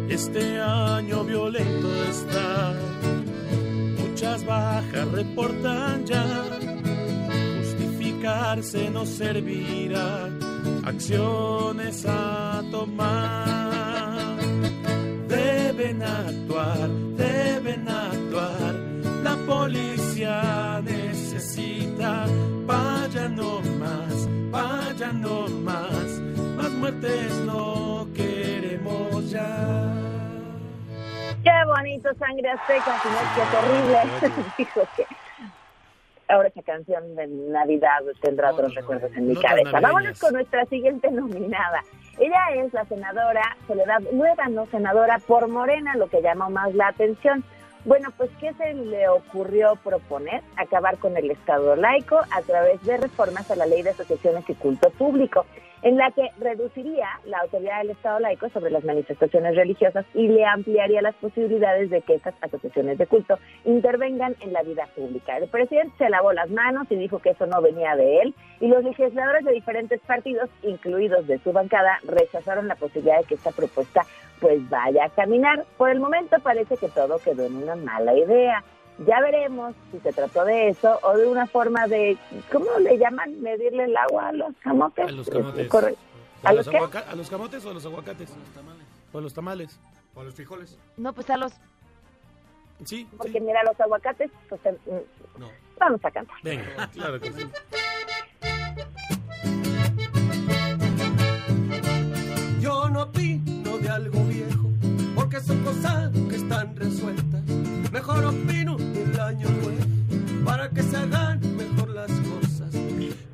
Este 0.08 0.60
año 0.60 1.24
violento 1.24 1.88
está, 2.08 2.72
muchas 4.24 4.44
bajas 4.46 5.12
reportan 5.12 6.06
ya. 6.06 6.24
Justificarse 7.58 8.90
no 8.90 9.04
servirá, 9.04 10.30
acciones 10.84 12.06
a 12.06 12.62
tomar. 12.70 14.38
Deben 15.28 16.02
actuar, 16.02 16.88
deben 17.16 17.86
actuar, 17.86 18.74
la 19.22 19.36
policía 19.46 20.80
necesita. 20.82 22.26
Vaya 22.66 23.28
no 23.28 23.60
más, 23.78 24.28
vaya 24.50 25.12
no 25.12 25.48
más, 25.48 26.20
más 26.56 26.70
muertes 26.70 27.32
no 27.44 28.08
queremos 28.14 29.30
ya. 29.30 30.03
Qué 31.44 31.64
bonito, 31.66 32.14
Sangre 32.14 32.50
Azteca, 32.50 32.98
si 33.02 33.08
no 33.08 33.20
es 33.20 33.28
que 33.34 33.42
es 33.42 33.54
horrible. 33.54 34.52
Dijo 34.58 34.80
que 34.96 35.06
ahora 36.28 36.48
esa 36.48 36.62
canción 36.62 37.14
de 37.14 37.26
Navidad 37.26 38.00
tendrá 38.22 38.52
otros 38.52 38.74
recuerdos 38.74 39.12
en 39.14 39.28
mi 39.28 39.36
cabeza. 39.36 39.78
Vámonos 39.78 40.18
con 40.18 40.32
nuestra 40.32 40.64
siguiente 40.66 41.10
nominada. 41.10 41.82
Ella 42.18 42.40
es 42.54 42.72
la 42.72 42.84
senadora 42.86 43.56
Soledad 43.66 44.00
no 44.50 44.66
senadora 44.66 45.18
por 45.26 45.48
Morena, 45.48 45.94
lo 45.96 46.08
que 46.08 46.22
llamó 46.22 46.48
más 46.48 46.74
la 46.74 46.88
atención. 46.88 47.44
Bueno, 47.84 48.08
pues, 48.16 48.30
¿qué 48.40 48.54
se 48.54 48.72
le 48.72 49.08
ocurrió 49.10 49.76
proponer? 49.76 50.42
Acabar 50.56 50.96
con 50.96 51.18
el 51.18 51.30
Estado 51.30 51.76
laico 51.76 52.18
a 52.30 52.40
través 52.40 52.82
de 52.82 52.96
reformas 52.96 53.50
a 53.50 53.56
la 53.56 53.66
Ley 53.66 53.82
de 53.82 53.90
Asociaciones 53.90 54.48
y 54.48 54.54
Culto 54.54 54.88
Público, 54.88 55.44
en 55.82 55.98
la 55.98 56.10
que 56.12 56.30
reduciría 56.38 57.06
la 57.26 57.40
autoridad 57.40 57.80
del 57.80 57.90
Estado 57.90 58.20
laico 58.20 58.48
sobre 58.48 58.70
las 58.70 58.84
manifestaciones 58.84 59.54
religiosas 59.54 60.06
y 60.14 60.28
le 60.28 60.46
ampliaría 60.46 61.02
las 61.02 61.14
posibilidades 61.16 61.90
de 61.90 62.00
que 62.00 62.14
estas 62.14 62.34
asociaciones 62.40 62.96
de 62.96 63.06
culto 63.06 63.38
intervengan 63.66 64.34
en 64.40 64.54
la 64.54 64.62
vida 64.62 64.88
pública. 64.96 65.36
El 65.36 65.48
presidente 65.48 65.92
se 65.98 66.08
lavó 66.08 66.32
las 66.32 66.48
manos 66.48 66.86
y 66.88 66.96
dijo 66.96 67.18
que 67.18 67.30
eso 67.30 67.44
no 67.44 67.60
venía 67.60 67.96
de 67.96 68.20
él, 68.20 68.34
y 68.60 68.68
los 68.68 68.82
legisladores 68.82 69.44
de 69.44 69.52
diferentes 69.52 70.00
partidos, 70.00 70.48
incluidos 70.62 71.26
de 71.26 71.38
su 71.40 71.52
bancada, 71.52 71.98
rechazaron 72.04 72.66
la 72.66 72.76
posibilidad 72.76 73.18
de 73.18 73.24
que 73.24 73.34
esta 73.34 73.50
propuesta 73.50 74.06
pues 74.44 74.68
vaya 74.68 75.06
a 75.06 75.08
caminar. 75.08 75.64
Por 75.78 75.88
el 75.88 76.00
momento 76.00 76.38
parece 76.40 76.76
que 76.76 76.90
todo 76.90 77.18
quedó 77.18 77.46
en 77.46 77.56
una 77.62 77.76
mala 77.76 78.12
idea. 78.14 78.62
Ya 79.06 79.18
veremos 79.22 79.74
si 79.90 79.98
se 80.00 80.12
trató 80.12 80.44
de 80.44 80.68
eso 80.68 80.98
o 81.02 81.16
de 81.16 81.26
una 81.26 81.46
forma 81.46 81.86
de, 81.86 82.18
¿cómo 82.52 82.66
le 82.78 82.98
llaman? 82.98 83.40
Medirle 83.40 83.84
el 83.84 83.96
agua 83.96 84.28
a 84.28 84.32
los 84.32 84.54
camotes. 84.62 85.08
A 85.08 85.12
los 85.12 85.30
camotes. 85.30 85.66
Corre- 85.70 85.96
¿A, 86.42 86.50
¿A 86.50 86.52
los 86.52 86.66
los 86.66 86.90
qué? 86.90 86.98
¿A 86.98 87.14
los 87.14 87.30
camotes 87.30 87.64
o 87.64 87.70
a 87.70 87.72
los 87.72 87.86
aguacates? 87.86 88.28
¿O 89.14 89.18
a 89.18 89.20
los 89.22 89.32
tamales? 89.32 89.80
¿O 90.14 90.20
a 90.20 90.24
los 90.24 90.34
frijoles? 90.34 90.78
No, 90.98 91.14
pues 91.14 91.30
a 91.30 91.38
los... 91.38 91.54
Sí, 92.84 93.08
Porque 93.16 93.40
mira, 93.40 93.62
los 93.64 93.80
aguacates, 93.80 94.30
pues 94.50 94.60
eh, 94.66 94.76
mm, 94.84 95.40
No. 95.40 95.48
vamos 95.78 96.04
a 96.04 96.10
cantar. 96.10 96.36
Venga, 96.42 96.86
claro 96.92 97.18
que 97.18 97.32
sí. 97.32 97.48
Yo 102.60 102.88
no 102.90 103.10
de 103.78 103.88
algo 103.88 104.24
viejo, 104.26 104.70
porque 105.14 105.40
son 105.40 105.58
cosas 105.64 106.10
que 106.28 106.36
están 106.36 106.76
resueltas. 106.76 107.42
Mejor 107.92 108.24
opino 108.24 108.76
del 108.76 109.20
año 109.20 109.48
nuevo, 109.48 110.44
para 110.44 110.70
que 110.70 110.82
se 110.82 110.96
hagan 110.96 111.40
mejor 111.56 111.90
las 111.90 112.10
cosas. 112.10 112.74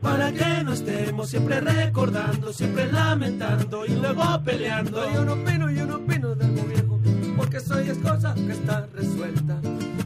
Para 0.01 0.33
que 0.33 0.65
no 0.65 0.73
estemos 0.73 1.29
siempre 1.29 1.61
recordando, 1.61 2.53
siempre 2.53 2.91
lamentando 2.91 3.85
y 3.85 3.91
luego 3.91 4.23
peleando. 4.45 5.13
Yo 5.13 5.25
no 5.25 5.35
opino, 5.35 5.71
yo 5.71 5.87
no 5.87 5.97
opino 5.97 6.35
de 6.35 6.45
algo 6.45 6.63
viejo, 6.65 7.01
porque 7.37 7.59
eso 7.59 7.81
ya 7.83 7.93
es 7.93 7.99
cosa 7.99 8.35
que 8.35 8.53
está 8.53 8.87
resuelta. 8.95 9.61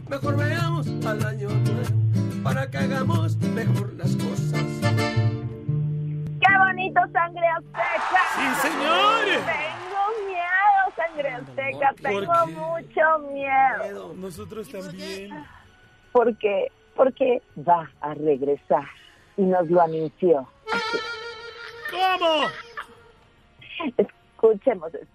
Mejor 0.09 0.37
veamos 0.37 0.87
al 1.07 1.25
año 1.25 1.49
nuevo, 1.49 2.43
para 2.43 2.71
que 2.71 2.79
hagamos 2.79 3.37
mejor 3.37 3.95
las 3.97 4.17
cosas. 4.17 4.64
Tengo 12.03 12.47
mucho 12.47 13.19
miedo. 13.33 14.15
Nosotros 14.15 14.69
también. 14.69 15.31
Porque, 16.13 16.71
porque 16.95 17.43
va 17.57 17.91
a 18.01 18.15
regresar 18.15 18.87
y 19.37 19.43
nos 19.43 19.69
lo 19.69 19.81
anunció. 19.81 20.49
¿Cómo? 21.91 22.47
Escuchemos 23.97 24.95
esto. 24.95 25.09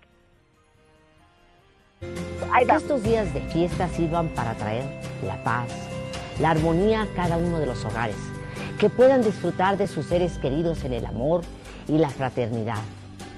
Que 2.00 2.76
estos 2.76 3.04
días 3.04 3.34
de 3.34 3.42
fiesta 3.42 3.88
sirvan 3.90 4.30
para 4.30 4.54
traer 4.56 4.84
la 5.26 5.42
paz, 5.44 5.70
la 6.40 6.52
armonía 6.52 7.04
a 7.04 7.08
cada 7.16 7.38
uno 7.38 7.60
de 7.60 7.66
los 7.66 7.84
hogares, 7.86 8.18
que 8.80 8.90
puedan 8.90 9.22
disfrutar 9.22 9.78
de 9.78 9.88
sus 9.88 10.06
seres 10.06 10.38
queridos 10.40 10.84
en 10.84 10.94
el 10.94 11.06
amor 11.06 11.42
y 11.88 11.98
la 11.98 12.10
fraternidad 12.10 12.82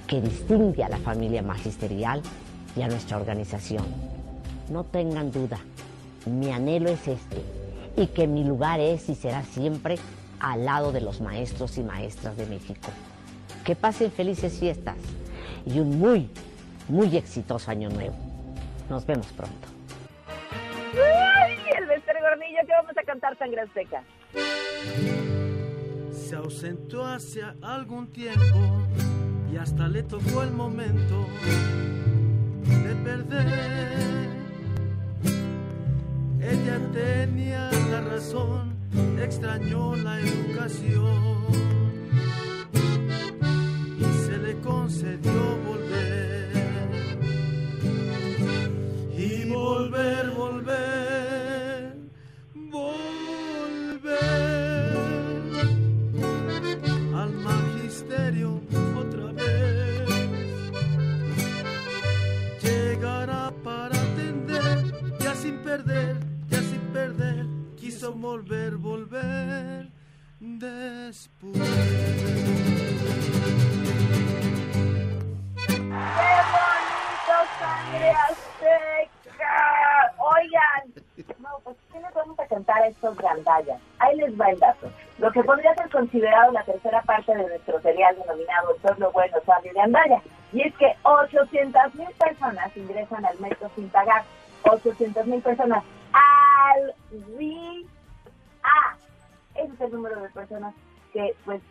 que 0.07 0.19
distingue 0.19 0.83
a 0.83 0.89
la 0.89 0.97
familia 0.97 1.41
magisterial 1.41 2.21
y 2.76 2.82
a 2.82 2.88
nuestra 2.88 3.17
organización. 3.17 3.86
No 4.69 4.84
tengan 4.84 5.32
duda, 5.32 5.59
mi 6.26 6.51
anhelo 6.51 6.89
es 6.89 7.07
este 7.07 7.41
y 7.97 8.07
que 8.07 8.28
mi 8.28 8.43
lugar 8.43 8.80
es 8.80 9.09
y 9.09 9.15
será 9.15 9.43
siempre 9.43 9.97
al 10.39 10.65
lado 10.65 10.91
de 10.91 11.01
los 11.01 11.22
maestros 11.22 11.78
y 11.78 11.84
maestras 11.84 12.38
de 12.38 12.45
México. 12.45 12.89
Que 13.65 13.76
pasen 13.76 14.11
felices 14.11 14.59
fiestas 14.59 14.97
y 15.65 15.80
un 15.80 15.99
muy, 15.99 16.30
muy 16.88 17.15
exitoso 17.15 17.69
año 17.69 17.89
nuevo. 17.89 18.15
Nos 18.89 19.05
vemos 19.05 19.28
pronto. 19.28 19.67
¡Ay, 20.93 21.57
el 21.78 21.86
Bester 21.86 22.15
Gordillo! 22.22 22.59
¿Qué 22.65 22.72
vamos 22.74 22.97
a 22.97 23.03
cantar, 23.03 23.38
Sangre 23.38 23.61
Azteca? 23.61 24.03
Se 26.11 26.36
ausentó 26.36 27.05
hace 27.05 27.41
algún 27.61 28.07
tiempo 28.07 28.57
y 29.51 29.57
hasta 29.57 29.88
le 29.88 30.03
tocó 30.03 30.43
el 30.43 30.51
momento 30.51 31.28
de 32.68 32.95
perder. 33.03 34.30
ella 36.41 36.80
tenía 36.93 37.70
la 37.91 38.01
razón, 38.01 38.76
extrañó 39.22 39.95
la 39.95 40.20
educación 40.20 41.41
Que 85.34 85.43
podría 85.43 85.73
ser 85.75 85.89
considerado 85.89 86.51
la 86.51 86.63
tercera 86.63 87.01
parte 87.03 87.36
de 87.36 87.47
nuestro 87.47 87.82
serial 87.82 88.15
denominado 88.15 88.73
El 88.75 88.82
pueblo 88.82 89.11
bueno 89.11 89.38
sale 89.45 89.71
de 89.71 89.79
Andaya. 89.79 90.21
Y 90.51 90.61
es 90.61 90.75
que 90.75 90.93
800 91.03 91.95
mil 91.95 92.09
personas 92.19 92.75
ingresan 92.75 93.25
al 93.25 93.39
metro 93.39 93.69
sin 93.75 93.89
pagar. 93.89 94.23
800 94.63 95.25
mil 95.27 95.41
personas 95.41 95.84
al 96.13 96.93
día. 97.38 97.88
Ese 99.55 99.73
es 99.73 99.82
el 99.82 99.91
número 99.91 100.21
de 100.21 100.29
personas 100.29 100.73
que, 101.13 101.36
pues, 101.45 101.61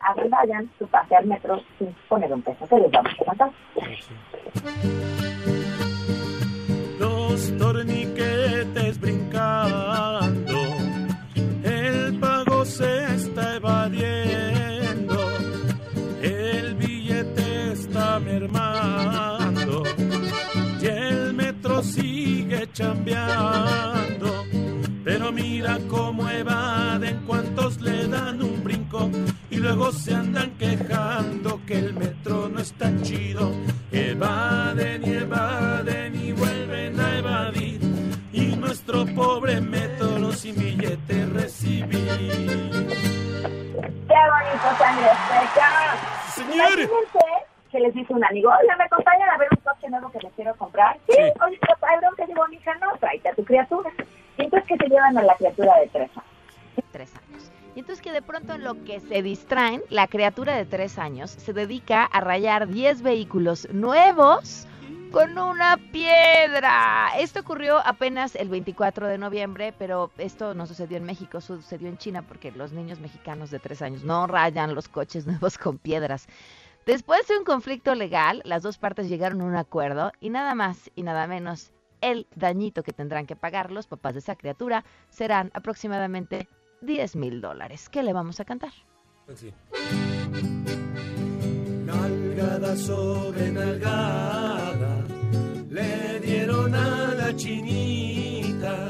agandallan 0.00 0.70
su 0.78 0.86
pase 0.88 1.16
al 1.16 1.26
metro 1.26 1.60
sin 1.78 1.94
poner 2.08 2.32
un 2.32 2.42
peso. 2.42 2.66
¿Qué 2.68 2.76
les 2.76 2.90
vamos 2.90 3.12
a 3.20 3.24
cantar? 3.24 3.50
los 7.38 7.50
se 12.78 13.14
está 13.16 13.56
evadiendo, 13.56 15.18
el 16.22 16.76
billete 16.76 17.72
está 17.72 18.20
mermando 18.20 19.82
y 20.80 20.86
el 20.86 21.34
metro 21.34 21.82
sigue 21.82 22.70
chambeando. 22.72 24.44
Pero 25.04 25.32
mira 25.32 25.80
cómo 25.88 26.30
evaden 26.30 27.16
cuantos 27.26 27.80
le 27.80 28.06
dan 28.06 28.40
un 28.42 28.62
brinco 28.62 29.10
y 29.50 29.56
luego 29.56 29.90
se 29.90 30.14
andan 30.14 30.52
quejando 30.52 31.60
que 31.66 31.78
el 31.78 31.94
metro 31.94 32.48
no 32.48 32.60
está 32.60 32.92
chido. 33.02 33.50
Evaden 33.90 35.02
y 35.04 35.10
evaden 35.14 35.67
recibir. 41.68 42.88
¡Qué 44.08 44.20
bonito 44.30 44.68
sangre 44.78 45.10
azteca! 45.10 45.96
Señor. 46.34 46.54
Imagínense 46.54 47.18
que 47.70 47.80
les 47.80 47.94
dice 47.94 48.12
un 48.12 48.24
amigo, 48.24 48.50
oye, 48.50 48.76
¿me 48.78 48.84
acompañan 48.84 49.28
a 49.28 49.36
ver 49.36 49.48
un 49.50 49.62
coche 49.62 49.88
nuevo 49.90 50.10
que 50.10 50.20
les 50.20 50.32
quiero 50.32 50.54
comprar? 50.56 50.96
Sí, 51.08 51.18
oye, 51.44 51.58
padrón, 51.80 52.14
que 52.16 52.26
digo, 52.26 52.42
hija, 52.50 52.74
no, 52.76 52.96
tráete 52.98 53.28
a 53.28 53.34
tu 53.34 53.44
criatura. 53.44 53.90
Y 54.38 54.44
entonces 54.44 54.68
que 54.68 54.76
se 54.76 54.88
llevan 54.88 55.18
a 55.18 55.22
la 55.22 55.34
criatura 55.34 55.76
de 55.78 55.88
tres 55.88 56.10
años. 56.10 56.84
Tres 56.92 57.14
años. 57.16 57.52
Y 57.74 57.80
entonces 57.80 58.02
que 58.02 58.12
de 58.12 58.22
pronto 58.22 58.54
en 58.54 58.64
lo 58.64 58.82
que 58.84 59.00
se 59.00 59.22
distraen, 59.22 59.82
la 59.90 60.06
criatura 60.08 60.56
de 60.56 60.64
tres 60.64 60.98
años 60.98 61.30
se 61.30 61.52
dedica 61.52 62.04
a 62.04 62.20
rayar 62.20 62.68
10 62.68 63.02
vehículos 63.02 63.68
nuevos 63.70 64.66
con 65.10 65.38
una 65.38 65.76
piedra. 65.92 67.10
Esto 67.18 67.40
ocurrió 67.40 67.78
apenas 67.78 68.34
el 68.34 68.48
24 68.48 69.06
de 69.06 69.18
noviembre, 69.18 69.74
pero 69.78 70.10
esto 70.18 70.54
no 70.54 70.66
sucedió 70.66 70.96
en 70.96 71.04
México, 71.04 71.40
sucedió 71.40 71.88
en 71.88 71.98
China 71.98 72.22
porque 72.22 72.52
los 72.52 72.72
niños 72.72 73.00
mexicanos 73.00 73.50
de 73.50 73.58
tres 73.58 73.82
años 73.82 74.04
no 74.04 74.26
rayan 74.26 74.74
los 74.74 74.88
coches 74.88 75.26
nuevos 75.28 75.58
con 75.58 75.78
piedras. 75.78 76.26
Después 76.86 77.26
de 77.28 77.38
un 77.38 77.44
conflicto 77.44 77.94
legal, 77.94 78.42
las 78.44 78.62
dos 78.62 78.78
partes 78.78 79.08
llegaron 79.08 79.40
a 79.40 79.44
un 79.44 79.56
acuerdo 79.56 80.12
y 80.20 80.30
nada 80.30 80.54
más 80.54 80.90
y 80.94 81.02
nada 81.02 81.26
menos 81.26 81.72
el 82.00 82.26
dañito 82.34 82.82
que 82.82 82.92
tendrán 82.92 83.26
que 83.26 83.36
pagar 83.36 83.72
los 83.72 83.86
papás 83.86 84.14
de 84.14 84.20
esa 84.20 84.36
criatura 84.36 84.84
serán 85.10 85.50
aproximadamente 85.54 86.48
10 86.80 87.16
mil 87.16 87.40
dólares. 87.40 87.88
¿Qué 87.88 88.02
le 88.02 88.12
vamos 88.12 88.40
a 88.40 88.44
cantar? 88.44 88.72
Sobre 92.76 93.50
nalgada, 93.50 94.97
le 95.70 96.20
dieron 96.20 96.74
a 96.74 97.14
la 97.14 97.36
chinita, 97.36 98.88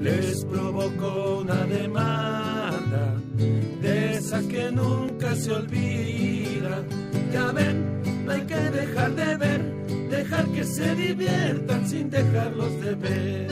les 0.00 0.44
provocó 0.44 1.40
una 1.40 1.64
demanda, 1.64 3.14
de 3.36 4.12
esa 4.14 4.40
que 4.48 4.70
nunca 4.70 5.34
se 5.34 5.52
olvida. 5.52 6.82
Ya 7.32 7.52
ven, 7.52 8.02
no 8.24 8.32
hay 8.32 8.42
que 8.42 8.54
dejar 8.54 9.10
de 9.12 9.36
ver, 9.36 9.62
dejar 10.08 10.46
que 10.46 10.64
se 10.64 10.94
diviertan 10.94 11.88
sin 11.88 12.10
dejarlos 12.10 12.80
de 12.80 12.94
ver. 12.94 13.48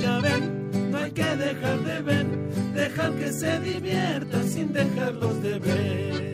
Ya 0.00 0.18
ven, 0.20 0.90
no 0.90 0.98
hay 0.98 1.10
que 1.10 1.36
dejar 1.36 1.78
de 1.80 2.00
ver, 2.00 2.26
dejar 2.74 3.12
que 3.12 3.32
se 3.32 3.60
diviertan 3.60 4.48
sin 4.48 4.72
dejarlos 4.72 5.42
de 5.42 5.58
ver. 5.58 6.32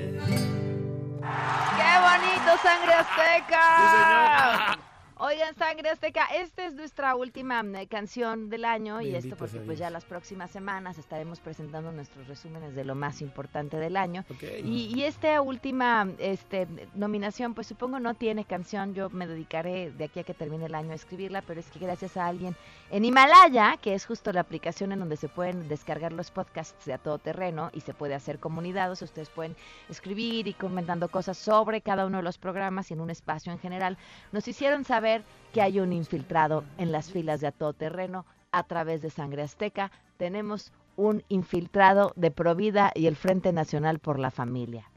¡Qué 1.76 1.92
bonito, 2.06 2.50
Sangre 2.62 2.94
Azteca! 2.94 4.77
Oigan, 5.20 5.52
Sangre 5.56 5.90
Azteca, 5.90 6.26
esta 6.26 6.64
es 6.64 6.74
nuestra 6.74 7.16
última 7.16 7.60
eh, 7.74 7.88
canción 7.88 8.48
del 8.50 8.64
año 8.64 9.00
y 9.00 9.16
esto 9.16 9.36
porque 9.36 9.58
pues 9.58 9.76
ya 9.76 9.90
las 9.90 10.04
próximas 10.04 10.48
semanas 10.48 10.96
estaremos 10.96 11.40
presentando 11.40 11.90
nuestros 11.90 12.28
resúmenes 12.28 12.76
de 12.76 12.84
lo 12.84 12.94
más 12.94 13.20
importante 13.20 13.78
del 13.78 13.96
año. 13.96 14.24
Y, 14.62 14.94
y 14.94 15.02
esta 15.02 15.40
última 15.40 16.08
este, 16.18 16.68
nominación, 16.94 17.54
pues 17.54 17.66
supongo 17.66 17.98
no 17.98 18.14
tiene 18.14 18.44
canción, 18.44 18.94
yo 18.94 19.10
me 19.10 19.26
dedicaré 19.26 19.90
de 19.90 20.04
aquí 20.04 20.20
a 20.20 20.22
que 20.22 20.34
termine 20.34 20.66
el 20.66 20.74
año 20.76 20.92
a 20.92 20.94
escribirla, 20.94 21.42
pero 21.42 21.58
es 21.58 21.66
que 21.68 21.80
gracias 21.80 22.16
a 22.16 22.26
alguien 22.26 22.54
en 22.92 23.04
Himalaya, 23.04 23.76
que 23.76 23.94
es 23.94 24.06
justo 24.06 24.32
la 24.32 24.42
aplicación 24.42 24.92
en 24.92 25.00
donde 25.00 25.16
se 25.16 25.28
pueden 25.28 25.66
descargar 25.66 26.12
los 26.12 26.30
podcasts 26.30 26.86
de 26.86 26.92
a 26.92 26.98
todo 26.98 27.18
terreno 27.18 27.70
y 27.74 27.80
se 27.80 27.92
puede 27.92 28.14
hacer 28.14 28.38
comunidad, 28.38 28.92
o 28.92 28.94
sea, 28.94 29.06
ustedes 29.06 29.30
pueden 29.30 29.56
escribir 29.88 30.46
y 30.46 30.54
comentando 30.54 31.08
cosas 31.08 31.36
sobre 31.36 31.80
cada 31.80 32.06
uno 32.06 32.18
de 32.18 32.22
los 32.22 32.38
programas 32.38 32.92
y 32.92 32.94
en 32.94 33.00
un 33.00 33.10
espacio 33.10 33.50
en 33.50 33.58
general, 33.58 33.98
nos 34.30 34.46
hicieron 34.46 34.84
saber 34.84 35.07
que 35.52 35.62
hay 35.62 35.80
un 35.80 35.92
infiltrado 35.92 36.64
en 36.76 36.92
las 36.92 37.10
filas 37.10 37.40
de 37.40 37.46
a 37.48 37.52
todo 37.52 37.72
terreno 37.72 38.24
a 38.52 38.64
través 38.64 39.02
de 39.02 39.10
Sangre 39.10 39.42
Azteca. 39.42 39.90
Tenemos 40.16 40.72
un 40.96 41.22
infiltrado 41.28 42.12
de 42.16 42.30
Provida 42.30 42.90
y 42.94 43.06
el 43.06 43.16
Frente 43.16 43.52
Nacional 43.52 43.98
por 43.98 44.18
la 44.18 44.30
Familia. 44.30 44.90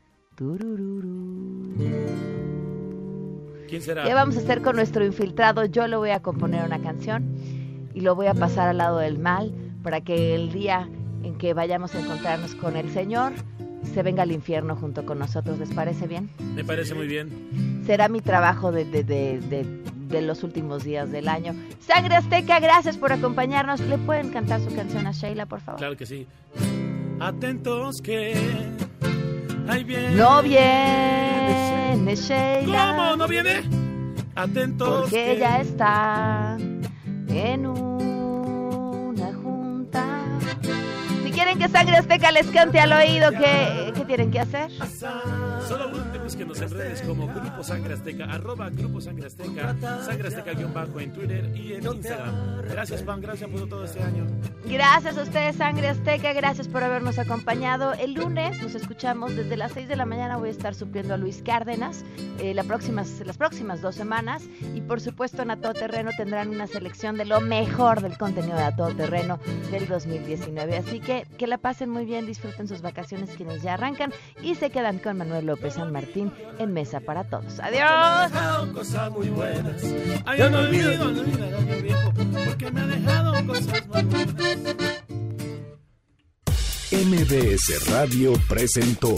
¿Quién 3.67 3.81
será? 3.81 4.03
¿Qué 4.03 4.13
vamos 4.13 4.35
a 4.37 4.39
hacer 4.39 4.61
con 4.61 4.75
nuestro 4.75 5.05
infiltrado? 5.05 5.65
Yo 5.65 5.87
le 5.87 5.95
voy 5.95 6.09
a 6.09 6.21
componer 6.21 6.65
una 6.65 6.81
canción 6.81 7.35
y 7.93 8.01
lo 8.01 8.15
voy 8.15 8.27
a 8.27 8.33
pasar 8.33 8.69
al 8.69 8.77
lado 8.77 8.97
del 8.97 9.19
mal 9.19 9.53
para 9.83 10.01
que 10.01 10.35
el 10.35 10.51
día 10.51 10.89
en 11.23 11.37
que 11.37 11.53
vayamos 11.53 11.93
a 11.95 11.99
encontrarnos 11.99 12.55
con 12.55 12.75
el 12.75 12.89
Señor 12.91 13.33
se 13.93 14.03
venga 14.03 14.23
al 14.23 14.31
infierno 14.31 14.75
junto 14.75 15.05
con 15.05 15.19
nosotros. 15.19 15.59
¿Les 15.59 15.71
parece 15.71 16.07
bien? 16.07 16.29
Me 16.55 16.63
parece 16.63 16.95
muy 16.95 17.07
bien. 17.07 17.83
Será 17.85 18.09
mi 18.09 18.21
trabajo 18.21 18.71
de, 18.71 18.85
de, 18.85 19.03
de, 19.03 19.39
de, 19.39 19.83
de 20.11 20.21
los 20.21 20.43
últimos 20.43 20.83
días 20.83 21.11
del 21.11 21.27
año. 21.27 21.55
Sangre 21.79 22.15
Azteca, 22.15 22.59
gracias 22.59 22.97
por 22.97 23.11
acompañarnos. 23.13 23.79
¿Le 23.79 23.97
pueden 23.97 24.29
cantar 24.31 24.61
su 24.61 24.73
canción 24.75 25.07
a 25.07 25.11
Sheila, 25.11 25.45
por 25.45 25.61
favor? 25.61 25.79
Claro 25.79 25.97
que 25.97 26.05
sí. 26.05 26.27
Atentos 27.19 28.01
que 28.01 28.33
ahí 29.67 29.83
viene. 29.83 30.15
No 30.15 30.41
viene 30.43 32.15
Sheila. 32.15 32.95
¿Cómo 32.95 33.15
no 33.15 33.27
viene? 33.27 33.61
Atentos 34.35 35.01
Porque 35.01 35.15
que 35.15 35.31
ella 35.33 35.61
está 35.61 36.57
en 37.27 37.65
una 37.65 39.33
junta. 39.33 40.05
Si 41.23 41.31
quieren 41.31 41.59
que 41.59 41.67
Sangre 41.69 41.97
Azteca 41.97 42.31
les 42.31 42.47
cante 42.47 42.79
al 42.79 42.93
oído 42.93 43.31
que, 43.31 43.91
que 43.93 44.05
tienen 44.05 44.31
que 44.31 44.39
hacer? 44.39 44.71
Solo 45.67 45.89
búsquenos 46.23 46.61
en 46.61 46.69
redes 46.69 47.01
como 47.01 47.27
Grupo 47.27 47.63
Sangre 47.63 47.93
Azteca, 47.93 48.25
arroba 48.25 48.69
Grupo 48.69 49.01
Sangre 49.01 49.27
Azteca, 49.27 49.75
Sangre 50.03 50.27
Azteca 50.27 50.53
guion 50.53 50.73
bajo 50.73 50.99
en 50.99 51.13
Twitter 51.13 51.55
y 51.55 51.73
en 51.73 51.85
Instagram. 51.85 52.61
Gracias, 52.69 53.03
Pan, 53.03 53.21
gracias 53.21 53.49
por 53.49 53.67
todo 53.67 53.83
este 53.83 54.01
año. 54.01 54.25
Gracias 54.65 55.17
a 55.17 55.23
ustedes, 55.23 55.55
Sangre 55.57 55.89
Azteca, 55.89 56.33
gracias 56.33 56.67
por 56.67 56.83
habernos 56.83 57.19
acompañado. 57.19 57.93
El 57.93 58.13
lunes 58.13 58.61
nos 58.61 58.75
escuchamos 58.75 59.35
desde 59.35 59.57
las 59.57 59.73
6 59.73 59.87
de 59.87 59.95
la 59.95 60.05
mañana, 60.05 60.37
voy 60.37 60.49
a 60.49 60.51
estar 60.51 60.75
supliendo 60.75 61.13
a 61.13 61.17
Luis 61.17 61.41
Cárdenas 61.43 62.05
eh, 62.39 62.55
próximas, 62.71 63.21
las 63.25 63.37
próximas 63.37 63.81
dos 63.81 63.95
semanas 63.95 64.43
y 64.73 64.81
por 64.81 65.01
supuesto 65.01 65.41
en 65.41 65.51
A 65.51 65.57
Todo 65.57 65.73
Terreno 65.73 66.11
tendrán 66.15 66.49
una 66.49 66.67
selección 66.67 67.17
de 67.17 67.25
lo 67.25 67.41
mejor 67.41 68.01
del 68.01 68.17
contenido 68.17 68.55
de 68.55 68.63
A 68.63 68.75
Todo 68.75 68.95
Terreno 68.95 69.39
del 69.71 69.87
2019. 69.87 70.77
Así 70.77 70.99
que 70.99 71.25
que 71.37 71.47
la 71.47 71.57
pasen 71.57 71.89
muy 71.89 72.05
bien, 72.05 72.25
disfruten 72.25 72.67
sus 72.67 72.81
vacaciones 72.81 73.31
quienes 73.35 73.61
ya 73.61 73.73
arrancan 73.73 74.13
y 74.41 74.55
se 74.55 74.69
quedan 74.69 74.99
con 74.99 75.17
Manuel 75.17 75.47
López 75.47 75.73
San 75.73 75.91
Martín 75.91 76.20
en 76.59 76.73
Mesa 76.73 76.99
para 76.99 77.23
Todos. 77.23 77.59
Adiós. 77.59 78.31
Cosas 78.73 79.11
muy 79.11 79.29
buenas. 79.29 79.81
Ay, 80.25 80.39
yo 80.39 80.49
no 80.49 80.59
olvido, 80.59 80.97
no 80.97 81.21
olvido 81.21 81.81
viejo, 81.81 82.13
porque 82.45 82.71
me 82.71 82.81
ha 82.81 82.87
dejado 82.87 83.47
cosas 83.47 83.87
muy 83.87 84.03
buenas. 84.03 84.75
MBS 86.91 87.89
Radio 87.89 88.33
presentó 88.49 89.15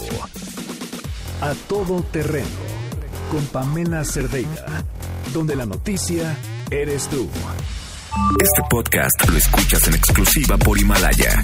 A 1.42 1.54
Todo 1.68 2.04
Terreno 2.04 2.46
con 3.32 3.44
Pamela 3.48 4.06
Cerdeira, 4.06 4.84
donde 5.34 5.56
la 5.56 5.66
noticia 5.66 6.38
eres 6.70 7.10
tú. 7.10 7.28
Este 8.40 8.62
podcast 8.70 9.28
lo 9.28 9.38
escuchas 9.38 9.88
en 9.88 9.96
exclusiva 9.96 10.56
por 10.58 10.78
Himalaya. 10.78 11.44